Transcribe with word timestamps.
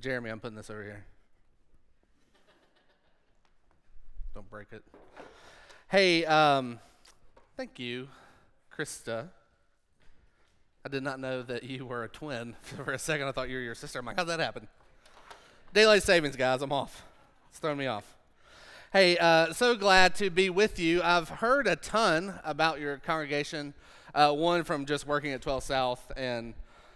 Jeremy, 0.00 0.30
I'm 0.30 0.40
putting 0.40 0.56
this 0.56 0.70
over 0.70 0.82
here. 0.82 1.04
Don't 4.34 4.48
break 4.48 4.68
it. 4.72 4.82
Hey, 5.88 6.24
um, 6.24 6.78
thank 7.56 7.78
you, 7.78 8.08
Krista. 8.74 9.28
I 10.86 10.88
did 10.88 11.02
not 11.02 11.20
know 11.20 11.42
that 11.42 11.64
you 11.64 11.84
were 11.84 12.04
a 12.04 12.08
twin. 12.08 12.56
For 12.62 12.92
a 12.92 12.98
second, 12.98 13.28
I 13.28 13.32
thought 13.32 13.50
you 13.50 13.56
were 13.56 13.62
your 13.62 13.74
sister. 13.74 13.98
I'm 13.98 14.06
like, 14.06 14.16
how'd 14.16 14.28
that 14.28 14.40
happen? 14.40 14.68
Daylight 15.74 16.02
savings, 16.02 16.34
guys. 16.34 16.62
I'm 16.62 16.72
off. 16.72 17.02
It's 17.50 17.58
throwing 17.58 17.76
me 17.76 17.86
off. 17.86 18.16
Hey, 18.94 19.18
uh, 19.18 19.52
so 19.52 19.76
glad 19.76 20.14
to 20.16 20.30
be 20.30 20.48
with 20.48 20.78
you. 20.78 21.02
I've 21.02 21.28
heard 21.28 21.66
a 21.66 21.76
ton 21.76 22.40
about 22.42 22.80
your 22.80 22.96
congregation. 22.96 23.74
Uh, 24.14 24.32
one 24.32 24.64
from 24.64 24.86
just 24.86 25.06
working 25.06 25.32
at 25.32 25.42
12 25.42 25.62
South 25.62 26.10
and 26.16 26.54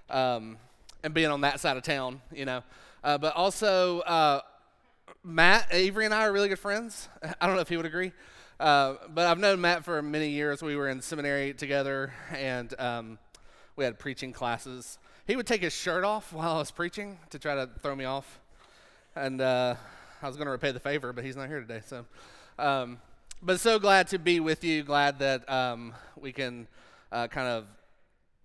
um, 0.09 0.57
and 1.02 1.12
being 1.12 1.30
on 1.30 1.43
that 1.43 1.61
side 1.61 1.77
of 1.77 1.83
town, 1.83 2.23
you 2.33 2.47
know. 2.47 2.62
Uh, 3.05 3.19
but 3.19 3.37
also, 3.37 4.01
uh, 4.01 4.41
Matt, 5.23 5.67
Avery, 5.71 6.07
and 6.07 6.15
I 6.15 6.25
are 6.25 6.33
really 6.33 6.49
good 6.49 6.59
friends. 6.59 7.11
I 7.41 7.47
don't 7.47 7.55
know 7.55 7.61
if 7.61 7.69
he 7.69 7.77
would 7.77 7.85
agree. 7.85 8.12
Uh, 8.59 8.95
but 9.11 9.27
I've 9.27 9.39
known 9.39 9.61
Matt 9.61 9.85
for 9.85 10.01
many 10.01 10.31
years. 10.31 10.62
We 10.62 10.75
were 10.75 10.89
in 10.89 11.03
seminary 11.03 11.53
together, 11.53 12.15
and 12.33 12.73
um, 12.81 13.19
we 13.77 13.85
had 13.85 13.98
preaching 13.98 14.33
classes. 14.33 14.98
He 15.27 15.37
would 15.37 15.47
take 15.47 15.61
his 15.61 15.75
shirt 15.75 16.03
off 16.03 16.33
while 16.33 16.57
I 16.57 16.59
was 16.59 16.71
preaching 16.71 17.19
to 17.29 17.39
try 17.39 17.55
to 17.55 17.69
throw 17.83 17.95
me 17.95 18.07
off. 18.07 18.41
And 19.15 19.39
uh, 19.43 19.75
I 20.23 20.27
was 20.27 20.37
going 20.37 20.47
to 20.47 20.53
repay 20.53 20.73
the 20.73 20.81
favor, 20.81 21.12
but 21.12 21.25
he's 21.25 21.37
not 21.37 21.48
here 21.48 21.61
today. 21.61 21.83
So, 21.87 22.07
um, 22.59 22.98
but 23.43 23.61
so 23.61 23.79
glad 23.79 24.09
to 24.09 24.19
be 24.19 24.41
with 24.41 24.65
you. 24.65 24.83
Glad 24.83 25.19
that 25.19 25.47
um, 25.51 25.93
we 26.19 26.33
can 26.33 26.69
uh, 27.12 27.29
kind 27.29 27.48
of 27.48 27.67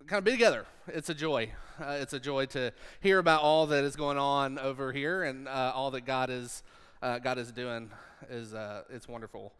kind 0.06 0.18
of 0.18 0.24
be 0.24 0.32
together. 0.32 0.66
It's 0.86 1.08
a 1.08 1.14
joy. 1.14 1.50
Uh, 1.80 1.96
it's 1.98 2.12
a 2.12 2.20
joy 2.20 2.44
to 2.44 2.70
hear 3.00 3.18
about 3.18 3.40
all 3.40 3.66
that 3.66 3.84
is 3.84 3.96
going 3.96 4.18
on 4.18 4.58
over 4.58 4.92
here 4.92 5.22
and 5.24 5.48
uh, 5.48 5.72
all 5.74 5.90
that 5.90 6.02
God 6.02 6.28
is 6.28 6.62
uh, 7.00 7.18
God 7.18 7.38
is 7.38 7.52
doing. 7.52 7.90
Is 8.28 8.52
uh, 8.52 8.82
it's 8.90 9.08
wonderful, 9.08 9.54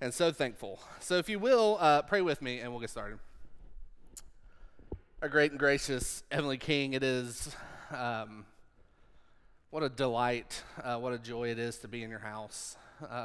and 0.00 0.14
so 0.14 0.32
thankful. 0.32 0.80
So 1.00 1.18
if 1.18 1.28
you 1.28 1.38
will 1.38 1.76
uh, 1.78 2.00
pray 2.02 2.22
with 2.22 2.40
me, 2.40 2.60
and 2.60 2.70
we'll 2.70 2.80
get 2.80 2.88
started. 2.88 3.18
Our 5.20 5.28
great 5.28 5.50
and 5.50 5.60
gracious 5.60 6.22
Heavenly 6.30 6.56
King, 6.56 6.94
it 6.94 7.02
is. 7.02 7.54
Um, 7.94 8.46
what 9.68 9.82
a 9.82 9.90
delight, 9.90 10.62
what 10.82 11.12
a 11.12 11.18
joy 11.18 11.48
it 11.50 11.58
is 11.58 11.76
to 11.78 11.88
be 11.88 12.02
in 12.02 12.08
your 12.08 12.20
house. 12.20 12.76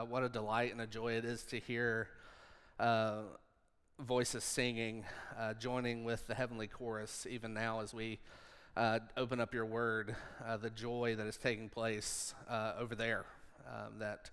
what 0.10 0.24
a 0.24 0.30
delight 0.30 0.74
and 0.74 0.82
a 0.82 0.88
joy 0.88 1.14
it 1.14 1.24
is 1.24 1.44
to 1.44 1.60
hear 1.60 2.10
voices 4.02 4.44
singing, 4.44 5.06
uh, 5.40 5.54
joining 5.54 6.04
with 6.04 6.28
the 6.28 6.36
heavenly 6.36 6.68
chorus, 6.68 7.26
even 7.30 7.54
now 7.54 7.80
as 7.80 7.94
we 7.94 8.20
uh, 8.78 9.00
open 9.18 9.40
up 9.40 9.54
your 9.54 9.66
word, 9.66 10.16
uh, 10.46 10.58
the 10.58 10.70
joy 10.70 11.16
that 11.18 11.28
is 11.28 11.38
taking 11.38 11.70
place 11.70 12.34
uh, 12.50 12.74
over 12.80 12.96
there. 12.96 13.26
Um, 13.68 14.00
that 14.00 14.30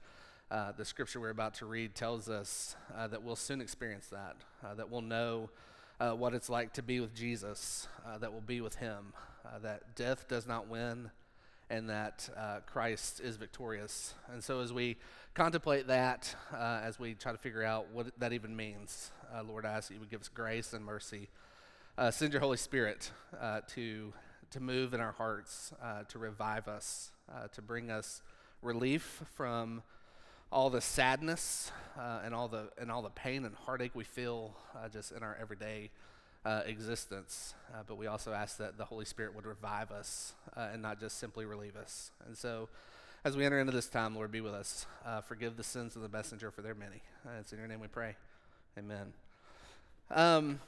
uh, 0.50 0.72
the 0.72 0.84
scripture 0.84 1.20
we're 1.20 1.30
about 1.30 1.54
to 1.54 1.66
read 1.66 1.94
tells 1.94 2.28
us 2.28 2.76
uh, 2.96 3.06
that 3.08 3.22
we'll 3.22 3.36
soon 3.36 3.60
experience 3.60 4.06
that, 4.06 4.36
that 4.76 4.90
we'll 4.90 5.02
know 5.02 5.50
what 5.98 6.34
it's 6.34 6.48
like 6.48 6.72
to 6.74 6.82
be 6.82 7.00
with 7.00 7.14
Jesus, 7.14 7.88
that 8.20 8.32
we'll 8.32 8.40
be 8.40 8.60
with 8.60 8.76
Him, 8.76 9.12
that 9.62 9.94
death 9.96 10.26
does 10.28 10.46
not 10.46 10.68
win, 10.68 11.10
and 11.68 11.90
that 11.90 12.28
Christ 12.66 13.20
is 13.20 13.36
victorious. 13.36 14.14
And 14.32 14.42
so 14.42 14.60
as 14.60 14.72
we 14.72 14.96
contemplate 15.34 15.88
that, 15.88 16.34
as 16.52 16.98
we 16.98 17.14
try 17.14 17.32
to 17.32 17.38
figure 17.38 17.64
out 17.64 17.88
what 17.92 18.06
that 18.18 18.32
even 18.32 18.56
means, 18.56 19.10
uh, 19.34 19.42
Lord, 19.42 19.66
I 19.66 19.72
ask 19.72 19.88
that 19.88 19.94
you 19.94 20.00
would 20.00 20.10
give 20.10 20.22
us 20.22 20.28
grace 20.28 20.72
and 20.72 20.84
mercy. 20.84 21.28
Uh, 21.98 22.12
send 22.12 22.32
your 22.32 22.40
Holy 22.40 22.56
Spirit 22.56 23.10
uh, 23.40 23.60
to, 23.74 24.12
to 24.50 24.60
move 24.60 24.94
in 24.94 25.00
our 25.00 25.12
hearts, 25.12 25.72
uh, 25.82 26.02
to 26.08 26.18
revive 26.18 26.68
us, 26.68 27.10
uh, 27.32 27.48
to 27.48 27.62
bring 27.62 27.90
us 27.90 28.22
relief 28.62 29.22
from 29.34 29.82
all 30.50 30.70
the 30.70 30.80
sadness 30.80 31.70
uh, 31.98 32.20
and, 32.24 32.34
all 32.34 32.48
the, 32.48 32.70
and 32.78 32.90
all 32.90 33.02
the 33.02 33.10
pain 33.10 33.44
and 33.44 33.54
heartache 33.54 33.94
we 33.94 34.04
feel 34.04 34.56
just 34.92 35.12
in 35.12 35.22
our 35.22 35.36
everyday 35.40 35.90
existence. 36.64 37.52
but 37.86 37.98
we 37.98 38.06
also 38.06 38.32
ask 38.32 38.56
that 38.56 38.78
the 38.78 38.86
Holy 38.86 39.04
Spirit 39.04 39.34
would 39.34 39.44
revive 39.44 39.90
us 39.90 40.32
and 40.56 40.80
not 40.80 40.98
just 40.98 41.18
simply 41.18 41.44
relieve 41.44 41.76
us. 41.76 42.10
And 42.26 42.36
so, 42.36 42.70
as 43.24 43.36
we 43.36 43.44
enter 43.44 43.60
into 43.60 43.72
this 43.72 43.88
time, 43.88 44.14
Lord, 44.14 44.32
be 44.32 44.40
with 44.40 44.54
us. 44.54 44.86
forgive 45.26 45.58
the 45.58 45.62
sins 45.62 45.94
of 45.94 46.00
the 46.00 46.08
messenger, 46.08 46.50
for 46.50 46.62
their 46.62 46.74
many. 46.74 47.02
it's 47.38 47.52
in 47.52 47.58
your 47.58 47.68
name 47.68 47.80
we 47.80 47.88
pray. 47.88 48.16
Amen. 48.78 49.12
Um, 50.10 50.60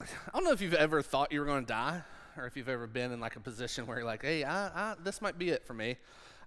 I 0.00 0.06
don't 0.34 0.44
know 0.44 0.52
if 0.52 0.60
you've 0.60 0.74
ever 0.74 1.00
thought 1.00 1.32
you 1.32 1.40
were 1.40 1.46
going 1.46 1.64
to 1.64 1.68
die, 1.68 2.02
or 2.36 2.46
if 2.46 2.56
you've 2.56 2.68
ever 2.68 2.86
been 2.86 3.12
in 3.12 3.20
like 3.20 3.36
a 3.36 3.40
position 3.40 3.86
where 3.86 3.98
you're 3.98 4.06
like, 4.06 4.22
"Hey, 4.22 4.44
I, 4.44 4.66
I, 4.68 4.94
this 5.02 5.20
might 5.20 5.38
be 5.38 5.50
it 5.50 5.66
for 5.66 5.74
me." 5.74 5.96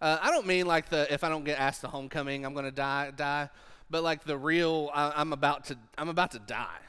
Uh, 0.01 0.17
I 0.21 0.31
don't 0.31 0.45
mean 0.45 0.65
like 0.65 0.89
the 0.89 1.11
if 1.13 1.23
I 1.23 1.29
don't 1.29 1.43
get 1.43 1.59
asked 1.59 1.81
to 1.81 1.87
homecoming, 1.87 2.45
I'm 2.45 2.55
to 2.55 2.71
die, 2.71 3.11
die, 3.15 3.49
but 3.89 4.03
like 4.03 4.23
the 4.23 4.37
real, 4.37 4.89
I, 4.93 5.21
am 5.21 5.33
about 5.33 5.65
to, 5.65 5.77
I'm 5.97 6.09
about 6.09 6.31
to 6.31 6.39
die. 6.39 6.79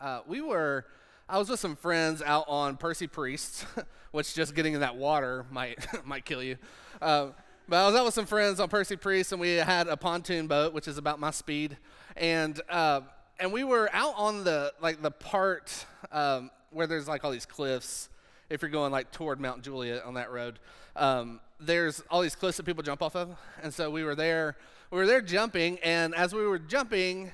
Uh, 0.00 0.20
we 0.26 0.40
were, 0.40 0.86
I 1.28 1.38
was 1.38 1.48
with 1.50 1.60
some 1.60 1.76
friends 1.76 2.22
out 2.22 2.44
on 2.48 2.76
Percy 2.76 3.06
Priest, 3.06 3.66
which 4.12 4.34
just 4.34 4.54
getting 4.54 4.74
in 4.74 4.80
that 4.80 4.96
water 4.96 5.44
might 5.50 5.78
might 6.06 6.24
kill 6.24 6.42
you. 6.42 6.56
Uh, 7.02 7.28
but 7.68 7.76
I 7.76 7.86
was 7.86 7.94
out 7.96 8.04
with 8.04 8.14
some 8.14 8.26
friends 8.26 8.60
on 8.60 8.68
Percy 8.68 8.96
Priest, 8.96 9.32
and 9.32 9.40
we 9.40 9.50
had 9.52 9.88
a 9.88 9.96
pontoon 9.96 10.46
boat, 10.46 10.72
which 10.72 10.86
is 10.86 10.96
about 10.96 11.18
my 11.18 11.30
speed, 11.30 11.76
and 12.16 12.60
uh, 12.68 13.00
and 13.38 13.52
we 13.52 13.64
were 13.64 13.90
out 13.92 14.14
on 14.16 14.44
the 14.44 14.72
like 14.80 15.02
the 15.02 15.10
part 15.10 15.86
um, 16.12 16.50
where 16.70 16.86
there's 16.86 17.08
like 17.08 17.24
all 17.24 17.30
these 17.30 17.46
cliffs. 17.46 18.08
If 18.54 18.62
you're 18.62 18.70
going 18.70 18.92
like 18.92 19.10
toward 19.10 19.40
Mount 19.40 19.62
Juliet 19.62 20.04
on 20.04 20.14
that 20.14 20.30
road, 20.30 20.60
um, 20.94 21.40
there's 21.58 22.04
all 22.08 22.22
these 22.22 22.36
cliffs 22.36 22.56
that 22.58 22.62
people 22.62 22.84
jump 22.84 23.02
off 23.02 23.16
of, 23.16 23.34
and 23.60 23.74
so 23.74 23.90
we 23.90 24.04
were 24.04 24.14
there. 24.14 24.56
We 24.92 24.98
were 24.98 25.06
there 25.08 25.20
jumping, 25.20 25.80
and 25.82 26.14
as 26.14 26.32
we 26.32 26.46
were 26.46 26.60
jumping, 26.60 27.32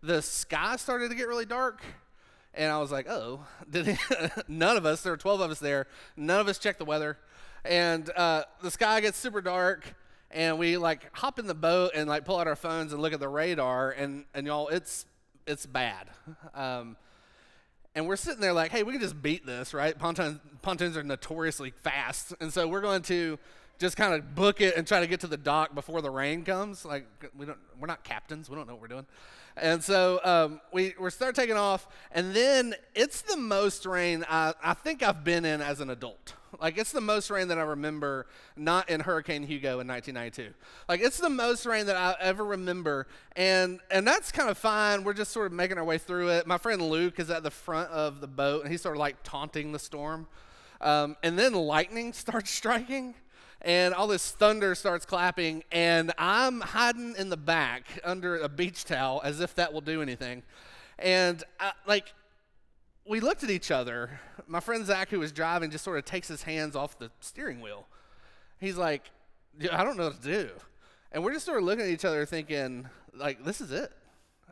the 0.00 0.22
sky 0.22 0.76
started 0.76 1.08
to 1.08 1.16
get 1.16 1.26
really 1.26 1.44
dark. 1.44 1.82
And 2.54 2.70
I 2.70 2.78
was 2.78 2.92
like, 2.92 3.08
oh, 3.08 3.40
did 3.68 3.98
none 4.48 4.76
of 4.76 4.86
us, 4.86 5.02
there 5.02 5.12
were 5.12 5.16
12 5.16 5.40
of 5.40 5.50
us 5.50 5.58
there, 5.58 5.88
none 6.16 6.38
of 6.38 6.46
us 6.46 6.56
checked 6.56 6.78
the 6.78 6.84
weather. 6.84 7.18
And 7.64 8.08
uh, 8.16 8.44
the 8.62 8.70
sky 8.70 9.00
gets 9.00 9.18
super 9.18 9.40
dark, 9.40 9.96
and 10.30 10.56
we 10.56 10.76
like 10.76 11.08
hop 11.16 11.40
in 11.40 11.48
the 11.48 11.54
boat 11.54 11.92
and 11.96 12.08
like 12.08 12.24
pull 12.24 12.38
out 12.38 12.46
our 12.46 12.54
phones 12.54 12.92
and 12.92 13.02
look 13.02 13.12
at 13.12 13.18
the 13.18 13.28
radar, 13.28 13.90
and, 13.90 14.24
and 14.34 14.46
y'all, 14.46 14.68
it's 14.68 15.04
it's 15.48 15.66
bad. 15.66 16.06
Um, 16.54 16.96
and 17.94 18.06
we're 18.06 18.16
sitting 18.16 18.40
there 18.40 18.52
like, 18.52 18.70
hey, 18.70 18.82
we 18.82 18.92
can 18.92 19.00
just 19.00 19.20
beat 19.20 19.44
this, 19.44 19.74
right? 19.74 19.98
Pontoon, 19.98 20.40
pontoons 20.62 20.96
are 20.96 21.02
notoriously 21.02 21.70
fast. 21.70 22.34
And 22.40 22.52
so 22.52 22.68
we're 22.68 22.80
going 22.80 23.02
to 23.02 23.38
just 23.80 23.96
kind 23.96 24.14
of 24.14 24.34
book 24.34 24.60
it 24.60 24.76
and 24.76 24.86
try 24.86 25.00
to 25.00 25.06
get 25.06 25.20
to 25.20 25.26
the 25.26 25.38
dock 25.38 25.74
before 25.74 26.02
the 26.02 26.10
rain 26.10 26.44
comes. 26.44 26.84
Like, 26.84 27.06
we 27.36 27.46
don't, 27.46 27.58
we're 27.80 27.86
not 27.86 28.04
captains. 28.04 28.48
We 28.48 28.54
don't 28.54 28.68
know 28.68 28.74
what 28.74 28.82
we're 28.82 28.88
doing. 28.88 29.06
And 29.56 29.82
so 29.82 30.20
um, 30.22 30.60
we, 30.72 30.94
we 31.00 31.10
start 31.10 31.34
taking 31.34 31.56
off. 31.56 31.88
And 32.12 32.34
then 32.34 32.74
it's 32.94 33.22
the 33.22 33.36
most 33.36 33.86
rain 33.86 34.24
I, 34.28 34.54
I 34.62 34.74
think 34.74 35.02
I've 35.02 35.24
been 35.24 35.44
in 35.44 35.60
as 35.60 35.80
an 35.80 35.90
adult. 35.90 36.34
Like 36.60 36.76
it's 36.78 36.92
the 36.92 37.00
most 37.00 37.30
rain 37.30 37.48
that 37.48 37.58
I 37.58 37.62
remember 37.62 38.26
not 38.56 38.90
in 38.90 39.00
Hurricane 39.00 39.44
Hugo 39.44 39.80
in 39.80 39.86
1992. 39.86 40.52
Like 40.88 41.00
it's 41.00 41.18
the 41.18 41.30
most 41.30 41.64
rain 41.64 41.86
that 41.86 41.96
I 41.96 42.16
ever 42.20 42.44
remember 42.44 43.06
and 43.36 43.78
and 43.88 44.06
that's 44.06 44.32
kind 44.32 44.50
of 44.50 44.58
fine. 44.58 45.04
We're 45.04 45.14
just 45.14 45.30
sort 45.30 45.46
of 45.46 45.52
making 45.52 45.78
our 45.78 45.84
way 45.84 45.98
through 45.98 46.30
it. 46.30 46.48
My 46.48 46.58
friend 46.58 46.82
Luke 46.82 47.20
is 47.20 47.30
at 47.30 47.44
the 47.44 47.52
front 47.52 47.90
of 47.90 48.20
the 48.20 48.26
boat 48.26 48.62
and 48.62 48.70
he's 48.70 48.82
sort 48.82 48.96
of 48.96 49.00
like 49.00 49.16
taunting 49.22 49.70
the 49.70 49.78
storm. 49.78 50.26
Um, 50.80 51.16
and 51.22 51.38
then 51.38 51.52
lightning 51.52 52.12
starts 52.14 52.50
striking 52.50 53.14
and 53.62 53.92
all 53.94 54.06
this 54.06 54.30
thunder 54.30 54.74
starts 54.74 55.04
clapping 55.04 55.64
and 55.70 56.12
I'm 56.16 56.60
hiding 56.60 57.14
in 57.18 57.28
the 57.28 57.36
back 57.36 57.84
under 58.04 58.36
a 58.36 58.48
beach 58.48 58.84
towel 58.84 59.20
as 59.24 59.40
if 59.40 59.54
that 59.56 59.72
will 59.72 59.80
do 59.80 60.00
anything. 60.02 60.42
And 60.98 61.42
I, 61.58 61.72
like 61.86 62.12
we 63.06 63.20
looked 63.20 63.42
at 63.42 63.50
each 63.50 63.70
other. 63.70 64.20
My 64.46 64.60
friend 64.60 64.86
Zach, 64.86 65.08
who 65.10 65.18
was 65.18 65.32
driving, 65.32 65.70
just 65.70 65.84
sort 65.84 65.98
of 65.98 66.04
takes 66.04 66.28
his 66.28 66.44
hands 66.44 66.76
off 66.76 66.98
the 66.98 67.10
steering 67.20 67.60
wheel. 67.60 67.86
He's 68.60 68.76
like, 68.76 69.10
I 69.72 69.82
don't 69.82 69.96
know 69.96 70.04
what 70.04 70.22
to 70.22 70.28
do. 70.28 70.50
And 71.12 71.24
we're 71.24 71.32
just 71.32 71.44
sort 71.44 71.58
of 71.58 71.64
looking 71.64 71.84
at 71.84 71.90
each 71.90 72.04
other 72.04 72.24
thinking, 72.24 72.88
like, 73.12 73.44
this 73.44 73.60
is 73.60 73.72
it. 73.72 73.92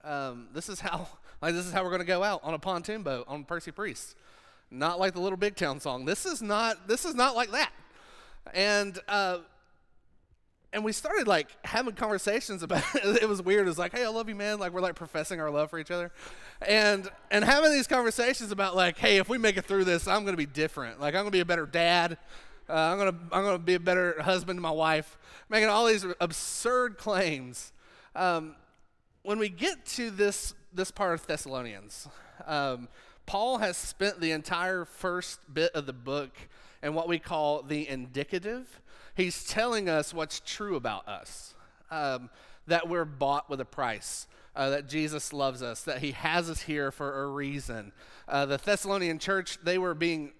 Um, 0.02 0.48
this 0.52 0.68
is 0.68 0.80
how, 0.80 1.08
like, 1.42 1.54
this 1.54 1.66
is 1.66 1.72
how 1.72 1.84
we're 1.84 1.90
going 1.90 2.00
to 2.00 2.06
go 2.06 2.24
out 2.24 2.40
on 2.42 2.54
a 2.54 2.58
pontoon 2.58 3.02
boat 3.02 3.26
on 3.28 3.44
Percy 3.44 3.70
Priest. 3.70 4.16
Not 4.70 4.98
like 4.98 5.14
the 5.14 5.20
Little 5.20 5.38
Big 5.38 5.54
Town 5.54 5.78
song. 5.78 6.04
This 6.04 6.26
is 6.26 6.42
not, 6.42 6.88
this 6.88 7.04
is 7.04 7.14
not 7.14 7.36
like 7.36 7.50
that. 7.52 7.70
And, 8.54 8.98
uh, 9.08 9.38
and 10.72 10.84
we 10.84 10.92
started 10.92 11.26
like 11.26 11.48
having 11.64 11.94
conversations 11.94 12.62
about 12.62 12.82
it. 12.94 13.22
it 13.22 13.28
was 13.28 13.42
weird. 13.42 13.66
It 13.66 13.70
was 13.70 13.78
like, 13.78 13.92
hey, 13.92 14.04
I 14.04 14.08
love 14.08 14.28
you, 14.28 14.34
man. 14.34 14.58
Like 14.58 14.72
we're 14.72 14.80
like 14.80 14.94
professing 14.94 15.40
our 15.40 15.50
love 15.50 15.70
for 15.70 15.78
each 15.78 15.90
other, 15.90 16.12
and 16.66 17.08
and 17.30 17.44
having 17.44 17.72
these 17.72 17.86
conversations 17.86 18.52
about 18.52 18.76
like, 18.76 18.98
hey, 18.98 19.16
if 19.16 19.28
we 19.28 19.38
make 19.38 19.56
it 19.56 19.64
through 19.64 19.84
this, 19.84 20.06
I'm 20.06 20.24
gonna 20.24 20.36
be 20.36 20.46
different. 20.46 21.00
Like 21.00 21.14
I'm 21.14 21.20
gonna 21.20 21.30
be 21.30 21.40
a 21.40 21.46
better 21.46 21.66
dad. 21.66 22.18
Uh, 22.68 22.72
I'm 22.74 22.98
gonna 22.98 23.16
I'm 23.32 23.44
gonna 23.44 23.58
be 23.58 23.74
a 23.74 23.80
better 23.80 24.20
husband 24.22 24.58
to 24.58 24.60
my 24.60 24.70
wife. 24.70 25.16
Making 25.48 25.68
all 25.68 25.86
these 25.86 26.04
absurd 26.20 26.98
claims. 26.98 27.72
Um, 28.14 28.56
when 29.22 29.38
we 29.38 29.48
get 29.48 29.86
to 29.86 30.10
this 30.10 30.54
this 30.72 30.90
part 30.90 31.14
of 31.14 31.26
Thessalonians, 31.26 32.08
um, 32.46 32.88
Paul 33.24 33.58
has 33.58 33.76
spent 33.76 34.20
the 34.20 34.32
entire 34.32 34.84
first 34.84 35.40
bit 35.52 35.72
of 35.72 35.86
the 35.86 35.92
book 35.92 36.36
and 36.82 36.94
what 36.94 37.08
we 37.08 37.18
call 37.18 37.62
the 37.62 37.88
indicative. 37.88 38.80
He's 39.14 39.44
telling 39.44 39.88
us 39.88 40.14
what's 40.14 40.40
true 40.40 40.76
about 40.76 41.08
us 41.08 41.54
um, 41.90 42.30
that 42.66 42.88
we're 42.88 43.04
bought 43.04 43.50
with 43.50 43.60
a 43.60 43.64
price. 43.64 44.26
Uh, 44.56 44.70
that 44.70 44.88
Jesus 44.88 45.32
loves 45.32 45.62
us, 45.62 45.82
that 45.82 45.98
He 45.98 46.10
has 46.10 46.50
us 46.50 46.62
here 46.62 46.90
for 46.90 47.22
a 47.22 47.26
reason. 47.28 47.92
Uh, 48.26 48.44
the 48.44 48.56
Thessalonian 48.56 49.20
church, 49.20 49.56
they 49.62 49.78
were 49.78 49.94
being 49.94 50.32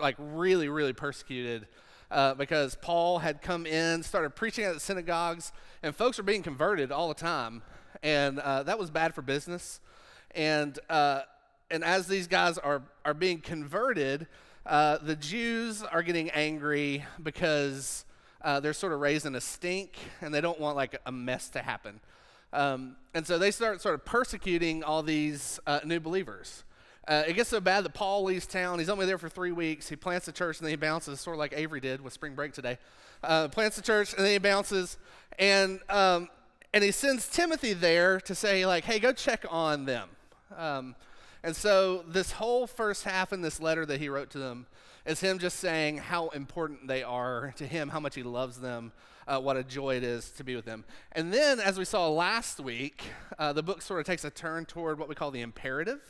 like 0.00 0.16
really, 0.18 0.70
really 0.70 0.94
persecuted 0.94 1.66
uh, 2.10 2.34
because 2.34 2.76
Paul 2.76 3.18
had 3.18 3.42
come 3.42 3.66
in, 3.66 4.02
started 4.02 4.30
preaching 4.30 4.64
at 4.64 4.74
the 4.74 4.80
synagogues, 4.80 5.52
and 5.82 5.94
folks 5.94 6.18
were 6.18 6.24
being 6.24 6.42
converted 6.42 6.90
all 6.90 7.08
the 7.08 7.14
time, 7.14 7.62
and 8.02 8.38
uh, 8.38 8.62
that 8.62 8.78
was 8.78 8.90
bad 8.90 9.14
for 9.14 9.22
business. 9.22 9.80
And 10.34 10.78
uh, 10.88 11.22
and 11.70 11.84
as 11.84 12.06
these 12.06 12.26
guys 12.26 12.58
are 12.58 12.82
are 13.04 13.14
being 13.14 13.40
converted, 13.40 14.26
uh, 14.68 14.98
the 14.98 15.16
Jews 15.16 15.82
are 15.82 16.02
getting 16.02 16.28
angry 16.30 17.02
because 17.22 18.04
uh, 18.42 18.60
they're 18.60 18.74
sort 18.74 18.92
of 18.92 19.00
raising 19.00 19.34
a 19.34 19.40
stink, 19.40 19.96
and 20.20 20.32
they 20.32 20.42
don't 20.42 20.60
want 20.60 20.76
like 20.76 21.00
a 21.06 21.10
mess 21.10 21.48
to 21.50 21.62
happen. 21.62 22.00
Um, 22.52 22.96
and 23.14 23.26
so 23.26 23.38
they 23.38 23.50
start 23.50 23.80
sort 23.80 23.94
of 23.94 24.04
persecuting 24.04 24.84
all 24.84 25.02
these 25.02 25.58
uh, 25.66 25.80
new 25.84 26.00
believers. 26.00 26.64
Uh, 27.06 27.24
it 27.26 27.32
gets 27.32 27.48
so 27.48 27.60
bad 27.60 27.84
that 27.84 27.94
Paul 27.94 28.24
leaves 28.24 28.46
town. 28.46 28.78
He's 28.78 28.90
only 28.90 29.06
there 29.06 29.16
for 29.16 29.30
three 29.30 29.52
weeks. 29.52 29.88
He 29.88 29.96
plants 29.96 30.28
a 30.28 30.32
church 30.32 30.58
and 30.58 30.66
then 30.66 30.72
he 30.72 30.76
bounces, 30.76 31.18
sort 31.18 31.36
of 31.36 31.38
like 31.38 31.54
Avery 31.56 31.80
did 31.80 32.02
with 32.02 32.12
spring 32.12 32.34
break 32.34 32.52
today. 32.52 32.76
Uh, 33.24 33.48
plants 33.48 33.78
a 33.78 33.82
church 33.82 34.12
and 34.12 34.24
then 34.24 34.32
he 34.32 34.38
bounces, 34.38 34.98
and 35.38 35.80
um, 35.88 36.28
and 36.74 36.84
he 36.84 36.90
sends 36.90 37.26
Timothy 37.26 37.72
there 37.72 38.20
to 38.20 38.34
say 38.34 38.66
like, 38.66 38.84
"Hey, 38.84 38.98
go 38.98 39.12
check 39.12 39.46
on 39.48 39.86
them." 39.86 40.10
Um, 40.54 40.94
and 41.42 41.54
so 41.54 42.04
this 42.08 42.32
whole 42.32 42.66
first 42.66 43.04
half 43.04 43.32
in 43.32 43.42
this 43.42 43.60
letter 43.60 43.86
that 43.86 44.00
he 44.00 44.08
wrote 44.08 44.30
to 44.30 44.38
them 44.38 44.66
is 45.06 45.20
him 45.20 45.38
just 45.38 45.58
saying 45.58 45.98
how 45.98 46.28
important 46.28 46.86
they 46.86 47.02
are 47.02 47.54
to 47.56 47.66
him, 47.66 47.88
how 47.88 48.00
much 48.00 48.14
he 48.14 48.22
loves 48.22 48.60
them, 48.60 48.92
uh, 49.26 49.38
what 49.40 49.56
a 49.56 49.62
joy 49.62 49.96
it 49.96 50.02
is 50.02 50.30
to 50.32 50.44
be 50.44 50.56
with 50.56 50.64
them. 50.64 50.84
And 51.12 51.32
then, 51.32 51.60
as 51.60 51.78
we 51.78 51.84
saw 51.84 52.08
last 52.08 52.60
week, 52.60 53.02
uh, 53.38 53.52
the 53.52 53.62
book 53.62 53.82
sort 53.82 54.00
of 54.00 54.06
takes 54.06 54.24
a 54.24 54.30
turn 54.30 54.64
toward 54.66 54.98
what 54.98 55.08
we 55.08 55.14
call 55.14 55.30
the 55.30 55.40
imperative 55.40 56.00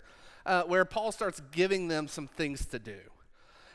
uh, 0.49 0.63
where 0.63 0.85
Paul 0.85 1.13
starts 1.13 1.43
giving 1.53 1.89
them 1.89 2.09
some 2.09 2.27
things 2.27 2.65
to 2.67 2.79
do. 2.79 2.99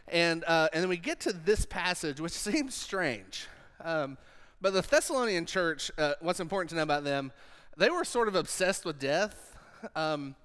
And, 0.07 0.43
uh, 0.45 0.69
and 0.73 0.81
then 0.81 0.89
we 0.89 0.97
get 0.97 1.19
to 1.21 1.31
this 1.31 1.65
passage, 1.65 2.19
which 2.19 2.33
seems 2.33 2.73
strange. 2.73 3.47
Um, 3.79 4.17
but 4.59 4.73
the 4.73 4.81
Thessalonian 4.81 5.45
church, 5.45 5.91
uh, 5.97 6.15
what's 6.19 6.39
important 6.39 6.71
to 6.71 6.75
know 6.75 6.83
about 6.83 7.03
them, 7.03 7.31
they 7.77 7.89
were 7.89 8.03
sort 8.03 8.27
of 8.27 8.35
obsessed 8.35 8.85
with 8.85 8.99
death. 8.99 9.55
Um, 9.95 10.35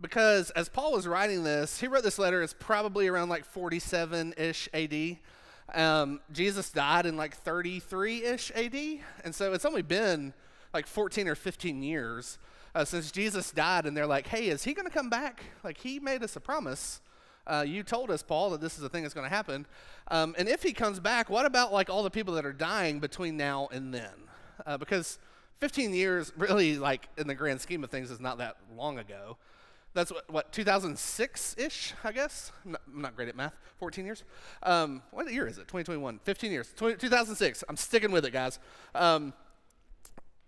because 0.00 0.50
as 0.50 0.68
Paul 0.68 0.92
was 0.92 1.06
writing 1.06 1.44
this, 1.44 1.80
he 1.80 1.88
wrote 1.88 2.02
this 2.04 2.18
letter, 2.18 2.42
it's 2.42 2.54
probably 2.58 3.08
around 3.08 3.28
like 3.28 3.44
47 3.44 4.34
ish 4.36 4.68
AD. 4.72 5.16
Um, 5.74 6.20
Jesus 6.32 6.70
died 6.70 7.06
in 7.06 7.16
like 7.16 7.36
33 7.36 8.24
ish 8.24 8.52
AD. 8.54 8.74
And 9.24 9.34
so 9.34 9.52
it's 9.52 9.64
only 9.64 9.82
been 9.82 10.32
like 10.72 10.86
14 10.86 11.28
or 11.28 11.34
15 11.34 11.82
years 11.82 12.38
uh, 12.74 12.84
since 12.84 13.10
Jesus 13.10 13.50
died, 13.50 13.86
and 13.86 13.96
they're 13.96 14.06
like, 14.06 14.28
hey, 14.28 14.48
is 14.48 14.64
he 14.64 14.74
going 14.74 14.86
to 14.86 14.92
come 14.92 15.10
back? 15.10 15.42
Like, 15.64 15.78
he 15.78 15.98
made 15.98 16.22
us 16.22 16.36
a 16.36 16.40
promise. 16.40 17.00
Uh, 17.46 17.64
you 17.66 17.82
told 17.82 18.10
us, 18.10 18.22
Paul, 18.22 18.50
that 18.50 18.60
this 18.60 18.76
is 18.76 18.84
a 18.84 18.88
thing 18.88 19.02
that's 19.02 19.14
going 19.14 19.28
to 19.28 19.34
happen. 19.34 19.66
Um, 20.08 20.34
and 20.38 20.48
if 20.48 20.62
he 20.62 20.72
comes 20.72 21.00
back, 21.00 21.30
what 21.30 21.46
about 21.46 21.72
like 21.72 21.88
all 21.88 22.02
the 22.02 22.10
people 22.10 22.34
that 22.34 22.44
are 22.44 22.52
dying 22.52 23.00
between 23.00 23.36
now 23.36 23.68
and 23.72 23.92
then? 23.92 24.12
Uh, 24.66 24.76
because 24.76 25.18
15 25.56 25.94
years, 25.94 26.32
really, 26.36 26.76
like 26.76 27.08
in 27.16 27.26
the 27.26 27.34
grand 27.34 27.60
scheme 27.60 27.82
of 27.82 27.90
things, 27.90 28.10
is 28.10 28.20
not 28.20 28.38
that 28.38 28.56
long 28.76 28.98
ago. 28.98 29.38
That's 29.98 30.12
what, 30.12 30.30
what 30.30 30.52
2006 30.52 31.56
ish, 31.58 31.92
I 32.04 32.12
guess. 32.12 32.52
I'm 32.64 32.70
not, 32.70 32.80
I'm 32.86 33.02
not, 33.02 33.16
great 33.16 33.28
at 33.28 33.34
math. 33.34 33.56
14 33.80 34.04
years. 34.04 34.22
Um, 34.62 35.02
what 35.10 35.28
year 35.32 35.48
is 35.48 35.58
it? 35.58 35.62
2021. 35.62 36.20
15 36.22 36.52
years. 36.52 36.72
20, 36.76 36.98
2006. 36.98 37.64
I'm 37.68 37.76
sticking 37.76 38.12
with 38.12 38.24
it, 38.24 38.32
guys. 38.32 38.60
Um, 38.94 39.32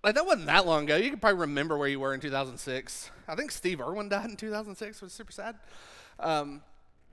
like 0.04 0.14
that 0.14 0.24
wasn't 0.24 0.46
that 0.46 0.66
long 0.66 0.84
ago. 0.84 0.94
You 0.94 1.10
can 1.10 1.18
probably 1.18 1.40
remember 1.40 1.76
where 1.76 1.88
you 1.88 1.98
were 1.98 2.14
in 2.14 2.20
2006. 2.20 3.10
I 3.26 3.34
think 3.34 3.50
Steve 3.50 3.80
Irwin 3.80 4.08
died 4.08 4.30
in 4.30 4.36
2006, 4.36 4.98
which 4.98 5.02
was 5.02 5.12
super 5.12 5.32
sad. 5.32 5.56
Um, 6.20 6.62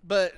but 0.04 0.34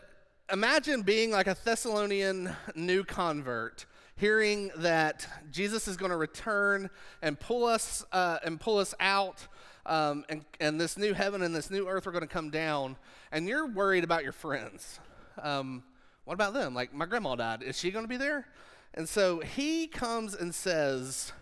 imagine 0.50 1.02
being 1.02 1.31
like 1.31 1.48
a 1.48 1.57
Thessalonian 1.66 2.56
new 2.75 3.04
convert, 3.04 3.86
hearing 4.16 4.72
that 4.78 5.28
Jesus 5.52 5.86
is 5.86 5.98
going 5.98 6.12
to 6.12 6.18
return 6.18 6.90
and 7.22 7.38
pull 7.38 7.66
us 7.66 8.06
uh, 8.13 8.38
and 8.45 8.57
pull 8.57 8.78
us 8.78 8.95
out, 9.02 9.50
um, 9.89 10.24
and, 10.30 10.45
and 10.59 10.80
this 10.80 10.97
new 10.97 11.13
heaven 11.13 11.41
and 11.41 11.53
this 11.53 11.69
new 11.69 11.88
earth 11.88 12.07
are 12.07 12.12
going 12.12 12.21
to 12.21 12.27
come 12.27 12.50
down, 12.50 12.95
and 13.31 13.47
you're 13.47 13.68
worried 13.68 14.03
about 14.03 14.24
your 14.24 14.31
friends. 14.31 15.00
Um, 15.41 15.83
what 16.25 16.36
about 16.36 16.53
them? 16.53 16.74
Like 16.74 16.94
my 16.94 17.06
grandma 17.06 17.36
died. 17.36 17.63
Is 17.63 17.77
she 17.77 17.91
going 17.91 18.06
to 18.06 18.09
be 18.09 18.18
there? 18.18 18.45
And 18.94 19.09
so 19.09 19.39
he 19.39 19.88
comes 19.88 20.36
and 20.36 20.53
says 20.53 21.33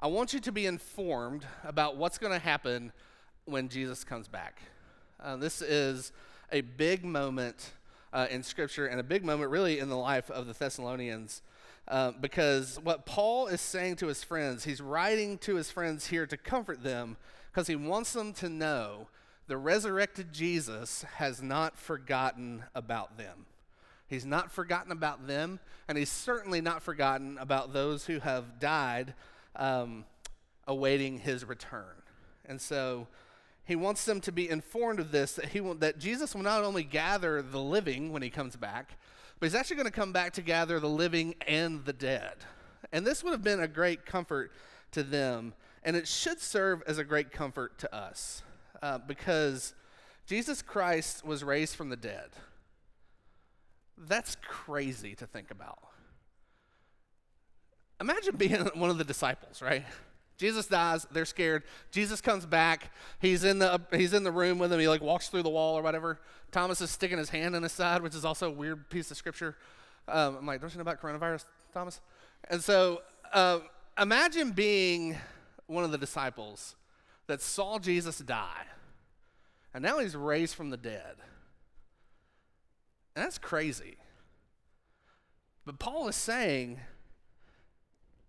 I 0.00 0.08
want 0.08 0.32
you 0.32 0.40
to 0.40 0.52
be 0.52 0.66
informed 0.66 1.46
about 1.64 1.96
what's 1.96 2.18
going 2.18 2.32
to 2.32 2.38
happen 2.38 2.92
when 3.44 3.68
Jesus 3.68 4.02
comes 4.04 4.26
back. 4.28 4.60
Uh, 5.22 5.36
this 5.36 5.62
is 5.62 6.12
a 6.50 6.60
big 6.60 7.04
moment 7.04 7.70
uh, 8.12 8.26
in 8.28 8.42
Scripture 8.42 8.86
and 8.86 8.98
a 8.98 9.04
big 9.04 9.24
moment, 9.24 9.50
really, 9.50 9.78
in 9.78 9.88
the 9.88 9.96
life 9.96 10.28
of 10.30 10.46
the 10.46 10.52
Thessalonians. 10.52 11.40
Uh, 11.86 12.10
because 12.20 12.80
what 12.82 13.06
Paul 13.06 13.46
is 13.46 13.60
saying 13.60 13.96
to 13.96 14.08
his 14.08 14.24
friends, 14.24 14.64
he's 14.64 14.80
writing 14.80 15.38
to 15.38 15.54
his 15.54 15.70
friends 15.70 16.08
here 16.08 16.26
to 16.26 16.36
comfort 16.36 16.82
them 16.82 17.16
because 17.52 17.66
he 17.66 17.76
wants 17.76 18.12
them 18.14 18.32
to 18.32 18.48
know 18.48 19.08
the 19.46 19.58
resurrected 19.58 20.32
Jesus 20.32 21.04
has 21.16 21.42
not 21.42 21.76
forgotten 21.76 22.64
about 22.74 23.18
them. 23.18 23.46
He's 24.06 24.24
not 24.24 24.50
forgotten 24.50 24.92
about 24.92 25.26
them, 25.26 25.60
and 25.88 25.98
he's 25.98 26.10
certainly 26.10 26.60
not 26.60 26.82
forgotten 26.82 27.36
about 27.38 27.72
those 27.72 28.06
who 28.06 28.20
have 28.20 28.58
died 28.58 29.14
um, 29.56 30.04
awaiting 30.66 31.18
his 31.18 31.44
return. 31.44 32.02
And 32.46 32.60
so 32.60 33.08
he 33.64 33.76
wants 33.76 34.04
them 34.04 34.20
to 34.22 34.32
be 34.32 34.48
informed 34.48 35.00
of 35.00 35.12
this 35.12 35.34
that, 35.34 35.46
he 35.46 35.60
will, 35.60 35.74
that 35.76 35.98
Jesus 35.98 36.34
will 36.34 36.42
not 36.42 36.64
only 36.64 36.84
gather 36.84 37.42
the 37.42 37.60
living 37.60 38.12
when 38.12 38.22
he 38.22 38.30
comes 38.30 38.56
back, 38.56 38.98
but 39.38 39.46
he's 39.46 39.54
actually 39.54 39.76
going 39.76 39.86
to 39.86 39.92
come 39.92 40.12
back 40.12 40.32
to 40.34 40.42
gather 40.42 40.80
the 40.80 40.88
living 40.88 41.34
and 41.46 41.84
the 41.84 41.92
dead. 41.92 42.34
And 42.92 43.06
this 43.06 43.22
would 43.22 43.32
have 43.32 43.42
been 43.42 43.60
a 43.60 43.68
great 43.68 44.04
comfort 44.04 44.52
to 44.92 45.02
them, 45.02 45.54
and 45.82 45.96
it 45.96 46.06
should 46.06 46.40
serve 46.40 46.82
as 46.86 46.98
a 46.98 47.04
great 47.04 47.32
comfort 47.32 47.78
to 47.78 47.94
us 47.94 48.42
uh, 48.82 48.98
because 48.98 49.74
Jesus 50.26 50.62
Christ 50.62 51.24
was 51.24 51.42
raised 51.42 51.76
from 51.76 51.88
the 51.88 51.96
dead. 51.96 52.30
That's 53.98 54.36
crazy 54.46 55.14
to 55.16 55.26
think 55.26 55.50
about. 55.50 55.78
Imagine 58.00 58.36
being 58.36 58.60
one 58.74 58.90
of 58.90 58.98
the 58.98 59.04
disciples, 59.04 59.62
right? 59.62 59.84
Jesus 60.38 60.66
dies, 60.66 61.06
they're 61.12 61.24
scared. 61.24 61.62
Jesus 61.92 62.20
comes 62.20 62.46
back. 62.46 62.90
He's 63.20 63.44
in 63.44 63.60
the 63.60 63.80
he's 63.92 64.12
in 64.12 64.24
the 64.24 64.32
room 64.32 64.58
with 64.58 64.70
them. 64.70 64.80
He 64.80 64.88
like 64.88 65.00
walks 65.00 65.28
through 65.28 65.44
the 65.44 65.50
wall 65.50 65.78
or 65.78 65.82
whatever. 65.82 66.18
Thomas 66.50 66.80
is 66.80 66.90
sticking 66.90 67.18
his 67.18 67.28
hand 67.28 67.54
in 67.54 67.62
his 67.62 67.70
side, 67.70 68.02
which 68.02 68.14
is 68.14 68.24
also 68.24 68.48
a 68.48 68.50
weird 68.50 68.90
piece 68.90 69.10
of 69.12 69.16
scripture. 69.16 69.56
Um, 70.08 70.38
I'm 70.38 70.46
like, 70.46 70.60
don't 70.60 70.72
you 70.72 70.78
know 70.78 70.82
about 70.82 71.00
coronavirus, 71.00 71.44
Thomas? 71.72 72.00
And 72.50 72.62
so 72.62 73.02
uh, 73.32 73.60
imagine 74.00 74.50
being 74.50 75.16
one 75.72 75.84
of 75.84 75.90
the 75.90 75.98
disciples 75.98 76.76
that 77.26 77.40
saw 77.40 77.78
Jesus 77.78 78.18
die, 78.18 78.66
and 79.72 79.82
now 79.82 79.98
he's 79.98 80.16
raised 80.16 80.54
from 80.54 80.70
the 80.70 80.76
dead. 80.76 81.16
And 83.14 83.24
that's 83.24 83.38
crazy. 83.38 83.96
But 85.64 85.78
Paul 85.78 86.08
is 86.08 86.16
saying 86.16 86.80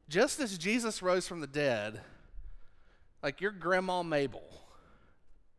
just 0.09 0.39
as 0.39 0.57
Jesus 0.57 1.01
rose 1.01 1.27
from 1.27 1.41
the 1.41 1.47
dead, 1.47 2.01
like 3.21 3.41
your 3.41 3.51
grandma 3.51 4.03
Mabel, 4.03 4.43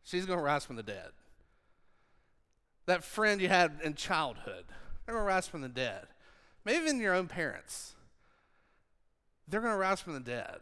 she's 0.03 0.26
going 0.26 0.38
to 0.38 0.45
rise 0.45 0.64
from 0.64 0.76
the 0.76 0.83
dead. 0.83 1.09
That 2.87 3.03
friend 3.03 3.41
you 3.41 3.49
had 3.49 3.81
in 3.83 3.95
childhood, 3.95 4.67
they're 5.05 5.14
going 5.14 5.25
to 5.25 5.29
rise 5.29 5.49
from 5.49 5.62
the 5.62 5.69
dead. 5.69 6.07
Maybe 6.64 6.85
even 6.85 7.00
your 7.00 7.14
own 7.14 7.26
parents, 7.26 7.95
they're 9.49 9.61
going 9.61 9.73
to 9.73 9.79
rise 9.79 10.00
from 10.00 10.12
the 10.14 10.21
dead. 10.21 10.61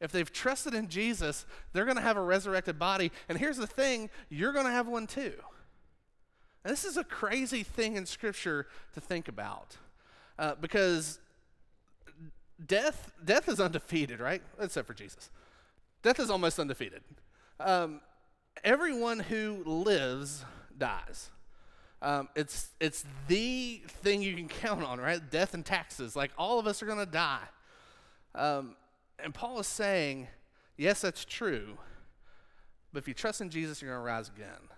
If 0.00 0.12
they've 0.12 0.32
trusted 0.32 0.74
in 0.74 0.88
Jesus, 0.88 1.44
they're 1.72 1.84
going 1.84 1.96
to 1.96 2.02
have 2.02 2.16
a 2.16 2.22
resurrected 2.22 2.78
body. 2.78 3.12
And 3.28 3.38
here's 3.38 3.58
the 3.58 3.66
thing 3.66 4.08
you're 4.30 4.52
going 4.52 4.66
to 4.66 4.72
have 4.72 4.88
one 4.88 5.06
too. 5.06 5.34
And 6.64 6.72
this 6.72 6.84
is 6.84 6.96
a 6.96 7.04
crazy 7.04 7.62
thing 7.62 7.96
in 7.96 8.06
Scripture 8.06 8.66
to 8.94 9.00
think 9.00 9.28
about 9.28 9.76
uh, 10.38 10.54
because 10.60 11.18
death, 12.66 13.12
death 13.24 13.48
is 13.48 13.60
undefeated, 13.60 14.20
right? 14.20 14.42
Except 14.58 14.86
for 14.86 14.94
Jesus. 14.94 15.30
Death 16.02 16.18
is 16.18 16.30
almost 16.30 16.58
undefeated. 16.58 17.02
Um, 17.58 18.00
everyone 18.64 19.20
who 19.20 19.62
lives 19.64 20.44
dies. 20.76 21.30
Um, 22.02 22.28
it's, 22.34 22.70
it's 22.80 23.04
the 23.28 23.82
thing 23.86 24.22
you 24.22 24.34
can 24.34 24.48
count 24.48 24.82
on, 24.82 24.98
right? 24.98 25.20
Death 25.30 25.52
and 25.52 25.64
taxes. 25.64 26.16
Like 26.16 26.30
all 26.38 26.58
of 26.58 26.66
us 26.66 26.82
are 26.82 26.86
going 26.86 26.98
to 26.98 27.06
die. 27.06 27.44
Um, 28.34 28.76
and 29.22 29.34
Paul 29.34 29.60
is 29.60 29.66
saying, 29.66 30.28
yes, 30.76 31.00
that's 31.00 31.24
true. 31.24 31.78
But 32.92 33.00
if 33.00 33.08
you 33.08 33.14
trust 33.14 33.40
in 33.40 33.50
Jesus, 33.50 33.80
you're 33.80 33.92
going 33.92 34.02
to 34.02 34.06
rise 34.06 34.28
again. 34.28 34.68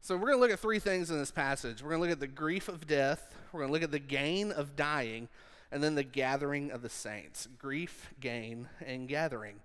So 0.00 0.16
we're 0.16 0.28
going 0.28 0.38
to 0.38 0.40
look 0.40 0.50
at 0.50 0.60
three 0.60 0.78
things 0.78 1.10
in 1.10 1.18
this 1.18 1.30
passage. 1.30 1.82
We're 1.82 1.90
going 1.90 2.02
to 2.02 2.08
look 2.08 2.12
at 2.12 2.20
the 2.20 2.26
grief 2.26 2.68
of 2.68 2.86
death, 2.86 3.34
we're 3.52 3.60
going 3.60 3.68
to 3.68 3.72
look 3.72 3.82
at 3.82 3.90
the 3.90 3.98
gain 3.98 4.52
of 4.52 4.76
dying, 4.76 5.28
and 5.70 5.82
then 5.82 5.94
the 5.94 6.04
gathering 6.04 6.70
of 6.70 6.82
the 6.82 6.88
saints. 6.88 7.48
Grief, 7.58 8.10
gain, 8.20 8.68
and 8.84 9.08
gathering. 9.08 9.60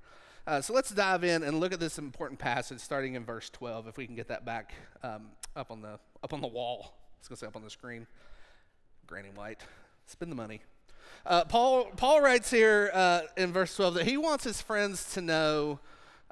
Uh, 0.46 0.60
so 0.60 0.74
let's 0.74 0.90
dive 0.90 1.24
in 1.24 1.44
and 1.44 1.60
look 1.60 1.72
at 1.72 1.80
this 1.80 1.98
important 1.98 2.40
passage 2.40 2.80
starting 2.80 3.16
in 3.16 3.24
verse 3.24 3.50
12, 3.50 3.88
if 3.88 3.98
we 3.98 4.06
can 4.06 4.16
get 4.16 4.28
that 4.28 4.44
back 4.44 4.74
um, 5.02 5.30
up, 5.56 5.72
on 5.72 5.82
the, 5.82 6.00
up 6.22 6.34
on 6.34 6.42
the 6.42 6.48
wall. 6.48 6.94
I 6.94 7.20
was 7.20 7.28
going 7.30 7.36
to 7.36 7.40
say 7.40 7.48
up 7.48 7.56
on 7.56 7.64
the 7.64 7.70
screen. 7.70 8.08
Granny 9.08 9.30
White, 9.34 9.62
spend 10.08 10.32
the 10.32 10.36
money. 10.36 10.62
Uh, 11.26 11.46
Paul, 11.46 11.86
Paul 11.96 12.22
writes 12.22 12.52
here 12.52 12.92
uh, 12.94 13.22
in 13.38 13.54
verse 13.54 13.76
12 13.76 13.94
that 13.96 14.08
he 14.08 14.18
wants 14.18 14.44
his 14.44 14.62
friends 14.62 15.14
to 15.14 15.22
know 15.22 15.80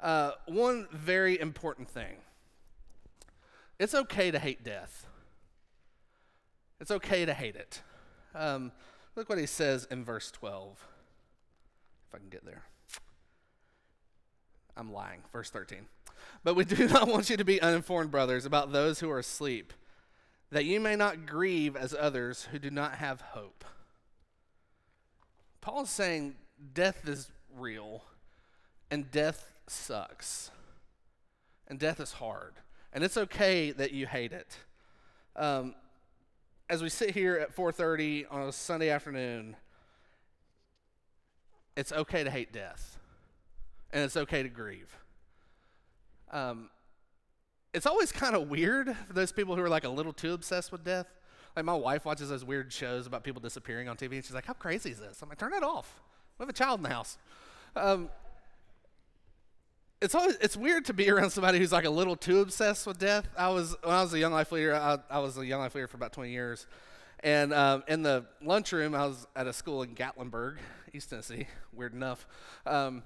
uh, 0.00 0.32
one 0.46 0.86
very 0.92 1.40
important 1.40 1.88
thing. 1.88 2.16
It's 3.78 3.94
okay 3.94 4.30
to 4.30 4.38
hate 4.38 4.62
death. 4.62 5.06
It's 6.78 6.90
okay 6.90 7.24
to 7.24 7.32
hate 7.32 7.56
it. 7.56 7.80
Um, 8.34 8.72
look 9.16 9.28
what 9.28 9.38
he 9.38 9.46
says 9.46 9.86
in 9.90 10.04
verse 10.04 10.30
12. 10.30 10.84
If 12.08 12.14
I 12.14 12.18
can 12.18 12.28
get 12.28 12.44
there. 12.44 12.64
I'm 14.76 14.92
lying. 14.92 15.22
Verse 15.32 15.48
13. 15.48 15.86
But 16.44 16.54
we 16.54 16.64
do 16.64 16.86
not 16.88 17.08
want 17.08 17.30
you 17.30 17.36
to 17.38 17.44
be 17.44 17.62
uninformed, 17.62 18.10
brothers, 18.10 18.44
about 18.44 18.72
those 18.72 19.00
who 19.00 19.10
are 19.10 19.20
asleep, 19.20 19.72
that 20.50 20.66
you 20.66 20.80
may 20.80 20.96
not 20.96 21.24
grieve 21.24 21.76
as 21.76 21.94
others 21.98 22.48
who 22.50 22.58
do 22.58 22.70
not 22.70 22.96
have 22.96 23.20
hope. 23.20 23.64
Paul 25.62 25.84
is 25.84 25.90
saying 25.90 26.34
death 26.74 27.08
is 27.08 27.30
real, 27.56 28.04
and 28.90 29.10
death 29.10 29.52
sucks, 29.66 30.50
and 31.66 31.78
death 31.78 31.98
is 32.00 32.12
hard, 32.12 32.52
and 32.92 33.02
it's 33.02 33.16
okay 33.16 33.70
that 33.70 33.92
you 33.92 34.06
hate 34.06 34.32
it. 34.32 34.58
Um, 35.34 35.74
as 36.68 36.82
we 36.82 36.90
sit 36.90 37.12
here 37.12 37.36
at 37.36 37.54
4:30 37.54 38.26
on 38.30 38.42
a 38.42 38.52
Sunday 38.52 38.90
afternoon, 38.90 39.56
it's 41.76 41.92
okay 41.92 42.22
to 42.22 42.30
hate 42.30 42.52
death 42.52 42.98
and 43.92 44.02
it's 44.02 44.16
okay 44.16 44.42
to 44.42 44.48
grieve. 44.48 44.96
Um, 46.30 46.70
it's 47.74 47.86
always 47.86 48.10
kind 48.10 48.34
of 48.34 48.48
weird 48.48 48.94
for 49.06 49.12
those 49.12 49.32
people 49.32 49.54
who 49.54 49.62
are 49.62 49.68
like 49.68 49.84
a 49.84 49.88
little 49.88 50.12
too 50.12 50.32
obsessed 50.32 50.72
with 50.72 50.84
death. 50.84 51.06
Like 51.56 51.64
my 51.64 51.74
wife 51.74 52.04
watches 52.04 52.28
those 52.28 52.44
weird 52.44 52.72
shows 52.72 53.06
about 53.06 53.24
people 53.24 53.40
disappearing 53.40 53.88
on 53.88 53.96
TV, 53.96 54.12
and 54.12 54.24
she's 54.24 54.34
like, 54.34 54.46
"How 54.46 54.54
crazy 54.54 54.90
is 54.90 54.98
this?" 54.98 55.20
I'm 55.22 55.28
like, 55.28 55.38
"Turn 55.38 55.52
it 55.52 55.62
off. 55.62 56.00
We 56.38 56.44
have 56.44 56.48
a 56.48 56.52
child 56.52 56.80
in 56.80 56.84
the 56.84 56.88
house." 56.90 57.18
Um, 57.76 58.10
it's 60.00 60.14
always 60.14 60.36
it's 60.40 60.56
weird 60.56 60.84
to 60.86 60.92
be 60.92 61.08
around 61.10 61.30
somebody 61.30 61.58
who's 61.58 61.72
like 61.72 61.84
a 61.84 61.90
little 61.90 62.16
too 62.16 62.40
obsessed 62.40 62.86
with 62.86 62.98
death. 62.98 63.28
I 63.38 63.48
was 63.50 63.76
when 63.82 63.94
I 63.94 64.02
was 64.02 64.12
a 64.12 64.18
young 64.18 64.32
life 64.32 64.50
leader. 64.50 64.74
I, 64.74 64.98
I 65.08 65.20
was 65.20 65.38
a 65.38 65.46
young 65.46 65.60
life 65.60 65.74
leader 65.74 65.86
for 65.86 65.96
about 65.96 66.12
20 66.12 66.30
years, 66.30 66.66
and 67.20 67.52
um, 67.52 67.84
in 67.86 68.02
the 68.02 68.26
lunchroom, 68.42 68.94
I 68.94 69.06
was 69.06 69.26
at 69.36 69.46
a 69.46 69.52
school 69.52 69.82
in 69.82 69.94
Gatlinburg, 69.94 70.56
East 70.92 71.10
Tennessee. 71.10 71.46
Weird 71.72 71.94
enough. 71.94 72.26
Um, 72.66 73.02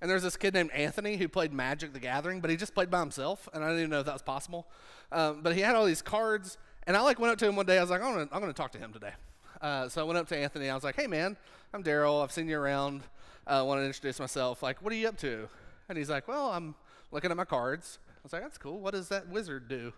and 0.00 0.10
there's 0.10 0.22
this 0.22 0.36
kid 0.36 0.52
named 0.52 0.70
Anthony 0.72 1.16
who 1.16 1.26
played 1.26 1.52
Magic 1.54 1.94
the 1.94 2.00
Gathering, 2.00 2.40
but 2.40 2.50
he 2.50 2.56
just 2.56 2.74
played 2.74 2.90
by 2.90 3.00
himself, 3.00 3.48
and 3.54 3.64
I 3.64 3.68
didn't 3.68 3.80
even 3.80 3.90
know 3.90 4.00
if 4.00 4.06
that 4.06 4.12
was 4.12 4.22
possible. 4.22 4.66
Um, 5.10 5.40
but 5.42 5.54
he 5.54 5.62
had 5.62 5.74
all 5.74 5.86
these 5.86 6.02
cards, 6.02 6.58
and 6.86 6.96
I 6.96 7.00
like 7.00 7.18
went 7.18 7.32
up 7.32 7.38
to 7.38 7.46
him 7.46 7.56
one 7.56 7.66
day. 7.66 7.78
I 7.78 7.80
was 7.80 7.90
like, 7.90 8.02
I'm 8.02 8.12
gonna, 8.12 8.28
I'm 8.32 8.40
gonna 8.40 8.52
talk 8.52 8.72
to 8.72 8.78
him 8.78 8.92
today. 8.92 9.12
Uh, 9.60 9.88
so 9.88 10.00
I 10.00 10.04
went 10.04 10.18
up 10.18 10.28
to 10.28 10.36
Anthony. 10.36 10.68
I 10.68 10.74
was 10.74 10.84
like, 10.84 10.96
Hey 10.96 11.06
man, 11.06 11.36
I'm 11.72 11.82
Daryl. 11.82 12.22
I've 12.22 12.32
seen 12.32 12.48
you 12.48 12.58
around. 12.58 13.02
I 13.46 13.58
uh, 13.58 13.64
want 13.64 13.80
to 13.80 13.86
introduce 13.86 14.18
myself. 14.18 14.62
Like, 14.62 14.82
what 14.82 14.92
are 14.92 14.96
you 14.96 15.08
up 15.08 15.16
to? 15.18 15.48
And 15.88 15.96
he's 15.96 16.10
like, 16.10 16.28
Well, 16.28 16.50
I'm 16.50 16.74
looking 17.12 17.30
at 17.30 17.36
my 17.36 17.44
cards. 17.44 17.98
I 18.08 18.20
was 18.22 18.32
like, 18.32 18.42
That's 18.42 18.58
cool. 18.58 18.80
What 18.80 18.94
does 18.94 19.08
that 19.08 19.28
wizard 19.28 19.68
do? 19.68 19.92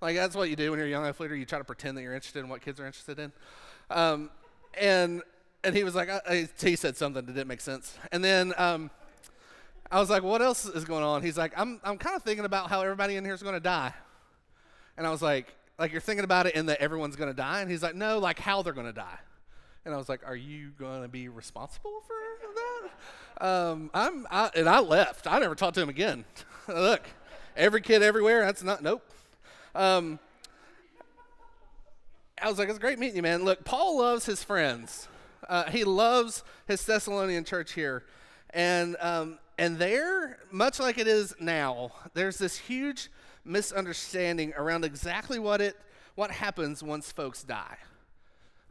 Like, 0.00 0.16
that's 0.16 0.34
what 0.34 0.48
you 0.48 0.56
do 0.56 0.70
when 0.70 0.78
you're 0.78 0.88
a 0.88 0.90
young 0.90 1.06
athlete. 1.06 1.30
You 1.32 1.44
try 1.44 1.58
to 1.58 1.64
pretend 1.64 1.98
that 1.98 2.02
you're 2.02 2.14
interested 2.14 2.40
in 2.40 2.48
what 2.48 2.62
kids 2.62 2.80
are 2.80 2.86
interested 2.86 3.18
in. 3.18 3.32
Um, 3.90 4.30
and 4.80 5.22
and 5.62 5.76
he 5.76 5.84
was 5.84 5.94
like, 5.94 6.08
I, 6.08 6.20
I, 6.28 6.48
he 6.60 6.76
said 6.76 6.96
something 6.96 7.24
that 7.26 7.32
didn't 7.32 7.48
make 7.48 7.60
sense. 7.60 7.98
And 8.12 8.24
then 8.24 8.54
um, 8.56 8.90
I 9.90 10.00
was 10.00 10.08
like, 10.08 10.22
what 10.22 10.40
else 10.40 10.64
is 10.64 10.84
going 10.84 11.04
on? 11.04 11.22
He's 11.22 11.36
like, 11.36 11.52
I'm, 11.56 11.80
I'm 11.84 11.98
kind 11.98 12.16
of 12.16 12.22
thinking 12.22 12.44
about 12.44 12.70
how 12.70 12.80
everybody 12.80 13.16
in 13.16 13.24
here 13.24 13.34
is 13.34 13.42
going 13.42 13.54
to 13.54 13.60
die. 13.60 13.92
And 14.96 15.06
I 15.06 15.10
was 15.10 15.20
like, 15.20 15.54
like 15.80 15.92
you're 15.92 16.00
thinking 16.00 16.24
about 16.24 16.46
it 16.46 16.54
in 16.54 16.66
that 16.66 16.80
everyone's 16.80 17.16
going 17.16 17.30
to 17.30 17.36
die? 17.36 17.62
And 17.62 17.70
he's 17.70 17.82
like, 17.82 17.94
no, 17.94 18.18
like 18.18 18.38
how 18.38 18.62
they're 18.62 18.74
going 18.74 18.86
to 18.86 18.92
die. 18.92 19.18
And 19.84 19.94
I 19.94 19.96
was 19.96 20.10
like, 20.10 20.20
are 20.26 20.36
you 20.36 20.70
going 20.78 21.02
to 21.02 21.08
be 21.08 21.28
responsible 21.28 22.02
for 22.06 22.14
that? 23.40 23.46
Um, 23.46 23.90
I'm, 23.94 24.26
I, 24.30 24.50
and 24.54 24.68
I 24.68 24.80
left. 24.80 25.26
I 25.26 25.38
never 25.38 25.54
talked 25.54 25.74
to 25.76 25.80
him 25.80 25.88
again. 25.88 26.26
Look, 26.68 27.08
every 27.56 27.80
kid 27.80 28.02
everywhere, 28.02 28.44
that's 28.44 28.62
not, 28.62 28.82
nope. 28.82 29.02
Um, 29.74 30.18
I 32.42 32.48
was 32.48 32.58
like, 32.58 32.68
it's 32.68 32.78
great 32.78 32.98
meeting 32.98 33.16
you, 33.16 33.22
man. 33.22 33.44
Look, 33.44 33.64
Paul 33.64 33.98
loves 33.98 34.26
his 34.26 34.44
friends. 34.44 35.08
Uh, 35.48 35.70
he 35.70 35.84
loves 35.84 36.44
his 36.68 36.84
Thessalonian 36.84 37.44
church 37.44 37.72
here. 37.72 38.04
And 38.52 38.96
um, 39.00 39.38
and 39.58 39.78
there, 39.78 40.38
much 40.50 40.80
like 40.80 40.98
it 40.98 41.06
is 41.06 41.34
now, 41.38 41.92
there's 42.14 42.38
this 42.38 42.56
huge 42.56 43.10
misunderstanding 43.44 44.52
around 44.56 44.84
exactly 44.84 45.38
what 45.38 45.60
it 45.60 45.76
what 46.14 46.30
happens 46.30 46.82
once 46.82 47.10
folks 47.12 47.42
die. 47.42 47.76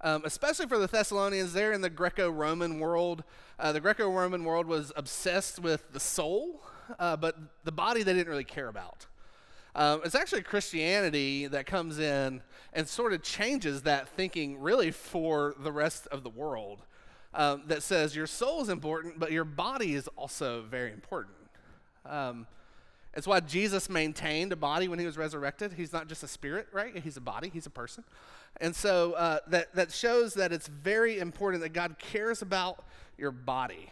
Um, 0.01 0.21
especially 0.23 0.67
for 0.67 0.77
the 0.77 0.87
Thessalonians, 0.87 1.51
they're 1.51 1.73
in 1.73 1.81
the 1.81 1.89
Greco-Roman 1.89 2.79
world. 2.79 3.23
Uh, 3.57 3.71
the 3.71 3.81
Greco-Roman 3.81 4.43
world 4.45 4.65
was 4.65 4.93
obsessed 4.95 5.59
with 5.59 5.91
the 5.91 5.99
soul, 5.99 6.61
uh, 6.99 7.17
but 7.17 7.35
the 7.63 7.71
body 7.71 8.03
they 8.03 8.13
didn't 8.13 8.29
really 8.29 8.45
care 8.45 8.69
about. 8.69 9.07
Um, 9.75 10.01
it's 10.03 10.15
actually 10.15 10.41
Christianity 10.41 11.47
that 11.47 11.65
comes 11.65 11.99
in 11.99 12.41
and 12.73 12.87
sort 12.87 13.13
of 13.13 13.23
changes 13.23 13.81
that 13.83 14.07
thinking 14.09 14.59
really 14.59 14.91
for 14.91 15.55
the 15.59 15.71
rest 15.71 16.07
of 16.07 16.23
the 16.23 16.29
world 16.29 16.83
um, 17.33 17.63
that 17.67 17.83
says 17.83 18.15
your 18.15 18.27
soul 18.27 18.61
is 18.61 18.69
important, 18.69 19.19
but 19.19 19.31
your 19.31 19.45
body 19.45 19.93
is 19.93 20.07
also 20.15 20.63
very 20.63 20.91
important. 20.91 21.35
Um, 22.05 22.47
it's 23.13 23.27
why 23.27 23.39
Jesus 23.39 23.89
maintained 23.89 24.51
a 24.51 24.55
body 24.55 24.87
when 24.87 24.99
he 24.99 25.05
was 25.05 25.17
resurrected. 25.17 25.73
He's 25.73 25.91
not 25.91 26.07
just 26.07 26.23
a 26.23 26.27
spirit, 26.27 26.67
right? 26.71 26.95
He's 26.95 27.17
a 27.17 27.21
body, 27.21 27.49
he's 27.51 27.65
a 27.65 27.71
person. 27.71 28.03
And 28.61 28.75
so 28.75 29.13
uh, 29.13 29.39
that, 29.47 29.73
that 29.75 29.91
shows 29.91 30.33
that 30.35 30.51
it's 30.51 30.67
very 30.67 31.19
important 31.19 31.63
that 31.63 31.73
God 31.73 31.97
cares 31.99 32.41
about 32.41 32.83
your 33.17 33.31
body 33.31 33.91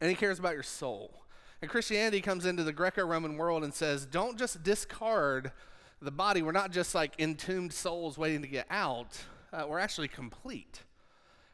and 0.00 0.10
he 0.10 0.16
cares 0.16 0.38
about 0.38 0.54
your 0.54 0.62
soul. 0.62 1.22
And 1.62 1.70
Christianity 1.70 2.20
comes 2.20 2.44
into 2.44 2.64
the 2.64 2.72
Greco 2.72 3.06
Roman 3.06 3.36
world 3.36 3.62
and 3.62 3.72
says, 3.72 4.04
don't 4.04 4.36
just 4.36 4.64
discard 4.64 5.52
the 6.00 6.10
body. 6.10 6.42
We're 6.42 6.50
not 6.50 6.72
just 6.72 6.92
like 6.92 7.14
entombed 7.20 7.72
souls 7.72 8.18
waiting 8.18 8.42
to 8.42 8.48
get 8.48 8.66
out, 8.68 9.16
uh, 9.52 9.64
we're 9.68 9.78
actually 9.78 10.08
complete. 10.08 10.82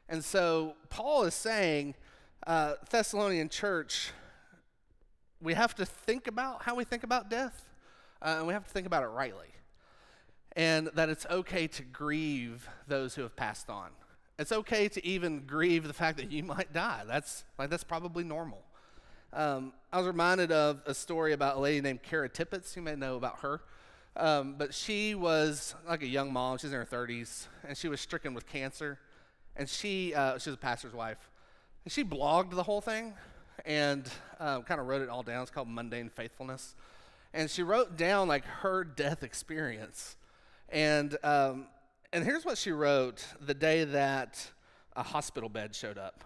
And 0.08 0.24
so 0.24 0.76
Paul 0.88 1.24
is 1.24 1.34
saying, 1.34 1.94
uh, 2.46 2.74
Thessalonian 2.88 3.50
church, 3.50 4.12
we 5.40 5.54
have 5.54 5.75
to 5.76 5.87
think 5.87 6.26
about 6.26 6.62
how 6.62 6.75
we 6.75 6.85
think 6.85 7.04
about 7.04 7.30
death, 7.30 7.64
uh, 8.23 8.37
and 8.38 8.47
we 8.47 8.52
have 8.52 8.64
to 8.64 8.71
think 8.71 8.87
about 8.87 9.02
it 9.02 9.09
rightly. 9.09 9.49
And 10.57 10.88
that 10.95 11.09
it's 11.09 11.26
okay 11.30 11.68
to 11.68 11.83
grieve 11.83 12.68
those 12.88 13.14
who 13.14 13.23
have 13.23 13.37
passed 13.37 13.71
on. 13.71 13.90
It's 14.38 14.50
okay 14.50 14.88
to 14.88 15.04
even 15.07 15.45
grieve 15.47 15.87
the 15.87 15.92
fact 15.92 16.16
that 16.18 16.33
you 16.33 16.42
might 16.54 16.73
die. 16.73 17.02
That's 17.07 17.45
like 17.59 17.71
that's 17.71 17.85
probably 17.85 18.25
normal. 18.25 18.62
Um, 19.33 19.73
I 19.92 19.99
was 19.99 20.07
reminded 20.07 20.50
of 20.50 20.83
a 20.87 20.95
story 20.95 21.33
about 21.33 21.57
a 21.57 21.61
lady 21.61 21.80
named 21.80 22.02
Kara 22.02 22.28
Tippett. 22.28 22.75
You 22.75 22.83
may 22.83 22.97
know 22.97 23.16
about 23.16 23.40
her. 23.40 23.61
Um, 24.16 24.57
but 24.59 24.75
she 24.75 25.14
was 25.14 25.75
like 25.87 26.02
a 26.02 26.07
young 26.07 26.33
mom. 26.33 26.59
She's 26.59 26.73
in 26.73 26.78
her 26.78 26.87
30s, 26.87 27.47
and 27.66 27.76
she 27.76 27.88
was 27.88 28.00
stricken 28.00 28.35
with 28.35 28.47
cancer 28.47 28.99
and 29.59 29.68
she 29.68 30.14
uh, 30.14 30.38
she 30.38 30.49
was 30.49 30.54
a 30.54 30.61
pastor's 30.61 30.95
wife, 30.95 31.28
and 31.85 31.92
she 31.92 32.04
blogged 32.04 32.52
the 32.52 32.62
whole 32.62 32.80
thing, 32.80 33.14
and 33.68 34.10
um, 34.40 34.62
kind 34.62 34.80
of 34.80 34.87
wrote 34.87 35.02
it 35.02 35.10
all 35.10 35.22
down. 35.22 35.42
It's 35.42 35.50
called 35.50 35.68
Mundane 35.68 36.08
Faithfulness, 36.08 36.75
and 37.32 37.48
she 37.48 37.62
wrote 37.62 37.96
down 37.96 38.26
like 38.26 38.44
her 38.44 38.82
death 38.82 39.22
experience, 39.22 40.16
and 40.70 41.16
um, 41.22 41.66
and 42.12 42.25
here's 42.25 42.44
what 42.44 42.58
she 42.58 42.72
wrote 42.72 43.25
the 43.40 43.54
day 43.54 43.84
that 43.84 44.50
a 44.96 45.02
hospital 45.02 45.48
bed 45.48 45.75
showed 45.75 45.98
up. 45.98 46.25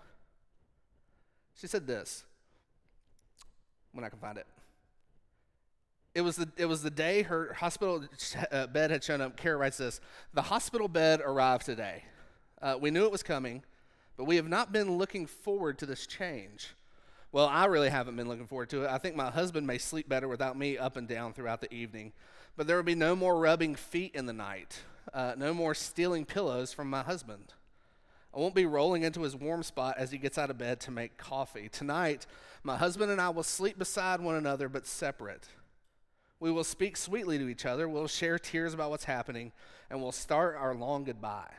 She 1.54 1.66
said 1.66 1.86
this. 1.86 2.24
When 3.92 4.04
I 4.04 4.08
can 4.08 4.18
find 4.18 4.38
it. 4.38 4.46
It 6.14 6.22
was 6.22 6.36
the, 6.36 6.48
it 6.56 6.66
was 6.66 6.82
the 6.82 6.90
day 6.90 7.22
her 7.22 7.52
hospital 7.54 8.04
uh, 8.50 8.66
bed 8.68 8.90
had 8.90 9.04
shown 9.04 9.20
up. 9.20 9.36
Kara 9.36 9.56
writes 9.56 9.78
this 9.78 10.00
The 10.32 10.42
hospital 10.42 10.88
bed 10.88 11.20
arrived 11.20 11.66
today. 11.66 12.04
Uh, 12.60 12.76
we 12.80 12.90
knew 12.90 13.04
it 13.04 13.12
was 13.12 13.22
coming, 13.22 13.62
but 14.16 14.24
we 14.24 14.36
have 14.36 14.48
not 14.48 14.72
been 14.72 14.96
looking 14.96 15.26
forward 15.26 15.78
to 15.78 15.86
this 15.86 16.06
change. 16.06 16.74
Well, 17.32 17.46
I 17.46 17.64
really 17.64 17.88
haven't 17.88 18.16
been 18.16 18.28
looking 18.28 18.46
forward 18.46 18.68
to 18.70 18.84
it. 18.84 18.90
I 18.90 18.98
think 18.98 19.16
my 19.16 19.30
husband 19.30 19.66
may 19.66 19.78
sleep 19.78 20.06
better 20.06 20.28
without 20.28 20.58
me 20.58 20.76
up 20.76 20.98
and 20.98 21.08
down 21.08 21.32
throughout 21.32 21.62
the 21.62 21.72
evening. 21.72 22.12
But 22.56 22.66
there 22.66 22.76
will 22.76 22.82
be 22.82 22.94
no 22.94 23.16
more 23.16 23.38
rubbing 23.38 23.74
feet 23.74 24.14
in 24.14 24.26
the 24.26 24.34
night, 24.34 24.82
uh, 25.14 25.34
no 25.38 25.54
more 25.54 25.74
stealing 25.74 26.26
pillows 26.26 26.74
from 26.74 26.90
my 26.90 27.02
husband. 27.02 27.54
I 28.34 28.38
won't 28.38 28.54
be 28.54 28.66
rolling 28.66 29.02
into 29.02 29.22
his 29.22 29.34
warm 29.34 29.62
spot 29.62 29.96
as 29.96 30.10
he 30.10 30.18
gets 30.18 30.36
out 30.36 30.50
of 30.50 30.58
bed 30.58 30.78
to 30.80 30.90
make 30.90 31.16
coffee. 31.16 31.70
Tonight, 31.70 32.26
my 32.62 32.76
husband 32.76 33.10
and 33.10 33.20
I 33.20 33.30
will 33.30 33.42
sleep 33.42 33.78
beside 33.78 34.20
one 34.20 34.36
another 34.36 34.68
but 34.68 34.86
separate. 34.86 35.48
We 36.38 36.50
will 36.50 36.64
speak 36.64 36.98
sweetly 36.98 37.38
to 37.38 37.48
each 37.48 37.64
other. 37.64 37.88
We'll 37.88 38.08
share 38.08 38.38
tears 38.38 38.74
about 38.74 38.90
what's 38.90 39.04
happening, 39.04 39.52
and 39.88 40.02
we'll 40.02 40.12
start 40.12 40.56
our 40.58 40.74
long 40.74 41.04
goodbye. 41.04 41.50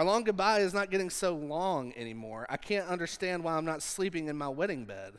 Our 0.00 0.06
long 0.06 0.24
goodbye 0.24 0.60
is 0.60 0.72
not 0.72 0.90
getting 0.90 1.10
so 1.10 1.34
long 1.34 1.92
anymore. 1.94 2.46
I 2.48 2.56
can't 2.56 2.88
understand 2.88 3.44
why 3.44 3.58
I'm 3.58 3.66
not 3.66 3.82
sleeping 3.82 4.28
in 4.28 4.38
my 4.38 4.48
wedding 4.48 4.86
bed. 4.86 5.12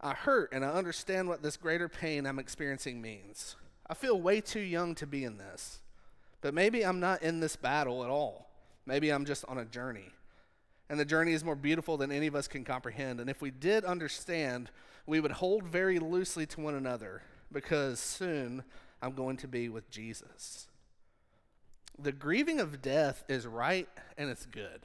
I 0.00 0.12
hurt 0.12 0.52
and 0.52 0.64
I 0.64 0.68
understand 0.68 1.26
what 1.26 1.42
this 1.42 1.56
greater 1.56 1.88
pain 1.88 2.24
I'm 2.24 2.38
experiencing 2.38 3.02
means. 3.02 3.56
I 3.88 3.94
feel 3.94 4.20
way 4.20 4.40
too 4.40 4.60
young 4.60 4.94
to 4.94 5.06
be 5.08 5.24
in 5.24 5.36
this. 5.36 5.80
But 6.42 6.54
maybe 6.54 6.86
I'm 6.86 7.00
not 7.00 7.24
in 7.24 7.40
this 7.40 7.56
battle 7.56 8.04
at 8.04 8.08
all. 8.08 8.48
Maybe 8.86 9.10
I'm 9.10 9.24
just 9.24 9.44
on 9.46 9.58
a 9.58 9.64
journey. 9.64 10.12
And 10.88 11.00
the 11.00 11.04
journey 11.04 11.32
is 11.32 11.42
more 11.42 11.56
beautiful 11.56 11.96
than 11.96 12.12
any 12.12 12.28
of 12.28 12.36
us 12.36 12.46
can 12.46 12.62
comprehend. 12.62 13.18
And 13.18 13.28
if 13.28 13.42
we 13.42 13.50
did 13.50 13.84
understand, 13.84 14.70
we 15.06 15.18
would 15.18 15.32
hold 15.32 15.64
very 15.64 15.98
loosely 15.98 16.46
to 16.46 16.60
one 16.60 16.76
another 16.76 17.22
because 17.50 17.98
soon 17.98 18.62
I'm 19.02 19.14
going 19.14 19.38
to 19.38 19.48
be 19.48 19.68
with 19.68 19.90
Jesus. 19.90 20.68
The 21.98 22.12
grieving 22.12 22.60
of 22.60 22.80
death 22.80 23.24
is 23.28 23.46
right 23.46 23.88
and 24.16 24.30
it's 24.30 24.46
good. 24.46 24.80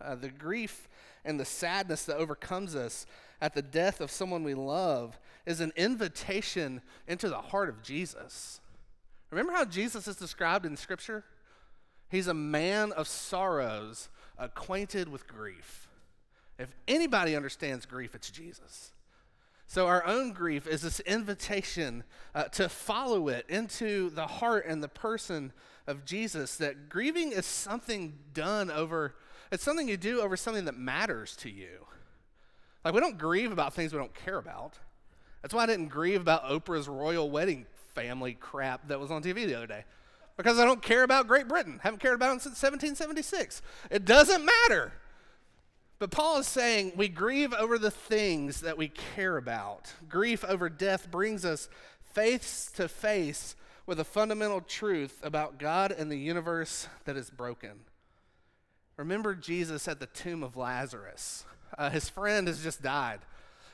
Uh, 0.00 0.14
the 0.14 0.28
grief 0.28 0.88
and 1.24 1.38
the 1.38 1.44
sadness 1.44 2.04
that 2.04 2.16
overcomes 2.16 2.74
us 2.74 3.06
at 3.40 3.54
the 3.54 3.62
death 3.62 4.00
of 4.00 4.10
someone 4.10 4.44
we 4.44 4.54
love 4.54 5.18
is 5.46 5.60
an 5.60 5.72
invitation 5.76 6.82
into 7.08 7.28
the 7.28 7.40
heart 7.40 7.68
of 7.68 7.82
Jesus. 7.82 8.60
Remember 9.30 9.52
how 9.52 9.64
Jesus 9.64 10.06
is 10.06 10.16
described 10.16 10.66
in 10.66 10.76
Scripture? 10.76 11.24
He's 12.10 12.26
a 12.26 12.34
man 12.34 12.92
of 12.92 13.06
sorrows, 13.08 14.08
acquainted 14.36 15.08
with 15.08 15.26
grief. 15.26 15.88
If 16.58 16.74
anybody 16.88 17.36
understands 17.36 17.86
grief, 17.86 18.14
it's 18.14 18.30
Jesus. 18.30 18.92
So, 19.66 19.86
our 19.86 20.04
own 20.04 20.32
grief 20.32 20.66
is 20.66 20.82
this 20.82 20.98
invitation 21.00 22.02
uh, 22.34 22.44
to 22.44 22.68
follow 22.68 23.28
it 23.28 23.46
into 23.48 24.10
the 24.10 24.26
heart 24.26 24.66
and 24.66 24.82
the 24.82 24.88
person 24.88 25.52
of 25.90 26.04
Jesus. 26.04 26.56
That 26.56 26.88
grieving 26.88 27.32
is 27.32 27.44
something 27.44 28.14
done 28.32 28.70
over, 28.70 29.14
it's 29.52 29.62
something 29.62 29.88
you 29.88 29.96
do 29.96 30.20
over 30.20 30.36
something 30.36 30.64
that 30.64 30.78
matters 30.78 31.36
to 31.36 31.50
you. 31.50 31.86
Like, 32.84 32.94
we 32.94 33.00
don't 33.00 33.18
grieve 33.18 33.52
about 33.52 33.74
things 33.74 33.92
we 33.92 33.98
don't 33.98 34.14
care 34.14 34.38
about. 34.38 34.78
That's 35.42 35.52
why 35.52 35.64
I 35.64 35.66
didn't 35.66 35.88
grieve 35.88 36.20
about 36.20 36.44
Oprah's 36.44 36.88
royal 36.88 37.30
wedding 37.30 37.66
family 37.94 38.34
crap 38.34 38.88
that 38.88 39.00
was 39.00 39.10
on 39.10 39.22
TV 39.22 39.46
the 39.46 39.54
other 39.54 39.66
day. 39.66 39.84
Because 40.36 40.58
I 40.58 40.64
don't 40.64 40.80
care 40.80 41.02
about 41.02 41.26
Great 41.28 41.48
Britain. 41.48 41.80
Haven't 41.82 42.00
cared 42.00 42.14
about 42.14 42.36
it 42.36 42.42
since 42.42 42.62
1776. 42.62 43.60
It 43.90 44.06
doesn't 44.06 44.44
matter. 44.44 44.92
But 45.98 46.10
Paul 46.10 46.38
is 46.38 46.46
saying 46.46 46.92
we 46.96 47.08
grieve 47.08 47.52
over 47.52 47.78
the 47.78 47.90
things 47.90 48.62
that 48.62 48.78
we 48.78 48.88
care 48.88 49.36
about. 49.36 49.92
Grief 50.08 50.42
over 50.44 50.70
death 50.70 51.10
brings 51.10 51.44
us 51.44 51.68
face 52.14 52.70
to 52.76 52.88
face 52.88 53.54
with 53.90 53.98
a 53.98 54.04
fundamental 54.04 54.60
truth 54.60 55.18
about 55.20 55.58
God 55.58 55.90
and 55.90 56.12
the 56.12 56.16
universe 56.16 56.86
that 57.06 57.16
is 57.16 57.28
broken. 57.28 57.80
Remember 58.96 59.34
Jesus 59.34 59.88
at 59.88 59.98
the 59.98 60.06
tomb 60.06 60.44
of 60.44 60.56
Lazarus. 60.56 61.44
Uh, 61.76 61.90
his 61.90 62.08
friend 62.08 62.46
has 62.46 62.62
just 62.62 62.82
died. 62.82 63.18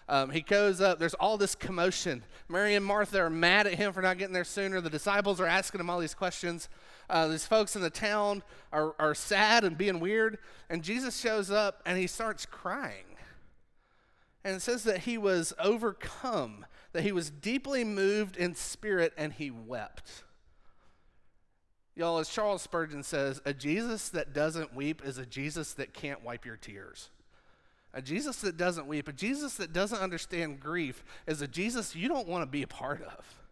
Um, 0.08 0.30
he 0.30 0.40
goes 0.40 0.80
up. 0.80 0.98
There's 0.98 1.12
all 1.12 1.36
this 1.36 1.54
commotion. 1.54 2.24
Mary 2.48 2.74
and 2.74 2.82
Martha 2.82 3.20
are 3.20 3.28
mad 3.28 3.66
at 3.66 3.74
him 3.74 3.92
for 3.92 4.00
not 4.00 4.16
getting 4.16 4.32
there 4.32 4.42
sooner. 4.42 4.80
The 4.80 4.88
disciples 4.88 5.38
are 5.38 5.46
asking 5.46 5.80
him 5.80 5.90
all 5.90 5.98
these 5.98 6.14
questions. 6.14 6.70
Uh, 7.10 7.28
these 7.28 7.44
folks 7.44 7.76
in 7.76 7.82
the 7.82 7.90
town 7.90 8.42
are, 8.72 8.94
are 8.98 9.14
sad 9.14 9.64
and 9.64 9.76
being 9.76 10.00
weird. 10.00 10.38
And 10.70 10.82
Jesus 10.82 11.20
shows 11.20 11.50
up 11.50 11.82
and 11.84 11.98
he 11.98 12.06
starts 12.06 12.46
crying. 12.46 13.04
And 14.44 14.56
it 14.56 14.62
says 14.62 14.82
that 14.84 15.00
he 15.00 15.18
was 15.18 15.52
overcome, 15.58 16.64
that 16.96 17.02
he 17.02 17.12
was 17.12 17.28
deeply 17.28 17.84
moved 17.84 18.38
in 18.38 18.54
spirit 18.54 19.12
and 19.18 19.30
he 19.34 19.50
wept. 19.50 20.24
Y'all, 21.94 22.18
as 22.18 22.30
Charles 22.30 22.62
Spurgeon 22.62 23.02
says, 23.02 23.38
a 23.44 23.52
Jesus 23.52 24.08
that 24.08 24.32
doesn't 24.32 24.74
weep 24.74 25.02
is 25.04 25.18
a 25.18 25.26
Jesus 25.26 25.74
that 25.74 25.92
can't 25.92 26.24
wipe 26.24 26.46
your 26.46 26.56
tears. 26.56 27.10
A 27.92 28.00
Jesus 28.00 28.40
that 28.40 28.56
doesn't 28.56 28.86
weep, 28.86 29.08
a 29.08 29.12
Jesus 29.12 29.56
that 29.56 29.74
doesn't 29.74 29.98
understand 29.98 30.58
grief, 30.58 31.04
is 31.26 31.42
a 31.42 31.46
Jesus 31.46 31.94
you 31.94 32.08
don't 32.08 32.28
want 32.28 32.40
to 32.40 32.46
be 32.46 32.62
a 32.62 32.66
part 32.66 33.02
of. 33.02 33.42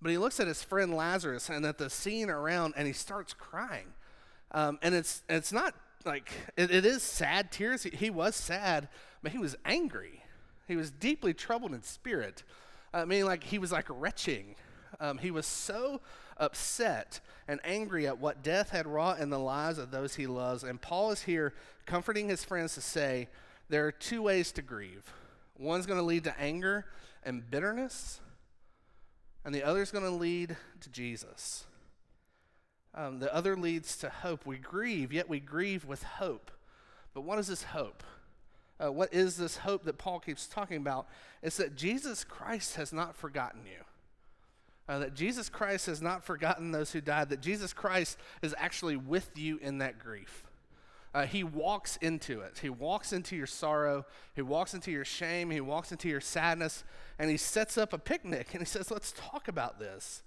But 0.00 0.10
he 0.10 0.16
looks 0.16 0.40
at 0.40 0.46
his 0.46 0.62
friend 0.62 0.94
Lazarus 0.94 1.50
and 1.50 1.66
at 1.66 1.76
the 1.76 1.90
scene 1.90 2.30
around, 2.30 2.72
and 2.78 2.86
he 2.86 2.94
starts 2.94 3.34
crying. 3.34 3.88
Um, 4.52 4.78
and 4.80 4.94
it's 4.94 5.22
it's 5.28 5.52
not 5.52 5.74
like 6.06 6.32
it, 6.56 6.70
it 6.70 6.86
is 6.86 7.02
sad 7.02 7.52
tears. 7.52 7.82
He, 7.82 7.90
he, 7.90 8.08
was 8.08 8.34
sad, 8.34 8.88
but 9.22 9.32
he 9.32 9.38
was 9.38 9.54
angry. 9.66 10.21
He 10.66 10.76
was 10.76 10.90
deeply 10.90 11.34
troubled 11.34 11.74
in 11.74 11.82
spirit. 11.82 12.42
I 12.94 13.04
mean, 13.04 13.24
like 13.24 13.44
he 13.44 13.58
was 13.58 13.72
like 13.72 13.86
retching. 13.88 14.54
Um, 15.00 15.18
he 15.18 15.30
was 15.30 15.46
so 15.46 16.00
upset 16.36 17.20
and 17.48 17.60
angry 17.64 18.06
at 18.06 18.18
what 18.18 18.42
death 18.42 18.70
had 18.70 18.86
wrought 18.86 19.20
in 19.20 19.30
the 19.30 19.38
lives 19.38 19.78
of 19.78 19.90
those 19.90 20.14
he 20.14 20.26
loves. 20.26 20.64
And 20.64 20.80
Paul 20.80 21.10
is 21.10 21.22
here 21.22 21.54
comforting 21.86 22.28
his 22.28 22.44
friends 22.44 22.74
to 22.74 22.80
say 22.80 23.28
there 23.68 23.86
are 23.86 23.92
two 23.92 24.22
ways 24.22 24.52
to 24.52 24.62
grieve 24.62 25.12
one's 25.58 25.86
going 25.86 25.98
to 25.98 26.04
lead 26.04 26.24
to 26.24 26.40
anger 26.40 26.86
and 27.24 27.48
bitterness, 27.48 28.20
and 29.44 29.54
the 29.54 29.62
other 29.62 29.80
is 29.80 29.90
going 29.90 30.04
to 30.04 30.10
lead 30.10 30.56
to 30.80 30.90
Jesus. 30.90 31.66
Um, 32.94 33.20
the 33.20 33.32
other 33.34 33.56
leads 33.56 33.96
to 33.98 34.10
hope. 34.10 34.44
We 34.44 34.58
grieve, 34.58 35.12
yet 35.12 35.28
we 35.28 35.40
grieve 35.40 35.84
with 35.84 36.02
hope. 36.02 36.50
But 37.14 37.22
what 37.22 37.38
is 37.38 37.46
this 37.46 37.62
hope? 37.62 38.02
Uh, 38.78 38.90
what 38.90 39.12
is 39.12 39.36
this 39.36 39.58
hope 39.58 39.84
that 39.84 39.98
Paul 39.98 40.20
keeps 40.20 40.46
talking 40.46 40.76
about? 40.76 41.06
It's 41.42 41.56
that 41.58 41.76
Jesus 41.76 42.24
Christ 42.24 42.76
has 42.76 42.92
not 42.92 43.14
forgotten 43.14 43.60
you 43.64 43.84
uh, 44.88 44.98
that 44.98 45.14
Jesus 45.14 45.48
Christ 45.48 45.86
has 45.86 46.02
not 46.02 46.24
forgotten 46.24 46.72
those 46.72 46.92
who 46.92 47.00
died, 47.00 47.28
that 47.30 47.40
Jesus 47.40 47.72
Christ 47.72 48.18
is 48.42 48.54
actually 48.58 48.96
with 48.96 49.30
you 49.38 49.58
in 49.62 49.78
that 49.78 49.98
grief. 49.98 50.44
Uh, 51.14 51.26
he 51.26 51.44
walks 51.44 51.98
into 51.98 52.40
it. 52.40 52.58
He 52.60 52.70
walks 52.70 53.12
into 53.12 53.36
your 53.36 53.46
sorrow. 53.46 54.06
He 54.34 54.42
walks 54.42 54.72
into 54.72 54.90
your 54.90 55.04
shame. 55.04 55.50
He 55.50 55.60
walks 55.60 55.92
into 55.92 56.08
your 56.08 56.22
sadness. 56.22 56.84
And 57.18 57.30
he 57.30 57.36
sets 57.36 57.76
up 57.76 57.92
a 57.92 57.98
picnic 57.98 58.48
and 58.52 58.62
he 58.62 58.66
says, 58.66 58.90
Let's 58.90 59.12
talk 59.12 59.46
about 59.46 59.78
this. 59.78 60.22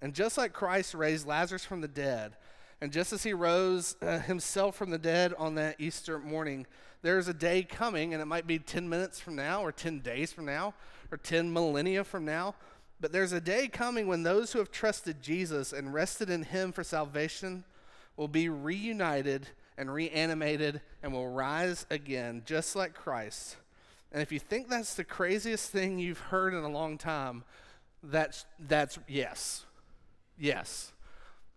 And 0.00 0.14
just 0.14 0.38
like 0.38 0.52
Christ 0.52 0.94
raised 0.94 1.26
Lazarus 1.26 1.64
from 1.64 1.80
the 1.80 1.88
dead, 1.88 2.36
and 2.80 2.92
just 2.92 3.12
as 3.12 3.22
he 3.22 3.32
rose 3.32 3.96
uh, 4.02 4.18
himself 4.18 4.76
from 4.76 4.90
the 4.90 4.98
dead 4.98 5.32
on 5.38 5.54
that 5.54 5.76
Easter 5.78 6.18
morning, 6.18 6.66
there's 7.04 7.28
a 7.28 7.34
day 7.34 7.62
coming, 7.62 8.14
and 8.14 8.22
it 8.22 8.24
might 8.24 8.46
be 8.46 8.58
10 8.58 8.88
minutes 8.88 9.20
from 9.20 9.36
now, 9.36 9.62
or 9.62 9.70
10 9.70 10.00
days 10.00 10.32
from 10.32 10.46
now, 10.46 10.72
or 11.12 11.18
10 11.18 11.52
millennia 11.52 12.02
from 12.02 12.24
now, 12.24 12.54
but 12.98 13.12
there's 13.12 13.32
a 13.32 13.42
day 13.42 13.68
coming 13.68 14.06
when 14.06 14.22
those 14.22 14.52
who 14.52 14.58
have 14.58 14.70
trusted 14.70 15.20
Jesus 15.20 15.74
and 15.74 15.92
rested 15.92 16.30
in 16.30 16.44
him 16.44 16.72
for 16.72 16.82
salvation 16.82 17.64
will 18.16 18.26
be 18.26 18.48
reunited 18.48 19.48
and 19.76 19.92
reanimated 19.92 20.80
and 21.02 21.12
will 21.12 21.28
rise 21.28 21.84
again, 21.90 22.40
just 22.46 22.74
like 22.74 22.94
Christ. 22.94 23.58
And 24.10 24.22
if 24.22 24.32
you 24.32 24.38
think 24.38 24.70
that's 24.70 24.94
the 24.94 25.04
craziest 25.04 25.70
thing 25.70 25.98
you've 25.98 26.18
heard 26.18 26.54
in 26.54 26.64
a 26.64 26.70
long 26.70 26.96
time, 26.96 27.44
that's, 28.02 28.46
that's 28.58 28.98
yes. 29.06 29.66
Yes. 30.38 30.93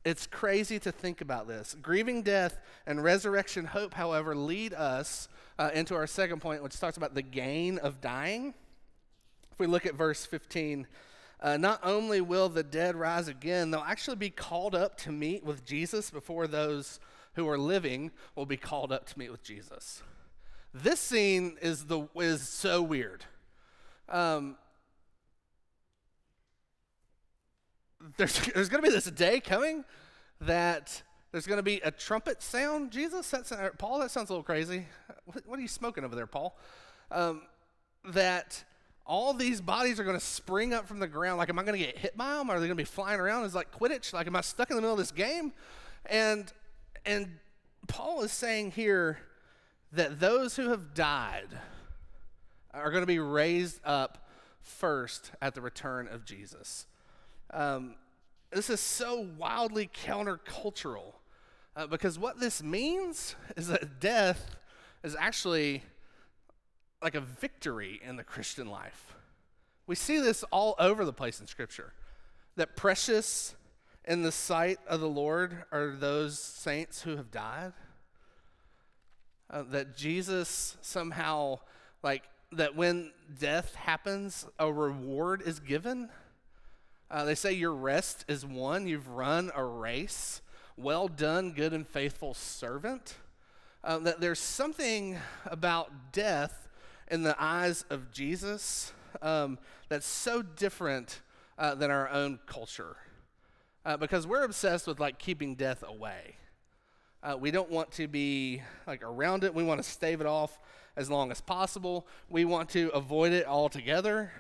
It's 0.08 0.26
crazy 0.26 0.80
to 0.80 0.92
think 0.94 1.20
about 1.20 1.50
this. 1.50 1.76
Grieving 1.82 2.22
death 2.22 2.62
and 2.86 3.04
resurrection 3.04 3.66
hope, 3.66 3.94
however, 3.94 4.38
lead 4.38 4.74
us 4.74 5.28
uh, 5.60 5.70
into 5.74 5.96
our 5.96 6.08
second 6.08 6.40
point, 6.40 6.64
which 6.64 6.80
talks 6.80 6.96
about 6.96 7.14
the 7.14 7.22
gain 7.22 7.78
of 7.78 8.00
dying. 8.00 8.54
If 9.52 9.60
we 9.60 9.68
look 9.68 9.86
at 9.86 9.96
verse 9.96 10.26
15, 10.26 10.88
uh, 11.42 11.58
not 11.58 11.82
only 11.84 12.22
will 12.22 12.48
the 12.48 12.64
dead 12.64 12.96
rise 12.96 13.28
again, 13.28 13.70
they'll 13.70 13.82
actually 13.82 14.16
be 14.16 14.30
called 14.30 14.74
up 14.74 14.98
to 15.00 15.12
meet 15.12 15.44
with 15.44 15.66
Jesus 15.66 16.10
before 16.10 16.48
those 16.48 17.02
who 17.34 17.46
are 17.50 17.58
living 17.58 18.12
will 18.34 18.46
be 18.46 18.56
called 18.56 18.94
up 18.94 19.08
to 19.08 19.20
meet 19.20 19.30
with 19.30 19.44
Jesus. 19.44 20.04
This 20.74 21.02
scene 21.02 21.58
is, 21.62 21.88
the, 21.88 22.08
is 22.16 22.48
so 22.48 22.82
weird. 22.82 23.26
Um, 24.08 24.56
there's 28.18 28.40
there's 28.54 28.70
going 28.70 28.84
to 28.84 28.90
be 28.90 28.94
this 28.94 29.10
day 29.12 29.40
coming 29.40 29.84
that 30.42 31.02
there's 31.32 31.48
going 31.48 31.58
to 31.58 31.64
be 31.64 31.82
a 31.84 31.92
trumpet 31.92 32.42
sound. 32.42 32.92
Jesus, 32.92 33.30
that's, 33.30 33.52
Paul, 33.78 34.00
that 34.00 34.12
sounds 34.12 34.30
a 34.30 34.34
little 34.34 34.44
crazy. 34.44 34.86
What, 35.26 35.46
what 35.46 35.60
are 35.60 35.62
you 35.62 35.68
smoking 35.68 36.06
over 36.06 36.16
there, 36.16 36.28
Paul? 36.28 36.58
Um, 37.12 37.42
that 38.06 38.64
all 39.06 39.34
these 39.34 39.62
bodies 39.62 40.00
are 40.00 40.04
going 40.04 40.18
to 40.18 40.26
spring 40.26 40.74
up 40.74 40.88
from 40.88 41.00
the 41.00 41.08
ground. 41.08 41.38
Like, 41.38 41.50
am 41.50 41.60
I 41.60 41.64
going 41.64 41.80
to 41.80 41.86
get 41.86 41.98
hit 41.98 42.16
by 42.16 42.36
them? 42.36 42.50
Are 42.50 42.60
they 42.60 42.68
going 42.68 42.70
to 42.70 42.76
be 42.76 42.86
flying 42.86 43.20
around? 43.20 43.44
Is 43.46 43.56
like 43.56 43.78
Quidditch? 43.78 44.14
Like, 44.14 44.28
am 44.28 44.36
I 44.36 44.42
stuck 44.42 44.70
in 44.70 44.76
the 44.76 44.82
middle 44.82 44.94
of 44.94 45.00
this 45.00 45.12
game? 45.12 45.54
And 46.06 46.52
and 47.06 47.40
Paul 47.88 48.22
is 48.22 48.32
saying 48.32 48.72
here 48.72 49.20
that 49.92 50.20
those 50.20 50.56
who 50.56 50.70
have 50.70 50.94
died 50.94 51.48
are 52.74 52.92
going 52.92 53.02
to 53.02 53.08
be 53.08 53.20
raised 53.20 53.80
up 53.86 54.28
first 54.62 55.32
at 55.42 55.56
the 55.56 55.62
return 55.62 56.08
of 56.08 56.26
Jesus. 56.26 56.86
Um, 57.52 57.96
this 58.52 58.70
is 58.70 58.80
so 58.80 59.28
wildly 59.38 59.90
countercultural 60.06 61.14
uh, 61.76 61.86
because 61.86 62.18
what 62.18 62.40
this 62.40 62.64
means 62.64 63.36
is 63.56 63.68
that 63.68 64.00
death 64.00 64.56
is 65.04 65.16
actually 65.18 65.84
like 67.02 67.14
a 67.14 67.22
victory 67.22 68.02
in 68.04 68.16
the 68.16 68.24
Christian 68.24 68.68
life. 68.68 69.14
We 69.86 69.96
see 69.96 70.20
this 70.20 70.44
all 70.52 70.76
over 70.80 71.06
the 71.06 71.14
place 71.14 71.40
in 71.40 71.48
Scripture. 71.48 71.94
That 72.56 72.76
precious 72.76 73.56
in 74.04 74.24
the 74.24 74.32
sight 74.32 74.80
of 74.88 75.00
the 75.00 75.08
Lord 75.08 75.66
are 75.72 75.92
those 75.92 76.40
saints 76.40 77.04
who 77.04 77.16
have 77.16 77.30
died. 77.30 77.74
Uh, 79.50 79.64
that 79.70 79.96
Jesus 79.96 80.78
somehow, 80.82 81.60
like, 82.04 82.24
that 82.52 82.76
when 82.76 83.12
death 83.40 83.76
happens, 83.76 84.46
a 84.58 84.72
reward 84.72 85.42
is 85.46 85.60
given. 85.60 86.10
Uh, 87.10 87.24
they 87.24 87.36
say 87.36 87.54
your 87.54 87.74
rest 87.74 88.26
is 88.28 88.46
won. 88.46 88.86
You've 88.86 89.08
run 89.08 89.52
a 89.56 89.64
race. 89.64 90.42
Well 90.76 91.08
done, 91.08 91.54
good 91.54 91.74
and 91.74 91.88
faithful 91.88 92.34
servant. 92.34 93.16
Uh, 93.84 94.00
that 94.00 94.20
there's 94.20 94.40
something 94.40 95.18
about 95.46 96.12
death 96.12 96.68
in 97.10 97.24
the 97.24 97.36
eyes 97.42 97.86
of 97.90 98.12
Jesus 98.12 98.92
um, 99.22 99.58
that's 99.88 100.06
so 100.06 100.42
different 100.42 101.22
uh, 101.58 101.76
than 101.76 101.90
our 101.90 102.10
own 102.10 102.40
culture. 102.46 102.98
Uh, 103.86 103.96
because 103.96 104.28
we're 104.28 104.44
obsessed 104.44 104.86
with 104.86 105.00
like 105.00 105.18
keeping 105.18 105.56
death 105.56 105.84
away. 105.88 106.36
Uh, 107.24 107.38
we 107.40 107.52
don't 107.52 107.70
want 107.70 107.90
to 107.92 108.08
be 108.08 108.62
like 108.86 109.02
around 109.02 109.46
it. 109.46 109.54
We 109.54 109.64
want 109.64 109.82
to 109.82 109.90
stave 109.90 110.20
it 110.20 110.28
off 110.28 110.60
as 110.98 111.10
long 111.10 111.32
as 111.32 111.40
possible. 111.40 112.06
We 112.30 112.44
want 112.44 112.70
to 112.72 112.90
avoid 112.90 113.32
it 113.32 113.48
altogether. 113.48 114.34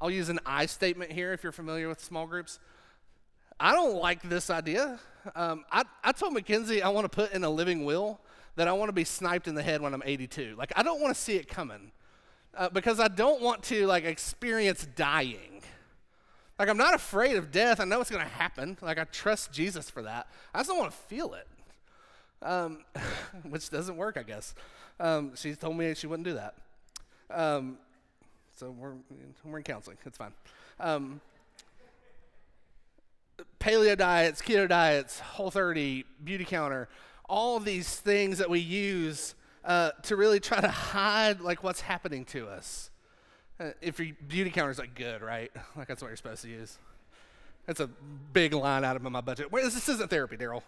I'll 0.00 0.10
use 0.10 0.30
an 0.30 0.40
I 0.46 0.66
statement 0.66 1.12
here 1.12 1.32
if 1.32 1.42
you're 1.42 1.52
familiar 1.52 1.88
with 1.88 2.02
small 2.02 2.26
groups. 2.26 2.58
I 3.58 3.72
don't 3.72 3.96
like 3.96 4.22
this 4.22 4.48
idea. 4.48 4.98
Um, 5.34 5.66
I, 5.70 5.84
I 6.02 6.12
told 6.12 6.32
Mackenzie 6.32 6.82
I 6.82 6.88
want 6.88 7.04
to 7.04 7.14
put 7.14 7.32
in 7.32 7.44
a 7.44 7.50
living 7.50 7.84
will 7.84 8.18
that 8.56 8.66
I 8.66 8.72
want 8.72 8.88
to 8.88 8.94
be 8.94 9.04
sniped 9.04 9.46
in 9.46 9.54
the 9.54 9.62
head 9.62 9.82
when 9.82 9.92
I'm 9.92 10.02
82. 10.04 10.54
Like, 10.56 10.72
I 10.74 10.82
don't 10.82 11.00
want 11.00 11.14
to 11.14 11.20
see 11.20 11.36
it 11.36 11.46
coming 11.48 11.92
uh, 12.56 12.70
because 12.70 12.98
I 12.98 13.08
don't 13.08 13.42
want 13.42 13.62
to, 13.64 13.86
like, 13.86 14.04
experience 14.04 14.86
dying. 14.96 15.62
Like, 16.58 16.70
I'm 16.70 16.78
not 16.78 16.94
afraid 16.94 17.36
of 17.36 17.50
death. 17.50 17.80
I 17.80 17.84
know 17.84 18.00
it's 18.00 18.10
going 18.10 18.24
to 18.24 18.30
happen. 18.30 18.78
Like, 18.80 18.98
I 18.98 19.04
trust 19.04 19.52
Jesus 19.52 19.90
for 19.90 20.02
that. 20.02 20.26
I 20.54 20.60
just 20.60 20.70
don't 20.70 20.78
want 20.78 20.92
to 20.92 20.96
feel 20.96 21.34
it, 21.34 21.46
um, 22.42 22.84
which 23.50 23.68
doesn't 23.68 23.96
work, 23.98 24.16
I 24.16 24.22
guess. 24.22 24.54
Um, 24.98 25.32
she 25.36 25.54
told 25.54 25.76
me 25.76 25.94
she 25.94 26.06
wouldn't 26.06 26.26
do 26.26 26.34
that. 26.34 26.54
Um, 27.30 27.78
so 28.60 28.70
we're, 28.70 28.92
we're 29.42 29.56
in 29.56 29.64
counseling. 29.64 29.96
It's 30.04 30.18
fine. 30.18 30.34
Um, 30.78 31.22
paleo 33.58 33.96
diets, 33.96 34.42
keto 34.42 34.68
diets, 34.68 35.18
whole 35.20 35.50
30, 35.50 36.04
Beautycounter, 36.22 36.86
all 37.26 37.56
of 37.56 37.64
these 37.64 37.96
things 37.96 38.36
that 38.36 38.50
we 38.50 38.58
use 38.58 39.34
uh, 39.64 39.92
to 40.02 40.14
really 40.14 40.40
try 40.40 40.60
to 40.60 40.68
hide 40.68 41.40
like 41.40 41.64
what's 41.64 41.80
happening 41.80 42.26
to 42.26 42.48
us. 42.48 42.90
Uh, 43.58 43.70
if 43.80 43.98
your 43.98 44.14
Beautycounter 44.28 44.70
is 44.70 44.78
like 44.78 44.94
good, 44.94 45.22
right? 45.22 45.50
Like 45.76 45.88
that's 45.88 46.02
what 46.02 46.08
you're 46.08 46.16
supposed 46.18 46.42
to 46.42 46.50
use. 46.50 46.76
That's 47.66 47.80
a 47.80 47.88
big 48.34 48.52
line 48.52 48.84
out 48.84 48.94
of 48.94 49.02
my 49.02 49.22
budget. 49.22 49.50
Wait, 49.50 49.64
this 49.64 49.88
isn't 49.88 50.10
therapy, 50.10 50.36
Daryl. 50.36 50.62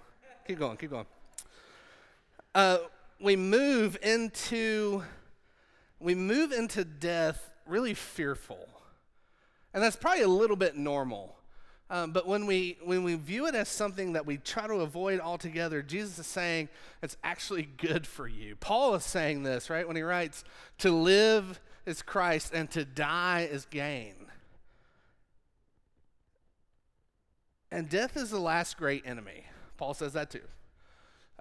Keep 0.48 0.60
going, 0.60 0.78
keep 0.78 0.90
going. 0.90 1.06
Uh, 2.54 2.78
we 3.20 3.36
move 3.36 3.98
into 4.02 5.02
we 6.00 6.14
move 6.14 6.52
into 6.52 6.84
death 6.84 7.51
really 7.66 7.94
fearful, 7.94 8.68
and 9.72 9.82
that's 9.82 9.96
probably 9.96 10.22
a 10.22 10.28
little 10.28 10.56
bit 10.56 10.76
normal. 10.76 11.36
Um, 11.90 12.12
but 12.12 12.26
when 12.26 12.46
we 12.46 12.78
when 12.82 13.04
we 13.04 13.16
view 13.16 13.46
it 13.46 13.54
as 13.54 13.68
something 13.68 14.14
that 14.14 14.24
we 14.24 14.38
try 14.38 14.66
to 14.66 14.76
avoid 14.76 15.20
altogether, 15.20 15.82
Jesus 15.82 16.18
is 16.18 16.26
saying 16.26 16.70
it's 17.02 17.18
actually 17.22 17.68
good 17.76 18.06
for 18.06 18.26
you. 18.26 18.56
Paul 18.56 18.94
is 18.94 19.04
saying 19.04 19.42
this 19.42 19.68
right 19.68 19.86
when 19.86 19.96
he 19.96 20.02
writes, 20.02 20.42
"To 20.78 20.90
live 20.90 21.60
is 21.84 22.00
Christ, 22.00 22.52
and 22.54 22.70
to 22.70 22.86
die 22.86 23.48
is 23.50 23.66
gain." 23.66 24.14
And 27.70 27.88
death 27.88 28.16
is 28.16 28.30
the 28.30 28.38
last 28.40 28.76
great 28.76 29.02
enemy. 29.06 29.44
Paul 29.76 29.94
says 29.94 30.12
that 30.14 30.30
too. 30.30 30.46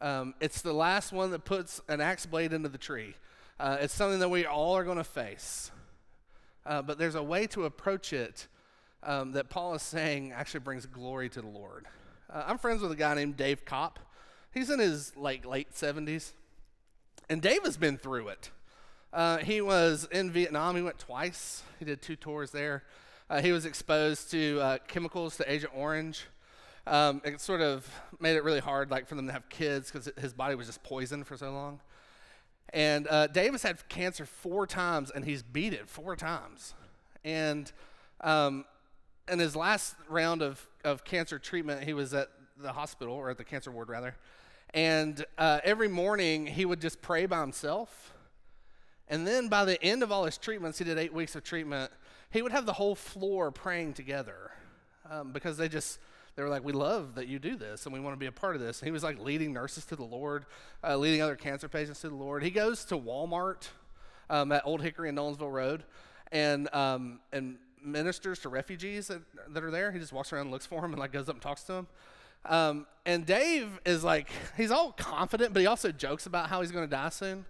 Um, 0.01 0.33
it's 0.39 0.61
the 0.61 0.73
last 0.73 1.13
one 1.13 1.31
that 1.31 1.45
puts 1.45 1.79
an 1.87 2.01
axe 2.01 2.25
blade 2.25 2.53
into 2.53 2.69
the 2.69 2.77
tree. 2.77 3.15
Uh, 3.59 3.77
it's 3.79 3.93
something 3.93 4.19
that 4.19 4.29
we 4.29 4.45
all 4.45 4.75
are 4.75 4.83
going 4.83 4.97
to 4.97 5.03
face. 5.03 5.71
Uh, 6.65 6.81
but 6.81 6.97
there's 6.97 7.15
a 7.15 7.23
way 7.23 7.47
to 7.47 7.65
approach 7.65 8.13
it 8.13 8.47
um, 9.03 9.31
that 9.33 9.49
Paul 9.49 9.73
is 9.73 9.81
saying 9.81 10.31
actually 10.31 10.59
brings 10.61 10.85
glory 10.85 11.29
to 11.29 11.41
the 11.41 11.47
Lord. 11.47 11.87
Uh, 12.31 12.43
I'm 12.45 12.57
friends 12.57 12.81
with 12.81 12.91
a 12.91 12.95
guy 12.95 13.13
named 13.15 13.37
Dave 13.37 13.65
Kopp. 13.65 13.99
He's 14.53 14.69
in 14.69 14.79
his 14.79 15.15
like 15.15 15.45
late 15.45 15.73
70s, 15.73 16.31
and 17.29 17.41
Dave 17.41 17.63
has 17.63 17.77
been 17.77 17.97
through 17.97 18.29
it. 18.29 18.51
Uh, 19.13 19.37
he 19.37 19.59
was 19.59 20.07
in 20.11 20.31
Vietnam. 20.31 20.75
He 20.75 20.81
went 20.81 20.99
twice. 20.99 21.63
He 21.79 21.85
did 21.85 22.01
two 22.01 22.15
tours 22.15 22.51
there. 22.51 22.83
Uh, 23.29 23.41
he 23.41 23.51
was 23.51 23.65
exposed 23.65 24.31
to 24.31 24.59
uh, 24.61 24.77
chemicals 24.87 25.37
to 25.37 25.51
Agent 25.51 25.73
Orange. 25.75 26.25
Um, 26.87 27.21
it 27.23 27.39
sort 27.39 27.61
of 27.61 27.89
made 28.19 28.35
it 28.35 28.43
really 28.43 28.59
hard, 28.59 28.89
like 28.89 29.07
for 29.07 29.15
them 29.15 29.27
to 29.27 29.33
have 29.33 29.47
kids 29.49 29.91
because 29.91 30.09
his 30.17 30.33
body 30.33 30.55
was 30.55 30.67
just 30.67 30.83
poisoned 30.83 31.27
for 31.27 31.37
so 31.37 31.51
long. 31.51 31.79
And 32.73 33.07
uh, 33.09 33.27
Dave's 33.27 33.63
had 33.63 33.87
cancer 33.89 34.25
four 34.25 34.65
times, 34.65 35.11
and 35.11 35.25
he's 35.25 35.43
beat 35.43 35.73
it 35.73 35.89
four 35.89 36.15
times. 36.15 36.73
And 37.23 37.71
um, 38.21 38.65
in 39.27 39.39
his 39.39 39.55
last 39.55 39.95
round 40.07 40.41
of, 40.41 40.65
of 40.83 41.03
cancer 41.03 41.37
treatment, 41.37 41.83
he 41.83 41.93
was 41.93 42.13
at 42.13 42.29
the 42.57 42.73
hospital, 42.73 43.13
or 43.13 43.29
at 43.29 43.37
the 43.37 43.43
cancer 43.43 43.71
ward, 43.71 43.89
rather. 43.89 44.15
And 44.73 45.25
uh, 45.37 45.59
every 45.63 45.89
morning, 45.89 46.47
he 46.47 46.65
would 46.65 46.79
just 46.79 47.01
pray 47.01 47.25
by 47.25 47.41
himself. 47.41 48.13
And 49.07 49.27
then 49.27 49.49
by 49.49 49.65
the 49.65 49.81
end 49.83 50.03
of 50.03 50.11
all 50.11 50.23
his 50.23 50.37
treatments, 50.37 50.77
he 50.77 50.85
did 50.85 50.97
eight 50.97 51.13
weeks 51.13 51.35
of 51.35 51.43
treatment, 51.43 51.91
he 52.29 52.41
would 52.41 52.53
have 52.53 52.65
the 52.65 52.73
whole 52.73 52.95
floor 52.95 53.51
praying 53.51 53.93
together 53.93 54.51
um, 55.09 55.33
because 55.33 55.57
they 55.57 55.67
just, 55.67 55.99
they 56.35 56.43
were 56.43 56.49
like, 56.49 56.63
We 56.63 56.73
love 56.73 57.15
that 57.15 57.27
you 57.27 57.39
do 57.39 57.55
this 57.55 57.85
and 57.85 57.93
we 57.93 57.99
want 57.99 58.13
to 58.13 58.19
be 58.19 58.25
a 58.25 58.31
part 58.31 58.55
of 58.55 58.61
this. 58.61 58.79
And 58.79 58.87
he 58.87 58.91
was 58.91 59.03
like 59.03 59.19
leading 59.19 59.53
nurses 59.53 59.85
to 59.85 59.95
the 59.95 60.03
Lord, 60.03 60.45
uh, 60.83 60.97
leading 60.97 61.21
other 61.21 61.35
cancer 61.35 61.67
patients 61.67 62.01
to 62.01 62.09
the 62.09 62.15
Lord. 62.15 62.43
He 62.43 62.51
goes 62.51 62.85
to 62.85 62.97
Walmart 62.97 63.67
um, 64.29 64.51
at 64.51 64.65
Old 64.65 64.81
Hickory 64.81 65.09
and 65.09 65.17
Nolensville 65.17 65.51
Road 65.51 65.83
and, 66.31 66.73
um, 66.73 67.19
and 67.33 67.57
ministers 67.83 68.39
to 68.39 68.49
refugees 68.49 69.07
that, 69.07 69.21
that 69.49 69.63
are 69.63 69.71
there. 69.71 69.91
He 69.91 69.99
just 69.99 70.13
walks 70.13 70.31
around 70.31 70.43
and 70.43 70.51
looks 70.51 70.65
for 70.65 70.81
them 70.81 70.91
and 70.91 70.99
like 70.99 71.11
goes 71.11 71.27
up 71.27 71.35
and 71.35 71.41
talks 71.41 71.63
to 71.63 71.73
them. 71.73 71.87
Um, 72.45 72.87
and 73.05 73.25
Dave 73.25 73.79
is 73.85 74.03
like, 74.03 74.29
he's 74.57 74.71
all 74.71 74.93
confident, 74.93 75.53
but 75.53 75.59
he 75.59 75.67
also 75.67 75.91
jokes 75.91 76.25
about 76.25 76.49
how 76.49 76.61
he's 76.61 76.71
going 76.71 76.85
to 76.87 76.89
die 76.89 77.09
soon. 77.09 77.45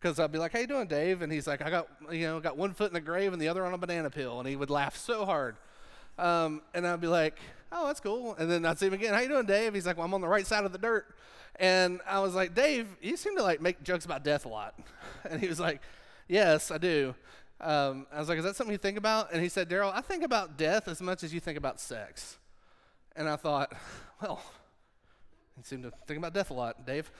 Because 0.00 0.20
I'd 0.20 0.30
be 0.30 0.38
like, 0.38 0.52
"How 0.52 0.60
you 0.60 0.68
doing, 0.68 0.86
Dave?" 0.86 1.22
And 1.22 1.32
he's 1.32 1.48
like, 1.48 1.60
"I 1.60 1.70
got, 1.70 1.88
you 2.12 2.20
know, 2.20 2.38
got 2.38 2.56
one 2.56 2.72
foot 2.72 2.86
in 2.86 2.94
the 2.94 3.00
grave 3.00 3.32
and 3.32 3.42
the 3.42 3.48
other 3.48 3.66
on 3.66 3.74
a 3.74 3.78
banana 3.78 4.10
peel." 4.10 4.38
And 4.38 4.48
he 4.48 4.54
would 4.54 4.70
laugh 4.70 4.96
so 4.96 5.24
hard. 5.24 5.56
Um, 6.18 6.62
and 6.72 6.86
I'd 6.86 7.00
be 7.00 7.08
like, 7.08 7.40
"Oh, 7.70 7.86
that's 7.86 8.00
cool." 8.00 8.34
And 8.36 8.50
then 8.50 8.64
I'd 8.64 8.78
see 8.78 8.86
him 8.86 8.94
again. 8.94 9.14
"How 9.14 9.20
you 9.20 9.28
doing, 9.28 9.46
Dave?" 9.46 9.74
He's 9.74 9.86
like, 9.86 9.96
"Well, 9.96 10.06
I'm 10.06 10.14
on 10.14 10.20
the 10.20 10.28
right 10.28 10.46
side 10.46 10.64
of 10.64 10.72
the 10.72 10.78
dirt." 10.78 11.06
And 11.56 12.00
I 12.06 12.20
was 12.20 12.34
like, 12.34 12.54
"Dave, 12.54 12.86
you 13.00 13.16
seem 13.16 13.36
to 13.36 13.42
like 13.42 13.60
make 13.60 13.82
jokes 13.82 14.04
about 14.04 14.24
death 14.24 14.44
a 14.46 14.48
lot." 14.48 14.78
And 15.28 15.40
he 15.40 15.48
was 15.48 15.58
like, 15.60 15.82
"Yes, 16.28 16.70
I 16.70 16.78
do." 16.78 17.14
Um, 17.60 18.06
I 18.12 18.20
was 18.20 18.28
like, 18.28 18.38
"Is 18.38 18.44
that 18.44 18.56
something 18.56 18.72
you 18.72 18.78
think 18.78 18.96
about?" 18.96 19.32
And 19.32 19.42
he 19.42 19.48
said, 19.48 19.68
"Daryl, 19.68 19.92
I 19.92 20.00
think 20.00 20.22
about 20.22 20.56
death 20.56 20.88
as 20.88 21.02
much 21.02 21.22
as 21.24 21.34
you 21.34 21.40
think 21.40 21.58
about 21.58 21.80
sex." 21.80 22.38
And 23.16 23.28
I 23.28 23.36
thought, 23.36 23.72
well, 24.22 24.40
you 25.56 25.64
seem 25.64 25.82
to 25.82 25.92
think 26.06 26.18
about 26.18 26.32
death 26.32 26.50
a 26.50 26.54
lot, 26.54 26.86
Dave. 26.86 27.10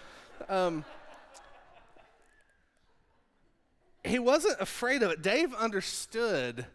Um, 0.48 0.84
he 4.04 4.18
wasn't 4.20 4.60
afraid 4.60 5.02
of 5.02 5.10
it. 5.10 5.22
Dave 5.22 5.52
understood 5.54 6.66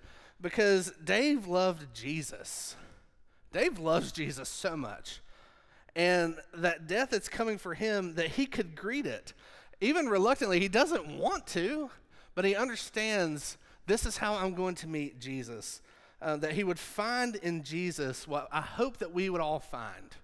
because 0.41 0.91
Dave 1.03 1.47
loved 1.47 1.93
Jesus. 1.93 2.75
Dave 3.53 3.79
loves 3.79 4.11
Jesus 4.11 4.49
so 4.49 4.75
much. 4.75 5.21
And 5.95 6.35
that 6.55 6.87
death 6.87 7.11
that's 7.11 7.29
coming 7.29 7.57
for 7.57 7.75
him, 7.75 8.15
that 8.15 8.29
he 8.29 8.45
could 8.45 8.75
greet 8.75 9.05
it. 9.05 9.33
Even 9.79 10.07
reluctantly, 10.07 10.59
he 10.59 10.67
doesn't 10.67 11.07
want 11.07 11.47
to, 11.47 11.89
but 12.35 12.45
he 12.45 12.55
understands 12.55 13.57
this 13.85 14.05
is 14.05 14.17
how 14.17 14.35
I'm 14.35 14.55
going 14.55 14.75
to 14.75 14.87
meet 14.87 15.19
Jesus. 15.19 15.81
Uh, 16.21 16.37
that 16.37 16.53
he 16.53 16.63
would 16.63 16.79
find 16.79 17.35
in 17.35 17.63
Jesus 17.63 18.27
what 18.27 18.47
I 18.51 18.61
hope 18.61 18.97
that 18.97 19.13
we 19.13 19.29
would 19.29 19.41
all 19.41 19.59
find. 19.59 20.15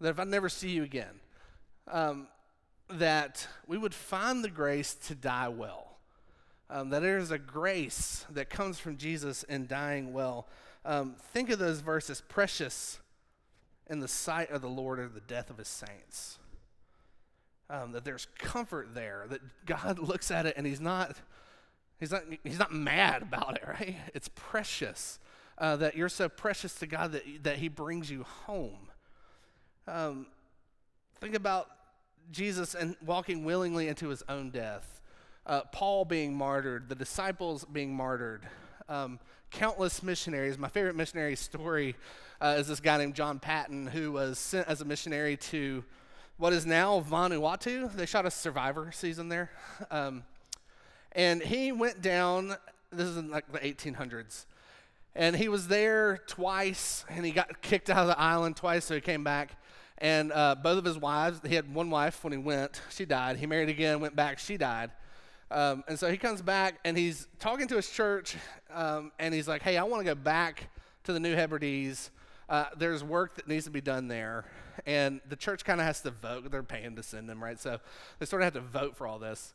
That 0.00 0.10
if 0.10 0.20
I 0.20 0.24
never 0.24 0.48
see 0.48 0.70
you 0.70 0.82
again, 0.82 1.20
um, 1.88 2.26
that 2.88 3.46
we 3.66 3.78
would 3.78 3.94
find 3.94 4.44
the 4.44 4.50
grace 4.50 4.94
to 5.06 5.14
die 5.14 5.48
well 5.48 5.90
um, 6.70 6.90
that 6.90 7.02
there 7.02 7.18
is 7.18 7.30
a 7.30 7.38
grace 7.38 8.24
that 8.30 8.48
comes 8.48 8.78
from 8.78 8.96
Jesus 8.96 9.42
in 9.44 9.66
dying 9.66 10.12
well. 10.12 10.46
Um, 10.84 11.16
think 11.32 11.50
of 11.50 11.58
those 11.58 11.80
verses 11.80 12.22
precious 12.28 12.98
in 13.88 14.00
the 14.00 14.08
sight 14.08 14.50
of 14.50 14.62
the 14.62 14.68
Lord 14.68 14.98
or 14.98 15.08
the 15.08 15.20
death 15.20 15.50
of 15.50 15.58
his 15.58 15.68
saints. 15.68 16.38
Um, 17.68 17.92
that 17.92 18.04
there's 18.04 18.26
comfort 18.38 18.94
there, 18.94 19.26
that 19.28 19.40
God 19.66 19.98
looks 20.08 20.30
at 20.30 20.46
it 20.46 20.54
and 20.56 20.66
he's 20.66 20.80
not, 20.80 21.16
he's 21.98 22.10
not, 22.10 22.22
he's 22.42 22.58
not 22.58 22.72
mad 22.72 23.22
about 23.22 23.56
it, 23.56 23.64
right? 23.68 23.96
It's 24.14 24.28
precious. 24.28 25.18
Uh, 25.58 25.76
that 25.76 25.94
you're 25.94 26.08
so 26.08 26.28
precious 26.28 26.74
to 26.76 26.86
God 26.86 27.12
that, 27.12 27.22
that 27.42 27.58
he 27.58 27.68
brings 27.68 28.10
you 28.10 28.24
home. 28.46 28.88
Um, 29.86 30.26
think 31.20 31.34
about 31.34 31.66
Jesus 32.30 32.74
and 32.74 32.96
walking 33.04 33.44
willingly 33.44 33.86
into 33.86 34.08
his 34.08 34.22
own 34.28 34.50
death 34.50 35.00
uh, 35.46 35.62
Paul 35.72 36.04
being 36.04 36.34
martyred, 36.34 36.88
the 36.88 36.94
disciples 36.94 37.64
being 37.64 37.94
martyred, 37.94 38.46
um, 38.90 39.20
countless 39.50 40.02
missionaries. 40.02 40.58
My 40.58 40.68
favorite 40.68 40.96
missionary 40.96 41.36
story 41.36 41.94
uh, 42.40 42.56
is 42.58 42.66
this 42.66 42.80
guy 42.80 42.98
named 42.98 43.14
John 43.14 43.38
Paton, 43.38 43.86
who 43.86 44.12
was 44.12 44.38
sent 44.38 44.68
as 44.68 44.80
a 44.80 44.84
missionary 44.84 45.36
to 45.36 45.84
what 46.36 46.52
is 46.52 46.66
now 46.66 47.00
Vanuatu. 47.00 47.92
They 47.94 48.06
shot 48.06 48.26
a 48.26 48.30
Survivor 48.30 48.90
season 48.92 49.28
there. 49.28 49.50
Um, 49.90 50.24
and 51.12 51.40
he 51.42 51.72
went 51.72 52.02
down, 52.02 52.56
this 52.92 53.06
is 53.06 53.16
in 53.16 53.30
like 53.30 53.50
the 53.52 53.58
1800s, 53.58 54.46
and 55.14 55.34
he 55.34 55.48
was 55.48 55.68
there 55.68 56.18
twice, 56.26 57.04
and 57.08 57.24
he 57.24 57.32
got 57.32 57.62
kicked 57.62 57.90
out 57.90 57.98
of 57.98 58.06
the 58.08 58.18
island 58.18 58.56
twice, 58.56 58.84
so 58.84 58.94
he 58.94 59.00
came 59.00 59.24
back. 59.24 59.56
And 59.98 60.32
uh, 60.32 60.54
both 60.54 60.78
of 60.78 60.84
his 60.84 60.98
wives, 60.98 61.40
he 61.46 61.54
had 61.54 61.72
one 61.74 61.90
wife 61.90 62.24
when 62.24 62.32
he 62.32 62.38
went, 62.38 62.80
she 62.90 63.04
died. 63.04 63.36
He 63.36 63.46
married 63.46 63.68
again, 63.68 64.00
went 64.00 64.16
back, 64.16 64.38
she 64.38 64.56
died. 64.56 64.90
Um, 65.50 65.82
and 65.88 65.98
so 65.98 66.10
he 66.10 66.16
comes 66.16 66.42
back 66.42 66.76
and 66.84 66.96
he's 66.96 67.26
talking 67.38 67.66
to 67.68 67.76
his 67.76 67.90
church, 67.90 68.36
um, 68.72 69.10
and 69.18 69.34
he's 69.34 69.48
like, 69.48 69.62
Hey, 69.62 69.76
I 69.76 69.82
want 69.82 70.00
to 70.00 70.04
go 70.04 70.14
back 70.14 70.68
to 71.04 71.12
the 71.12 71.20
New 71.20 71.34
Hebrides. 71.34 72.10
Uh, 72.48 72.66
there's 72.76 73.02
work 73.02 73.36
that 73.36 73.48
needs 73.48 73.64
to 73.64 73.70
be 73.70 73.80
done 73.80 74.08
there. 74.08 74.44
And 74.86 75.20
the 75.28 75.36
church 75.36 75.64
kind 75.64 75.80
of 75.80 75.86
has 75.86 76.00
to 76.02 76.10
vote. 76.10 76.50
They're 76.50 76.62
paying 76.62 76.96
to 76.96 77.02
send 77.02 77.28
them, 77.28 77.42
right? 77.42 77.58
So 77.58 77.78
they 78.18 78.26
sort 78.26 78.42
of 78.42 78.44
have 78.44 78.54
to 78.54 78.68
vote 78.68 78.96
for 78.96 79.06
all 79.06 79.18
this. 79.18 79.54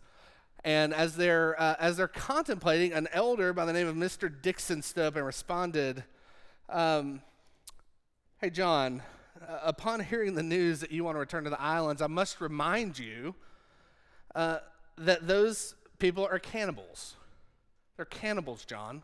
And 0.63 0.93
as 0.93 1.15
they're, 1.15 1.59
uh, 1.59 1.75
as 1.79 1.97
they're 1.97 2.07
contemplating, 2.07 2.93
an 2.93 3.07
elder 3.11 3.53
by 3.53 3.65
the 3.65 3.73
name 3.73 3.87
of 3.87 3.95
Mr. 3.95 4.31
Dixon 4.41 4.81
stood 4.81 5.05
up 5.05 5.15
and 5.15 5.25
responded, 5.25 6.03
um, 6.69 7.21
Hey, 8.41 8.49
John, 8.49 9.01
uh, 9.41 9.59
upon 9.63 10.01
hearing 10.01 10.35
the 10.35 10.43
news 10.43 10.79
that 10.79 10.91
you 10.91 11.03
want 11.03 11.15
to 11.15 11.19
return 11.19 11.43
to 11.45 11.49
the 11.49 11.61
islands, 11.61 12.01
I 12.01 12.07
must 12.07 12.41
remind 12.41 12.97
you 12.97 13.35
uh, 14.33 14.59
that 14.97 15.27
those 15.27 15.75
people 15.99 16.25
are 16.25 16.39
cannibals. 16.39 17.15
They're 17.95 18.05
cannibals, 18.05 18.65
John. 18.65 19.03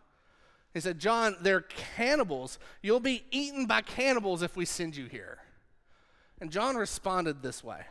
He 0.73 0.79
said, 0.79 0.99
John, 0.99 1.35
they're 1.41 1.61
cannibals. 1.61 2.59
You'll 2.81 2.99
be 2.99 3.23
eaten 3.31 3.65
by 3.65 3.81
cannibals 3.81 4.41
if 4.41 4.55
we 4.55 4.65
send 4.65 4.95
you 4.95 5.05
here. 5.05 5.39
And 6.39 6.51
John 6.51 6.75
responded 6.75 7.41
this 7.41 7.63
way 7.63 7.85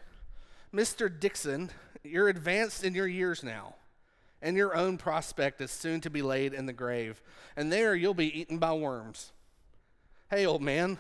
Mr. 0.74 1.10
Dixon, 1.10 1.70
you're 2.02 2.28
advanced 2.28 2.84
in 2.84 2.94
your 2.94 3.06
years 3.06 3.42
now, 3.42 3.74
and 4.40 4.56
your 4.56 4.74
own 4.74 4.98
prospect 4.98 5.60
is 5.60 5.70
soon 5.70 6.00
to 6.00 6.10
be 6.10 6.22
laid 6.22 6.54
in 6.54 6.66
the 6.66 6.72
grave, 6.72 7.22
and 7.56 7.70
there 7.72 7.94
you'll 7.94 8.14
be 8.14 8.40
eaten 8.40 8.58
by 8.58 8.72
worms. 8.72 9.32
Hey, 10.30 10.46
old 10.46 10.62
man, 10.62 10.98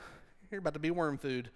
you're 0.50 0.60
about 0.60 0.74
to 0.74 0.80
be 0.80 0.90
worm 0.90 1.18
food. 1.18 1.50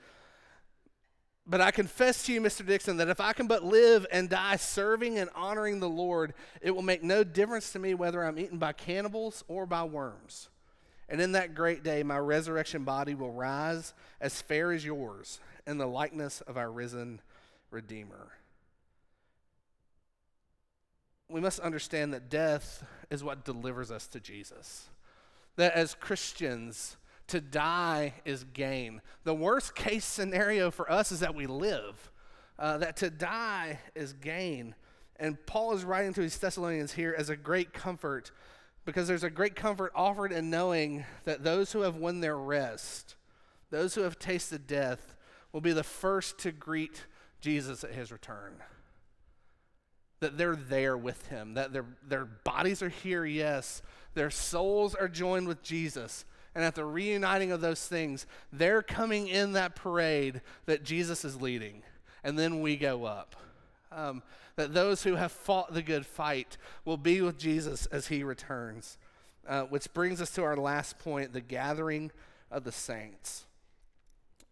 But 1.46 1.60
I 1.60 1.70
confess 1.70 2.22
to 2.24 2.32
you, 2.32 2.40
Mr. 2.40 2.66
Dixon, 2.66 2.96
that 2.96 3.08
if 3.08 3.20
I 3.20 3.34
can 3.34 3.46
but 3.46 3.62
live 3.62 4.06
and 4.10 4.30
die 4.30 4.56
serving 4.56 5.18
and 5.18 5.28
honoring 5.34 5.78
the 5.78 5.88
Lord, 5.88 6.32
it 6.62 6.70
will 6.70 6.82
make 6.82 7.02
no 7.02 7.22
difference 7.22 7.72
to 7.72 7.78
me 7.78 7.92
whether 7.92 8.24
I'm 8.24 8.38
eaten 8.38 8.58
by 8.58 8.72
cannibals 8.72 9.44
or 9.46 9.66
by 9.66 9.84
worms. 9.84 10.48
And 11.06 11.20
in 11.20 11.32
that 11.32 11.54
great 11.54 11.82
day, 11.82 12.02
my 12.02 12.18
resurrection 12.18 12.84
body 12.84 13.14
will 13.14 13.32
rise 13.32 13.92
as 14.22 14.40
fair 14.40 14.72
as 14.72 14.86
yours 14.86 15.38
in 15.66 15.76
the 15.76 15.86
likeness 15.86 16.40
of 16.40 16.56
our 16.56 16.70
risen 16.70 17.20
Redeemer. 17.70 18.28
We 21.28 21.40
must 21.40 21.60
understand 21.60 22.14
that 22.14 22.30
death 22.30 22.84
is 23.10 23.24
what 23.24 23.44
delivers 23.44 23.90
us 23.90 24.06
to 24.08 24.20
Jesus. 24.20 24.88
That 25.56 25.74
as 25.74 25.94
Christians, 25.94 26.96
to 27.28 27.40
die 27.40 28.14
is 28.24 28.44
gain. 28.44 29.00
The 29.24 29.34
worst 29.34 29.74
case 29.74 30.04
scenario 30.04 30.70
for 30.70 30.90
us 30.90 31.12
is 31.12 31.20
that 31.20 31.34
we 31.34 31.46
live, 31.46 32.10
uh, 32.58 32.78
that 32.78 32.96
to 32.98 33.10
die 33.10 33.80
is 33.94 34.12
gain. 34.12 34.74
And 35.16 35.44
Paul 35.46 35.74
is 35.74 35.84
writing 35.84 36.12
to 36.14 36.22
his 36.22 36.36
Thessalonians 36.36 36.92
here 36.92 37.14
as 37.16 37.30
a 37.30 37.36
great 37.36 37.72
comfort 37.72 38.30
because 38.84 39.08
there's 39.08 39.24
a 39.24 39.30
great 39.30 39.56
comfort 39.56 39.92
offered 39.94 40.32
in 40.32 40.50
knowing 40.50 41.04
that 41.24 41.44
those 41.44 41.72
who 41.72 41.80
have 41.80 41.96
won 41.96 42.20
their 42.20 42.36
rest, 42.36 43.16
those 43.70 43.94
who 43.94 44.02
have 44.02 44.18
tasted 44.18 44.66
death, 44.66 45.14
will 45.52 45.62
be 45.62 45.72
the 45.72 45.82
first 45.82 46.38
to 46.40 46.52
greet 46.52 47.06
Jesus 47.40 47.84
at 47.84 47.92
his 47.92 48.12
return. 48.12 48.56
That 50.20 50.36
they're 50.36 50.56
there 50.56 50.98
with 50.98 51.28
him, 51.28 51.54
that 51.54 51.72
their, 51.72 51.86
their 52.06 52.24
bodies 52.24 52.82
are 52.82 52.88
here, 52.88 53.24
yes, 53.24 53.80
their 54.14 54.30
souls 54.30 54.94
are 54.94 55.08
joined 55.08 55.48
with 55.48 55.62
Jesus 55.62 56.24
and 56.54 56.64
at 56.64 56.74
the 56.74 56.84
reuniting 56.84 57.50
of 57.52 57.60
those 57.60 57.86
things, 57.86 58.26
they're 58.52 58.82
coming 58.82 59.28
in 59.28 59.52
that 59.52 59.74
parade 59.74 60.40
that 60.66 60.84
Jesus 60.84 61.24
is 61.24 61.40
leading. 61.40 61.82
And 62.22 62.38
then 62.38 62.60
we 62.60 62.76
go 62.76 63.04
up. 63.04 63.36
Um, 63.90 64.22
that 64.56 64.72
those 64.72 65.02
who 65.02 65.16
have 65.16 65.32
fought 65.32 65.74
the 65.74 65.82
good 65.82 66.06
fight 66.06 66.56
will 66.84 66.96
be 66.96 67.20
with 67.20 67.38
Jesus 67.38 67.86
as 67.86 68.06
he 68.06 68.22
returns. 68.22 68.98
Uh, 69.46 69.62
which 69.64 69.92
brings 69.92 70.22
us 70.22 70.30
to 70.30 70.42
our 70.42 70.56
last 70.56 70.98
point 70.98 71.32
the 71.32 71.40
gathering 71.40 72.10
of 72.50 72.64
the 72.64 72.72
saints. 72.72 73.44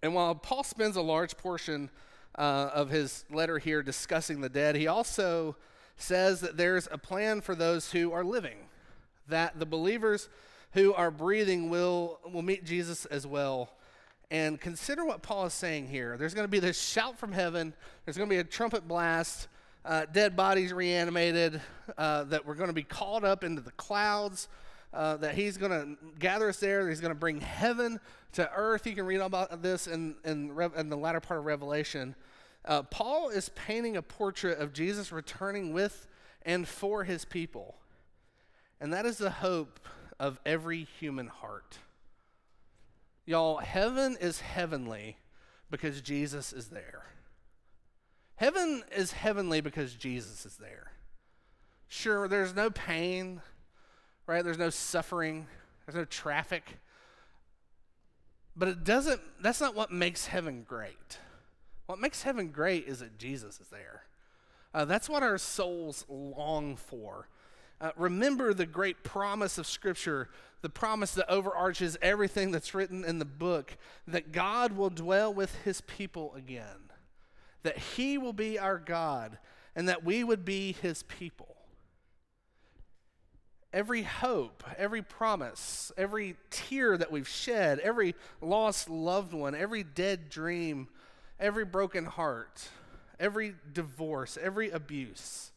And 0.02 0.14
while 0.14 0.34
Paul 0.34 0.64
spends 0.64 0.96
a 0.96 1.02
large 1.02 1.36
portion 1.38 1.88
uh, 2.36 2.70
of 2.74 2.90
his 2.90 3.24
letter 3.30 3.58
here 3.58 3.82
discussing 3.82 4.40
the 4.40 4.50
dead, 4.50 4.76
he 4.76 4.88
also 4.88 5.56
says 5.96 6.40
that 6.40 6.56
there's 6.56 6.88
a 6.90 6.98
plan 6.98 7.40
for 7.40 7.54
those 7.54 7.92
who 7.92 8.12
are 8.12 8.24
living, 8.24 8.68
that 9.28 9.58
the 9.58 9.64
believers 9.66 10.28
who 10.72 10.94
are 10.94 11.10
breathing 11.10 11.70
will, 11.70 12.18
will 12.32 12.42
meet 12.42 12.64
Jesus 12.64 13.04
as 13.06 13.26
well. 13.26 13.70
And 14.30 14.60
consider 14.60 15.04
what 15.04 15.22
Paul 15.22 15.46
is 15.46 15.52
saying 15.52 15.88
here. 15.88 16.16
There's 16.16 16.34
going 16.34 16.46
to 16.46 16.50
be 16.50 16.58
this 16.58 16.80
shout 16.80 17.18
from 17.18 17.32
heaven, 17.32 17.74
there's 18.04 18.16
going 18.16 18.28
to 18.28 18.34
be 18.34 18.40
a 18.40 18.44
trumpet 18.44 18.88
blast, 18.88 19.48
uh, 19.84 20.06
dead 20.12 20.36
bodies 20.36 20.72
reanimated, 20.72 21.60
uh, 21.98 22.24
that 22.24 22.46
we're 22.46 22.54
going 22.54 22.70
to 22.70 22.74
be 22.74 22.82
called 22.82 23.24
up 23.24 23.44
into 23.44 23.60
the 23.60 23.72
clouds. 23.72 24.48
Uh, 24.94 25.16
that 25.16 25.34
he's 25.34 25.56
going 25.56 25.70
to 25.70 25.96
gather 26.18 26.50
us 26.50 26.58
there, 26.58 26.86
he's 26.86 27.00
going 27.00 27.14
to 27.14 27.18
bring 27.18 27.40
heaven 27.40 27.98
to 28.32 28.50
earth. 28.54 28.86
You 28.86 28.94
can 28.94 29.06
read 29.06 29.20
about 29.20 29.62
this 29.62 29.86
in, 29.86 30.16
in, 30.22 30.54
in 30.76 30.90
the 30.90 30.96
latter 30.98 31.18
part 31.18 31.40
of 31.40 31.46
Revelation. 31.46 32.14
Uh, 32.66 32.82
Paul 32.82 33.30
is 33.30 33.48
painting 33.50 33.96
a 33.96 34.02
portrait 34.02 34.58
of 34.58 34.74
Jesus 34.74 35.10
returning 35.10 35.72
with 35.72 36.06
and 36.42 36.68
for 36.68 37.04
his 37.04 37.24
people. 37.24 37.76
And 38.82 38.92
that 38.92 39.06
is 39.06 39.16
the 39.16 39.30
hope 39.30 39.80
of 40.22 40.38
every 40.46 40.84
human 41.00 41.26
heart. 41.26 41.78
Y'all, 43.26 43.56
heaven 43.56 44.16
is 44.20 44.40
heavenly 44.40 45.16
because 45.68 46.00
Jesus 46.00 46.52
is 46.52 46.68
there. 46.68 47.06
Heaven 48.36 48.84
is 48.96 49.10
heavenly 49.10 49.60
because 49.60 49.94
Jesus 49.94 50.46
is 50.46 50.56
there. 50.58 50.92
Sure, 51.88 52.28
there's 52.28 52.54
no 52.54 52.70
pain, 52.70 53.42
right? 54.28 54.44
There's 54.44 54.58
no 54.58 54.70
suffering, 54.70 55.48
there's 55.84 55.96
no 55.96 56.04
traffic. 56.04 56.78
But 58.56 58.68
it 58.68 58.84
doesn't, 58.84 59.20
that's 59.42 59.60
not 59.60 59.74
what 59.74 59.90
makes 59.90 60.26
heaven 60.26 60.64
great. 60.66 61.18
What 61.86 61.98
makes 61.98 62.22
heaven 62.22 62.52
great 62.52 62.86
is 62.86 63.00
that 63.00 63.18
Jesus 63.18 63.60
is 63.60 63.68
there. 63.70 64.04
Uh, 64.72 64.84
that's 64.84 65.08
what 65.08 65.24
our 65.24 65.36
souls 65.36 66.04
long 66.08 66.76
for. 66.76 67.26
Uh, 67.82 67.90
remember 67.96 68.54
the 68.54 68.64
great 68.64 69.02
promise 69.02 69.58
of 69.58 69.66
Scripture, 69.66 70.28
the 70.60 70.68
promise 70.68 71.14
that 71.14 71.28
overarches 71.28 71.98
everything 72.00 72.52
that's 72.52 72.74
written 72.74 73.04
in 73.04 73.18
the 73.18 73.24
book 73.24 73.76
that 74.06 74.30
God 74.30 74.76
will 74.76 74.88
dwell 74.88 75.34
with 75.34 75.52
his 75.64 75.80
people 75.80 76.32
again, 76.36 76.92
that 77.64 77.76
he 77.76 78.16
will 78.18 78.32
be 78.32 78.56
our 78.56 78.78
God, 78.78 79.36
and 79.74 79.88
that 79.88 80.04
we 80.04 80.22
would 80.22 80.44
be 80.44 80.76
his 80.80 81.02
people. 81.02 81.56
Every 83.72 84.02
hope, 84.02 84.62
every 84.78 85.02
promise, 85.02 85.90
every 85.96 86.36
tear 86.50 86.96
that 86.96 87.10
we've 87.10 87.26
shed, 87.26 87.80
every 87.80 88.14
lost 88.40 88.88
loved 88.88 89.32
one, 89.32 89.56
every 89.56 89.82
dead 89.82 90.28
dream, 90.28 90.86
every 91.40 91.64
broken 91.64 92.04
heart, 92.04 92.68
every 93.18 93.54
divorce, 93.72 94.38
every 94.40 94.70
abuse 94.70 95.51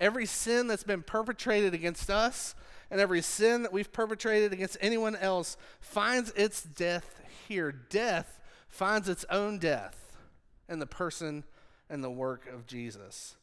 Every 0.00 0.26
sin 0.26 0.66
that's 0.66 0.84
been 0.84 1.02
perpetrated 1.02 1.74
against 1.74 2.10
us 2.10 2.54
and 2.90 3.00
every 3.00 3.22
sin 3.22 3.62
that 3.62 3.72
we've 3.72 3.92
perpetrated 3.92 4.52
against 4.52 4.76
anyone 4.80 5.16
else 5.16 5.56
finds 5.80 6.30
its 6.32 6.62
death 6.62 7.20
here. 7.48 7.72
Death 7.72 8.38
finds 8.68 9.08
its 9.08 9.24
own 9.30 9.58
death 9.58 10.12
in 10.68 10.78
the 10.78 10.86
person 10.86 11.44
and 11.88 12.02
the 12.02 12.10
work 12.10 12.46
of 12.52 12.66
Jesus. 12.66 13.36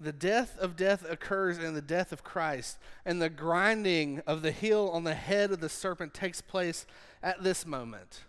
The 0.00 0.12
death 0.12 0.58
of 0.58 0.76
death 0.76 1.04
occurs 1.08 1.58
in 1.58 1.74
the 1.74 1.80
death 1.80 2.10
of 2.10 2.24
Christ, 2.24 2.78
and 3.04 3.22
the 3.22 3.30
grinding 3.30 4.20
of 4.26 4.42
the 4.42 4.50
heel 4.50 4.90
on 4.92 5.04
the 5.04 5.14
head 5.14 5.52
of 5.52 5.60
the 5.60 5.68
serpent 5.68 6.12
takes 6.12 6.40
place 6.40 6.86
at 7.22 7.44
this 7.44 7.64
moment 7.64 8.24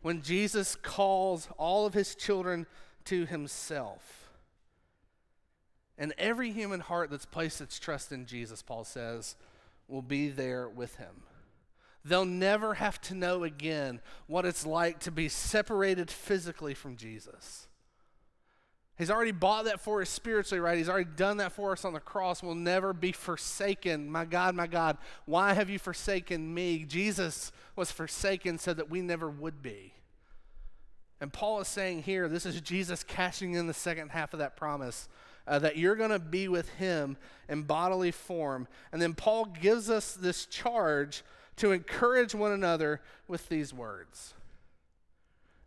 when 0.00 0.22
Jesus 0.22 0.76
calls 0.76 1.48
all 1.58 1.86
of 1.86 1.94
his 1.94 2.14
children 2.14 2.66
to 3.04 3.26
himself. 3.26 4.27
And 5.98 6.14
every 6.16 6.52
human 6.52 6.80
heart 6.80 7.10
that's 7.10 7.26
placed 7.26 7.60
its 7.60 7.78
trust 7.78 8.12
in 8.12 8.24
Jesus, 8.24 8.62
Paul 8.62 8.84
says, 8.84 9.34
will 9.88 10.02
be 10.02 10.28
there 10.28 10.68
with 10.68 10.94
him. 10.96 11.24
They'll 12.04 12.24
never 12.24 12.74
have 12.74 13.00
to 13.02 13.14
know 13.14 13.42
again 13.42 14.00
what 14.28 14.46
it's 14.46 14.64
like 14.64 15.00
to 15.00 15.10
be 15.10 15.28
separated 15.28 16.10
physically 16.10 16.72
from 16.72 16.96
Jesus. 16.96 17.66
He's 18.96 19.10
already 19.10 19.32
bought 19.32 19.66
that 19.66 19.80
for 19.80 20.00
us 20.00 20.10
spiritually, 20.10 20.60
right? 20.60 20.76
He's 20.76 20.88
already 20.88 21.10
done 21.16 21.36
that 21.36 21.52
for 21.52 21.72
us 21.72 21.84
on 21.84 21.92
the 21.92 22.00
cross. 22.00 22.42
We'll 22.42 22.54
never 22.54 22.92
be 22.92 23.12
forsaken. 23.12 24.10
My 24.10 24.24
God, 24.24 24.54
my 24.54 24.66
God, 24.66 24.98
why 25.24 25.52
have 25.52 25.70
you 25.70 25.78
forsaken 25.78 26.52
me? 26.52 26.84
Jesus 26.84 27.52
was 27.76 27.92
forsaken 27.92 28.58
so 28.58 28.74
that 28.74 28.90
we 28.90 29.00
never 29.00 29.30
would 29.30 29.62
be. 29.62 29.94
And 31.20 31.32
Paul 31.32 31.60
is 31.60 31.68
saying 31.68 32.04
here, 32.04 32.28
this 32.28 32.46
is 32.46 32.60
Jesus 32.60 33.04
cashing 33.04 33.54
in 33.54 33.66
the 33.66 33.74
second 33.74 34.10
half 34.10 34.32
of 34.32 34.38
that 34.40 34.56
promise. 34.56 35.08
Uh, 35.48 35.58
that 35.58 35.78
you're 35.78 35.96
going 35.96 36.10
to 36.10 36.18
be 36.18 36.46
with 36.46 36.68
him 36.74 37.16
in 37.48 37.62
bodily 37.62 38.10
form. 38.10 38.68
And 38.92 39.00
then 39.00 39.14
Paul 39.14 39.46
gives 39.46 39.88
us 39.88 40.12
this 40.12 40.44
charge 40.46 41.22
to 41.56 41.72
encourage 41.72 42.34
one 42.34 42.52
another 42.52 43.00
with 43.26 43.48
these 43.48 43.72
words. 43.72 44.34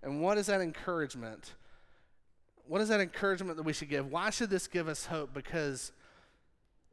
And 0.04 0.22
what 0.22 0.38
is 0.38 0.48
that 0.48 0.62
encouragement? 0.62 1.56
What 2.67 2.82
is 2.82 2.89
that 2.89 3.02
encouragement 3.02 3.58
that 3.58 3.63
we 3.63 3.74
should 3.74 3.89
give? 3.89 4.12
Why 4.12 4.30
should 4.30 4.50
this 4.50 4.67
give 4.67 4.88
us 4.88 5.08
hope? 5.08 5.34
Because 5.34 5.91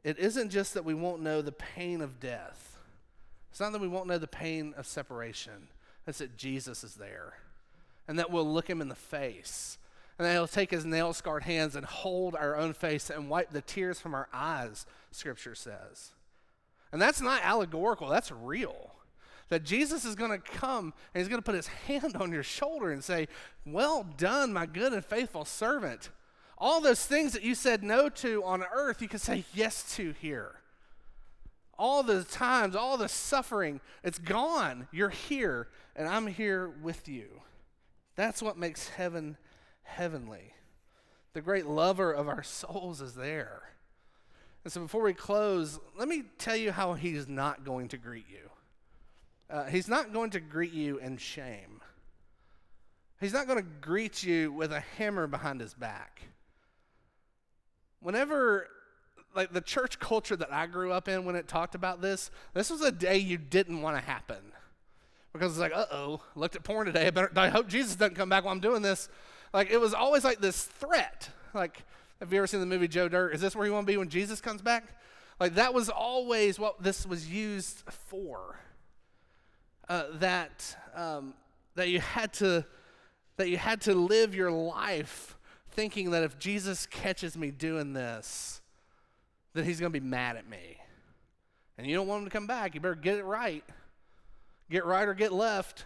it 0.03 0.17
isn't 0.17 0.49
just 0.49 0.73
that 0.73 0.83
we 0.85 0.93
won't 0.93 1.21
know 1.21 1.41
the 1.41 1.51
pain 1.51 2.01
of 2.01 2.19
death, 2.19 2.77
it's 3.51 3.59
not 3.59 3.71
that 3.71 3.81
we 3.81 3.87
won't 3.87 4.07
know 4.07 4.17
the 4.17 4.27
pain 4.27 4.73
of 4.77 4.85
separation, 4.87 5.67
it's 6.07 6.19
that 6.19 6.37
Jesus 6.37 6.83
is 6.83 6.95
there 6.95 7.35
and 8.09 8.17
that 8.17 8.31
we'll 8.31 8.51
look 8.51 8.67
him 8.67 8.81
in 8.81 8.89
the 8.89 8.95
face. 8.95 9.77
And 10.19 10.27
he'll 10.27 10.47
take 10.47 10.71
his 10.71 10.83
nail 10.83 11.13
scarred 11.13 11.43
hands 11.43 11.77
and 11.77 11.85
hold 11.85 12.35
our 12.35 12.57
own 12.57 12.73
face 12.73 13.09
and 13.09 13.29
wipe 13.29 13.51
the 13.51 13.61
tears 13.61 14.01
from 14.01 14.13
our 14.13 14.27
eyes, 14.33 14.85
scripture 15.11 15.55
says. 15.55 16.11
And 16.91 17.01
that's 17.01 17.21
not 17.21 17.41
allegorical, 17.41 18.09
that's 18.09 18.31
real. 18.31 18.91
That 19.47 19.63
Jesus 19.63 20.03
is 20.03 20.15
going 20.15 20.31
to 20.31 20.37
come 20.37 20.93
and 21.13 21.21
he's 21.21 21.29
going 21.29 21.41
to 21.41 21.45
put 21.45 21.55
his 21.55 21.67
hand 21.87 22.17
on 22.17 22.33
your 22.33 22.43
shoulder 22.43 22.91
and 22.91 23.01
say, 23.01 23.29
Well 23.65 24.05
done, 24.17 24.51
my 24.51 24.65
good 24.65 24.91
and 24.91 25.05
faithful 25.05 25.45
servant. 25.45 26.09
All 26.57 26.81
those 26.81 27.05
things 27.05 27.31
that 27.31 27.43
you 27.43 27.55
said 27.55 27.81
no 27.81 28.09
to 28.09 28.43
on 28.43 28.65
earth, 28.73 29.01
you 29.01 29.07
can 29.07 29.19
say 29.19 29.45
yes 29.53 29.95
to 29.95 30.13
here. 30.19 30.55
All 31.77 32.03
the 32.03 32.25
times, 32.25 32.75
all 32.75 32.97
the 32.97 33.07
suffering, 33.07 33.79
it's 34.03 34.19
gone. 34.19 34.89
You're 34.91 35.07
here, 35.07 35.69
and 35.95 36.09
I'm 36.09 36.27
here 36.27 36.67
with 36.67 37.07
you. 37.07 37.41
That's 38.17 38.41
what 38.41 38.57
makes 38.57 38.89
heaven 38.89 39.37
heavenly. 39.89 40.53
The 41.33 41.41
great 41.41 41.65
lover 41.65 42.11
of 42.11 42.27
our 42.27 42.43
souls 42.43 43.01
is 43.01 43.13
there. 43.13 43.63
And 44.63 44.73
so 44.73 44.81
before 44.81 45.03
we 45.03 45.13
close, 45.13 45.79
let 45.97 46.07
me 46.07 46.23
tell 46.37 46.55
you 46.55 46.71
how 46.71 46.93
he's 46.93 47.27
not 47.27 47.63
going 47.63 47.87
to 47.89 47.97
greet 47.97 48.25
you. 48.29 48.49
Uh, 49.49 49.65
he's 49.65 49.87
not 49.87 50.13
going 50.13 50.31
to 50.31 50.39
greet 50.39 50.73
you 50.73 50.97
in 50.99 51.17
shame. 51.17 51.81
He's 53.19 53.33
not 53.33 53.47
going 53.47 53.57
to 53.59 53.69
greet 53.81 54.23
you 54.23 54.51
with 54.51 54.71
a 54.71 54.79
hammer 54.79 55.27
behind 55.27 55.59
his 55.59 55.73
back. 55.73 56.21
Whenever, 57.99 58.67
like 59.35 59.51
the 59.51 59.61
church 59.61 59.99
culture 59.99 60.35
that 60.35 60.53
I 60.53 60.67
grew 60.67 60.91
up 60.91 61.07
in, 61.07 61.25
when 61.25 61.35
it 61.35 61.47
talked 61.47 61.75
about 61.75 62.01
this, 62.01 62.31
this 62.53 62.69
was 62.69 62.81
a 62.81 62.91
day 62.91 63.17
you 63.17 63.37
didn't 63.37 63.81
want 63.81 63.97
to 63.97 64.01
happen. 64.01 64.53
Because 65.33 65.51
it's 65.51 65.59
like, 65.59 65.75
uh 65.75 65.85
oh, 65.91 66.21
looked 66.35 66.55
at 66.55 66.63
porn 66.63 66.85
today. 66.85 67.07
I, 67.07 67.09
better, 67.09 67.31
I 67.35 67.49
hope 67.49 67.67
Jesus 67.67 67.95
doesn't 67.95 68.15
come 68.15 68.29
back 68.29 68.45
while 68.45 68.53
I'm 68.53 68.59
doing 68.59 68.81
this. 68.81 69.09
Like, 69.53 69.71
it 69.71 69.79
was 69.79 69.93
always 69.93 70.23
like 70.23 70.39
this 70.39 70.63
threat. 70.63 71.29
Like, 71.53 71.83
have 72.19 72.31
you 72.31 72.37
ever 72.37 72.47
seen 72.47 72.59
the 72.59 72.65
movie 72.65 72.87
Joe 72.87 73.07
Dirt? 73.07 73.33
Is 73.33 73.41
this 73.41 73.55
where 73.55 73.65
you 73.65 73.73
want 73.73 73.87
to 73.87 73.91
be 73.91 73.97
when 73.97 74.09
Jesus 74.09 74.41
comes 74.41 74.61
back? 74.61 74.83
Like, 75.39 75.55
that 75.55 75.73
was 75.73 75.89
always 75.89 76.59
what 76.59 76.83
this 76.83 77.05
was 77.05 77.29
used 77.29 77.83
for. 78.09 78.59
Uh, 79.87 80.03
that, 80.15 80.75
um, 80.95 81.33
that 81.75 81.89
you 81.89 81.99
had 81.99 82.31
to 82.33 82.65
that 83.39 83.49
you 83.49 83.57
had 83.57 83.79
to 83.79 83.95
live 83.95 84.35
your 84.35 84.51
life 84.51 85.37
thinking 85.71 86.11
that 86.11 86.23
if 86.23 86.37
Jesus 86.37 86.85
catches 86.85 87.37
me 87.37 87.51
doing 87.51 87.93
this, 87.93 88.61
that 89.53 89.63
he's 89.63 89.79
going 89.79 89.93
to 89.93 89.97
be 89.97 90.05
mad 90.05 90.35
at 90.35 90.47
me. 90.47 90.77
And 91.77 91.87
you 91.87 91.95
don't 91.95 92.05
want 92.05 92.19
him 92.19 92.25
to 92.25 92.31
come 92.31 92.47
back. 92.47 92.75
You 92.75 92.81
better 92.81 92.95
get 92.95 93.17
it 93.17 93.23
right. 93.23 93.63
Get 94.69 94.85
right 94.85 95.07
or 95.07 95.13
get 95.13 95.31
left. 95.31 95.85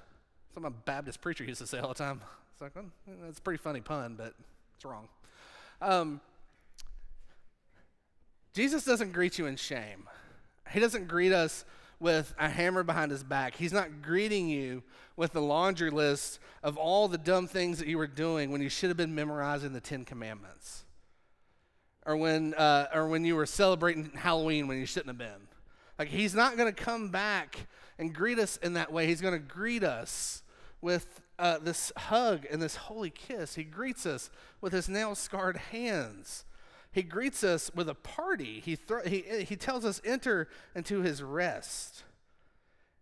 Some 0.56 0.74
Baptist 0.84 1.22
preacher 1.22 1.44
used 1.44 1.62
to 1.62 1.68
say 1.68 1.78
all 1.78 1.90
the 1.90 1.94
time. 1.94 2.22
Like, 2.64 2.78
well, 2.78 2.86
that's 3.22 3.40
a 3.40 3.42
pretty 3.42 3.62
funny 3.62 3.82
pun, 3.82 4.16
but 4.16 4.34
it's 4.74 4.86
wrong. 4.86 5.10
Um, 5.82 6.22
Jesus 8.54 8.86
doesn't 8.86 9.12
greet 9.12 9.38
you 9.38 9.48
in 9.48 9.58
shame. 9.58 10.08
He 10.72 10.80
doesn't 10.80 11.10
greet 11.10 11.34
us 11.34 11.66
with 12.00 12.34
a 12.40 12.48
hammer 12.48 12.84
behind 12.84 13.12
his 13.12 13.22
back. 13.22 13.56
He's 13.56 13.74
not 13.74 14.02
greeting 14.02 14.48
you 14.48 14.82
with 15.18 15.34
the 15.34 15.42
laundry 15.42 15.90
list 15.90 16.40
of 16.64 16.78
all 16.78 17.10
the 17.10 17.18
dumb 17.18 17.48
things 17.48 17.80
that 17.80 17.88
you 17.90 17.98
were 17.98 18.08
doing 18.08 18.50
when 18.50 18.62
you 18.62 18.70
should 18.70 18.90
have 18.90 18.96
been 18.96 19.14
memorizing 19.14 19.74
the 19.74 19.82
Ten 19.82 20.06
Commandments, 20.06 20.86
or 22.06 22.16
when, 22.16 22.54
uh, 22.54 22.88
or 22.94 23.10
when 23.10 23.26
you 23.26 23.36
were 23.36 23.46
celebrating 23.46 24.10
Halloween 24.16 24.70
when 24.70 24.78
you 24.78 24.86
shouldn't 24.86 25.10
have 25.10 25.18
been. 25.18 25.48
Like 26.00 26.08
he's 26.08 26.34
not 26.34 26.56
going 26.56 26.74
to 26.74 26.84
come 26.84 27.10
back 27.10 27.68
and 28.00 28.16
greet 28.16 28.40
us 28.40 28.56
in 28.56 28.76
that 28.76 28.90
way. 28.94 29.06
He's 29.06 29.20
going 29.20 29.34
to 29.34 29.40
greet 29.40 29.84
us 29.84 30.44
with 30.80 31.20
uh, 31.44 31.60
this 31.60 31.92
hug 31.98 32.46
and 32.50 32.62
this 32.62 32.78
holy 32.78 33.10
kiss. 33.10 33.56
He 33.56 33.66
greets 33.66 34.06
us 34.06 34.30
with 34.62 34.72
his 34.72 34.88
nail 34.88 35.14
scarred 35.14 35.58
hands. 35.58 36.46
He 36.94 37.04
greets 37.04 37.44
us 37.44 37.70
with 37.76 37.90
a 37.90 37.96
party. 37.96 38.62
He, 38.64 38.78
he, 39.06 39.44
he 39.44 39.58
tells 39.58 39.84
us, 39.84 40.00
enter 40.06 40.48
into 40.74 41.02
his 41.02 41.22
rest. 41.22 42.04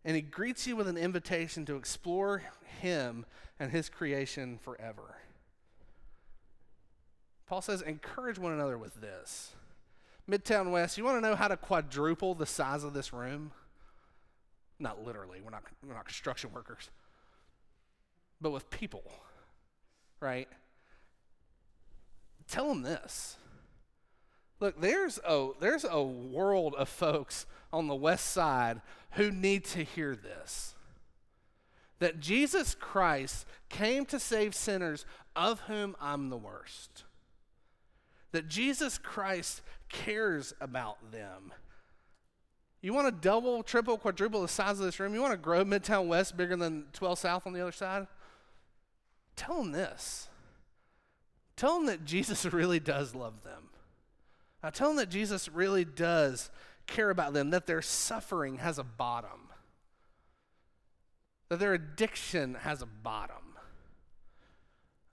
And 0.03 0.15
he 0.15 0.23
greets 0.23 0.65
you 0.65 0.75
with 0.75 0.87
an 0.87 0.97
invitation 0.97 1.67
to 1.67 1.75
explore 1.75 2.41
him 2.79 3.27
and 3.59 3.71
his 3.71 3.89
creation 3.89 4.57
forever. 4.57 5.17
Paul 7.45 7.61
says, 7.61 7.83
encourage 7.83 8.39
one 8.39 8.53
another 8.53 8.79
with 8.79 9.01
this. 9.01 9.51
Midtown 10.27 10.71
West, 10.71 10.97
you 10.97 11.03
want 11.03 11.21
to 11.21 11.29
know 11.29 11.35
how 11.35 11.47
to 11.47 11.57
quadruple 11.57 12.33
the 12.33 12.47
size 12.47 12.83
of 12.83 12.93
this 12.93 13.13
room? 13.13 13.51
Not 14.79 15.05
literally, 15.05 15.41
we're 15.43 15.51
not, 15.51 15.61
we're 15.87 15.93
not 15.93 16.05
construction 16.05 16.49
workers, 16.55 16.89
but 18.41 18.51
with 18.51 18.69
people, 18.69 19.03
right? 20.19 20.47
Tell 22.47 22.67
them 22.67 22.81
this. 22.81 23.37
Look, 24.59 24.79
there's 24.81 25.19
a, 25.25 25.49
there's 25.59 25.85
a 25.85 26.01
world 26.01 26.75
of 26.75 26.89
folks 26.89 27.45
on 27.71 27.87
the 27.87 27.95
west 27.95 28.31
side 28.31 28.81
who 29.11 29.31
need 29.31 29.65
to 29.65 29.83
hear 29.83 30.15
this. 30.15 30.75
That 31.99 32.19
Jesus 32.19 32.75
Christ 32.75 33.45
came 33.69 34.05
to 34.07 34.19
save 34.19 34.55
sinners, 34.55 35.05
of 35.35 35.61
whom 35.61 35.95
I'm 36.01 36.29
the 36.29 36.37
worst. 36.37 37.03
That 38.31 38.47
Jesus 38.47 38.97
Christ 38.97 39.61
cares 39.89 40.53
about 40.59 41.11
them 41.11 41.53
you 42.81 42.93
want 42.93 43.07
to 43.07 43.11
double, 43.11 43.61
triple, 43.61 43.97
quadruple 43.97 44.41
the 44.41 44.47
size 44.47 44.79
of 44.79 44.85
this 44.85 44.99
room? 44.99 45.13
You 45.13 45.21
want 45.21 45.33
to 45.33 45.37
grow 45.37 45.63
Midtown 45.63 46.07
West 46.07 46.35
bigger 46.35 46.55
than 46.55 46.85
12 46.93 47.19
South 47.19 47.45
on 47.45 47.53
the 47.53 47.61
other 47.61 47.71
side? 47.71 48.07
Tell 49.41 49.63
them 49.63 49.71
this. 49.71 50.27
Tell 51.55 51.77
them 51.77 51.87
that 51.87 52.05
Jesus 52.05 52.45
really 52.53 52.79
does 52.79 53.15
love 53.15 53.41
them. 53.41 53.69
Now, 54.61 54.69
tell 54.69 54.89
them 54.89 54.97
that 54.97 55.09
Jesus 55.09 55.49
really 55.49 55.83
does 55.83 56.51
care 56.85 57.09
about 57.09 57.33
them, 57.33 57.49
that 57.49 57.65
their 57.65 57.81
suffering 57.81 58.57
has 58.57 58.77
a 58.77 58.83
bottom, 58.83 59.49
that 61.49 61.57
their 61.57 61.73
addiction 61.73 62.53
has 62.53 62.83
a 62.83 62.85
bottom, 62.85 63.57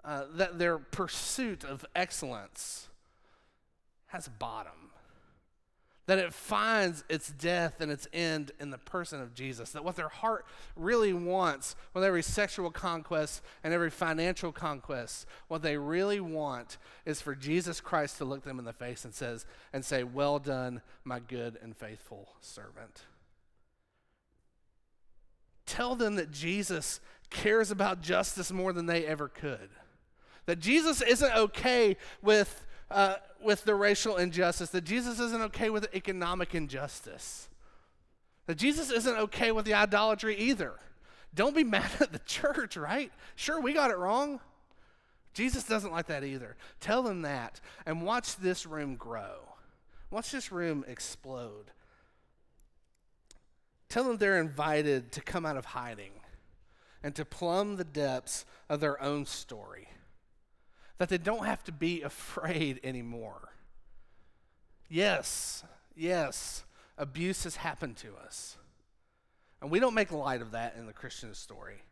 uh, 0.04 0.24
that 0.34 0.58
their 0.58 0.76
pursuit 0.76 1.64
of 1.64 1.86
excellence 1.96 2.88
has 4.08 4.26
a 4.26 4.30
bottom 4.30 4.87
that 6.08 6.18
it 6.18 6.32
finds 6.32 7.04
its 7.10 7.28
death 7.28 7.82
and 7.82 7.92
its 7.92 8.08
end 8.14 8.50
in 8.58 8.70
the 8.70 8.78
person 8.78 9.20
of 9.20 9.34
Jesus. 9.34 9.72
That 9.72 9.84
what 9.84 9.94
their 9.94 10.08
heart 10.08 10.46
really 10.74 11.12
wants 11.12 11.76
with 11.92 12.02
every 12.02 12.22
sexual 12.22 12.70
conquest 12.70 13.42
and 13.62 13.74
every 13.74 13.90
financial 13.90 14.50
conquest, 14.50 15.26
what 15.48 15.60
they 15.60 15.76
really 15.76 16.18
want 16.18 16.78
is 17.04 17.20
for 17.20 17.34
Jesus 17.34 17.82
Christ 17.82 18.16
to 18.16 18.24
look 18.24 18.42
them 18.42 18.58
in 18.58 18.64
the 18.64 18.72
face 18.72 19.04
and 19.04 19.14
says 19.14 19.44
and 19.70 19.84
say, 19.84 20.02
"Well 20.02 20.38
done, 20.38 20.80
my 21.04 21.20
good 21.20 21.58
and 21.60 21.76
faithful 21.76 22.30
servant." 22.40 23.02
Tell 25.66 25.94
them 25.94 26.14
that 26.14 26.30
Jesus 26.30 27.00
cares 27.28 27.70
about 27.70 28.00
justice 28.00 28.50
more 28.50 28.72
than 28.72 28.86
they 28.86 29.04
ever 29.04 29.28
could. 29.28 29.68
That 30.46 30.58
Jesus 30.58 31.02
isn't 31.02 31.36
okay 31.36 31.98
with 32.22 32.64
uh, 32.90 33.16
with 33.42 33.64
the 33.64 33.74
racial 33.74 34.16
injustice, 34.16 34.70
that 34.70 34.84
Jesus 34.84 35.20
isn't 35.20 35.42
okay 35.42 35.70
with 35.70 35.88
economic 35.94 36.54
injustice, 36.54 37.48
that 38.46 38.56
Jesus 38.56 38.90
isn't 38.90 39.16
okay 39.16 39.52
with 39.52 39.64
the 39.64 39.74
idolatry 39.74 40.36
either. 40.36 40.74
Don't 41.34 41.54
be 41.54 41.64
mad 41.76 41.90
at 42.00 42.12
the 42.12 42.20
church, 42.20 42.76
right? 42.76 43.12
Sure, 43.36 43.60
we 43.60 43.72
got 43.72 43.90
it 43.90 43.98
wrong. 43.98 44.40
Jesus 45.34 45.64
doesn't 45.64 45.92
like 45.92 46.06
that 46.06 46.24
either. 46.24 46.56
Tell 46.80 47.02
them 47.02 47.22
that 47.22 47.60
and 47.86 48.02
watch 48.02 48.36
this 48.36 48.66
room 48.66 48.96
grow. 48.96 49.40
Watch 50.10 50.32
this 50.32 50.50
room 50.50 50.84
explode. 50.88 51.70
Tell 53.88 54.04
them 54.04 54.16
they're 54.16 54.40
invited 54.40 55.12
to 55.12 55.20
come 55.20 55.46
out 55.46 55.56
of 55.56 55.66
hiding 55.66 56.12
and 57.02 57.14
to 57.14 57.24
plumb 57.24 57.76
the 57.76 57.84
depths 57.84 58.44
of 58.68 58.80
their 58.80 59.00
own 59.00 59.26
story 59.26 59.88
that 60.98 61.08
they 61.08 61.18
don't 61.18 61.46
have 61.46 61.64
to 61.64 61.72
be 61.72 62.02
afraid 62.02 62.80
anymore. 62.84 63.52
Yes, 64.88 65.64
yes, 65.94 66.64
abuse 66.96 67.44
has 67.44 67.56
happened 67.56 67.96
to 67.98 68.14
us. 68.16 68.56
And 69.60 69.70
we 69.70 69.80
don't 69.80 69.94
make 69.94 70.12
light 70.12 70.40
of 70.40 70.52
that 70.52 70.76
in 70.78 70.86
the 70.86 70.92
Christian 70.92 71.34
story. 71.34 71.82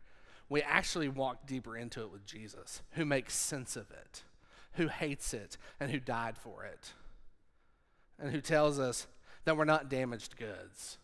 We 0.49 0.61
actually 0.61 1.09
walk 1.09 1.45
deeper 1.45 1.75
into 1.75 2.01
it 2.01 2.11
with 2.11 2.25
Jesus, 2.25 2.81
who 2.91 3.05
makes 3.05 3.35
sense 3.35 3.75
of 3.75 3.91
it, 3.91 4.23
who 4.73 4.87
hates 4.87 5.33
it, 5.33 5.57
and 5.79 5.91
who 5.91 5.99
died 5.99 6.37
for 6.37 6.63
it, 6.63 6.93
and 8.17 8.31
who 8.31 8.39
tells 8.39 8.79
us 8.79 9.07
that 9.43 9.57
we're 9.57 9.65
not 9.65 9.89
damaged 9.89 10.37
goods, 10.37 10.97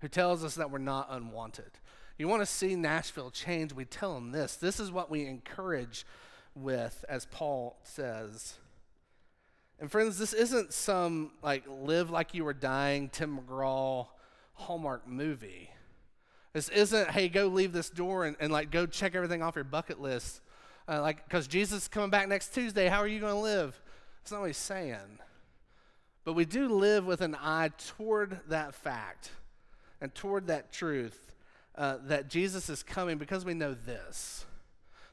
who 0.00 0.08
tells 0.08 0.44
us 0.44 0.54
that 0.56 0.70
we're 0.70 0.78
not 0.78 1.08
unwanted. 1.10 1.78
You 2.18 2.28
want 2.28 2.42
to 2.42 2.46
see 2.46 2.76
Nashville 2.76 3.30
change? 3.30 3.72
We 3.72 3.86
tell 3.86 4.14
them 4.14 4.32
this. 4.32 4.56
This 4.56 4.78
is 4.78 4.92
what 4.92 5.10
we 5.10 5.26
encourage 5.26 6.04
with, 6.62 7.04
as 7.08 7.26
Paul 7.26 7.78
says. 7.82 8.54
And 9.78 9.90
friends, 9.90 10.18
this 10.18 10.32
isn't 10.32 10.72
some 10.72 11.32
like 11.42 11.64
live 11.66 12.10
like 12.10 12.34
you 12.34 12.44
were 12.44 12.52
dying 12.52 13.08
Tim 13.08 13.38
McGraw 13.38 14.06
Hallmark 14.54 15.08
movie. 15.08 15.70
This 16.52 16.68
isn't, 16.68 17.10
hey, 17.10 17.28
go 17.28 17.46
leave 17.46 17.72
this 17.72 17.88
door 17.88 18.24
and, 18.26 18.36
and 18.40 18.52
like 18.52 18.70
go 18.70 18.84
check 18.86 19.14
everything 19.14 19.42
off 19.42 19.54
your 19.54 19.64
bucket 19.64 20.00
list. 20.00 20.42
Uh, 20.88 21.00
like, 21.00 21.24
because 21.24 21.46
Jesus 21.46 21.82
is 21.82 21.88
coming 21.88 22.10
back 22.10 22.28
next 22.28 22.52
Tuesday, 22.52 22.88
how 22.88 22.98
are 22.98 23.06
you 23.06 23.20
going 23.20 23.34
to 23.34 23.40
live? 23.40 23.80
That's 24.18 24.32
not 24.32 24.40
what 24.40 24.48
he's 24.48 24.56
saying. 24.56 25.18
But 26.24 26.34
we 26.34 26.44
do 26.44 26.68
live 26.68 27.06
with 27.06 27.20
an 27.20 27.36
eye 27.40 27.70
toward 27.96 28.40
that 28.48 28.74
fact 28.74 29.30
and 30.00 30.14
toward 30.14 30.48
that 30.48 30.72
truth 30.72 31.34
uh, 31.76 31.98
that 32.04 32.28
Jesus 32.28 32.68
is 32.68 32.82
coming 32.82 33.16
because 33.16 33.44
we 33.44 33.54
know 33.54 33.74
this. 33.74 34.44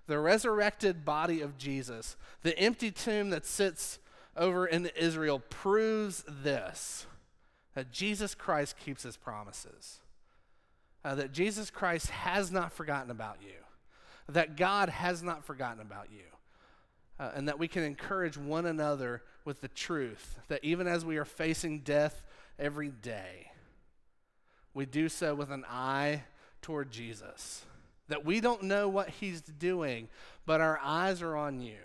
The 0.07 0.19
resurrected 0.19 1.05
body 1.05 1.41
of 1.41 1.57
Jesus, 1.57 2.15
the 2.41 2.57
empty 2.57 2.91
tomb 2.91 3.29
that 3.29 3.45
sits 3.45 3.99
over 4.35 4.65
in 4.65 4.85
Israel, 4.97 5.39
proves 5.49 6.23
this 6.27 7.05
that 7.73 7.91
Jesus 7.91 8.33
Christ 8.33 8.75
keeps 8.79 9.03
his 9.03 9.17
promises 9.17 9.99
uh, 11.07 11.15
that 11.15 11.31
Jesus 11.31 11.69
Christ 11.69 12.09
has 12.09 12.51
not 12.51 12.73
forgotten 12.73 13.11
about 13.11 13.37
you, 13.41 13.53
that 14.27 14.57
God 14.57 14.89
has 14.89 15.23
not 15.23 15.45
forgotten 15.45 15.79
about 15.79 16.07
you, 16.11 16.25
uh, 17.17 17.31
and 17.33 17.47
that 17.47 17.59
we 17.59 17.69
can 17.69 17.83
encourage 17.83 18.37
one 18.37 18.65
another 18.65 19.23
with 19.45 19.61
the 19.61 19.69
truth 19.69 20.37
that 20.49 20.61
even 20.65 20.85
as 20.85 21.05
we 21.05 21.15
are 21.15 21.23
facing 21.23 21.79
death 21.79 22.25
every 22.59 22.89
day, 22.89 23.51
we 24.73 24.85
do 24.85 25.07
so 25.07 25.33
with 25.33 25.49
an 25.49 25.63
eye 25.69 26.23
toward 26.61 26.91
Jesus. 26.91 27.63
That 28.07 28.25
we 28.25 28.39
don't 28.39 28.63
know 28.63 28.87
what 28.87 29.09
he's 29.09 29.41
doing, 29.41 30.07
but 30.45 30.61
our 30.61 30.79
eyes 30.81 31.21
are 31.21 31.35
on 31.35 31.61
you. 31.61 31.77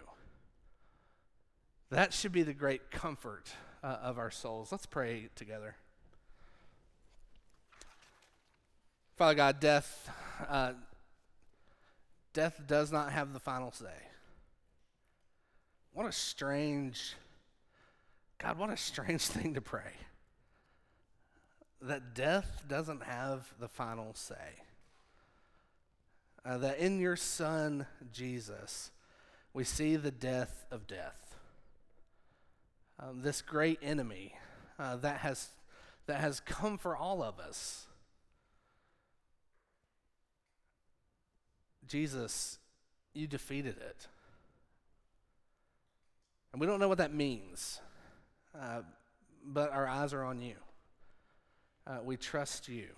That 1.91 2.13
should 2.13 2.33
be 2.33 2.43
the 2.43 2.55
great 2.55 2.91
comfort 2.91 3.53
uh, 3.83 3.99
of 4.03 4.19
our 4.19 4.31
souls. 4.31 4.73
Let's 4.73 4.87
pray 4.87 5.29
together. 5.35 5.77
Father 9.17 9.35
God, 9.35 9.61
death, 9.61 10.11
uh, 10.49 10.73
death 12.33 12.63
does 12.67 12.91
not 12.91 13.13
have 13.13 13.33
the 13.33 13.39
final 13.39 13.71
say. 13.71 13.93
What 15.93 16.07
a 16.07 16.13
strange, 16.13 17.15
God, 18.39 18.59
what 18.59 18.71
a 18.71 18.77
strange 18.77 19.23
thing 19.27 19.55
to 19.55 19.61
pray. 19.61 19.93
That 21.83 22.15
death 22.15 22.63
doesn't 22.69 23.03
have 23.03 23.53
the 23.61 23.69
final 23.69 24.15
say. 24.15 24.63
Uh, 26.45 26.59
that 26.59 26.79
in 26.79 26.99
your 26.99 27.17
Son, 27.17 27.87
Jesus, 28.13 28.91
we 29.55 29.65
see 29.65 29.97
the 29.97 30.11
death 30.11 30.65
of 30.71 30.87
death. 30.87 31.37
Um, 32.99 33.23
this 33.23 33.43
great 33.43 33.79
enemy 33.83 34.35
uh, 34.79 34.97
that, 34.97 35.19
has, 35.19 35.49
that 36.07 36.21
has 36.21 36.41
come 36.41 36.79
for 36.79 36.97
all 36.97 37.23
of 37.23 37.39
us. 37.39 37.87
Jesus, 41.87 42.59
you 43.15 43.27
defeated 43.27 43.77
it. 43.77 44.09
And 46.53 46.61
we 46.61 46.67
don't 46.67 46.81
know 46.81 46.89
what 46.89 46.99
that 46.99 47.15
means, 47.15 47.81
uh, 48.59 48.83
but 49.45 49.71
our 49.71 49.87
eyes 49.87 50.13
are 50.13 50.25
on 50.25 50.41
you. 50.41 50.57
Uh, 51.87 51.99
we 52.05 52.17
trust 52.17 52.69
you, 52.69 52.89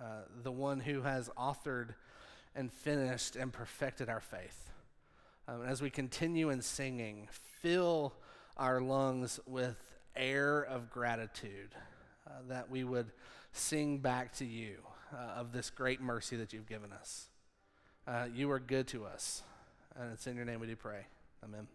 uh, 0.00 0.22
the 0.42 0.52
one 0.52 0.80
who 0.80 1.02
has 1.02 1.30
authored 1.36 1.94
and 2.56 2.72
finished 2.72 3.36
and 3.36 3.52
perfected 3.52 4.08
our 4.08 4.20
faith. 4.20 4.70
Um, 5.46 5.62
as 5.62 5.80
we 5.80 5.90
continue 5.90 6.50
in 6.50 6.62
singing, 6.62 7.28
fill 7.60 8.14
our 8.56 8.80
lungs 8.80 9.38
with 9.46 9.76
air 10.16 10.62
of 10.62 10.90
gratitude 10.90 11.74
uh, 12.26 12.30
that 12.48 12.70
we 12.70 12.82
would 12.82 13.12
sing 13.52 13.98
back 13.98 14.32
to 14.36 14.44
you 14.44 14.76
uh, 15.14 15.38
of 15.38 15.52
this 15.52 15.70
great 15.70 16.00
mercy 16.00 16.36
that 16.36 16.52
you've 16.52 16.68
given 16.68 16.92
us. 16.92 17.28
Uh, 18.06 18.26
you 18.34 18.50
are 18.50 18.60
good 18.60 18.86
to 18.88 19.04
us. 19.04 19.42
And 19.94 20.12
it's 20.12 20.26
in 20.26 20.36
your 20.36 20.44
name 20.44 20.60
we 20.60 20.66
do 20.66 20.76
pray. 20.76 21.06
Amen. 21.44 21.66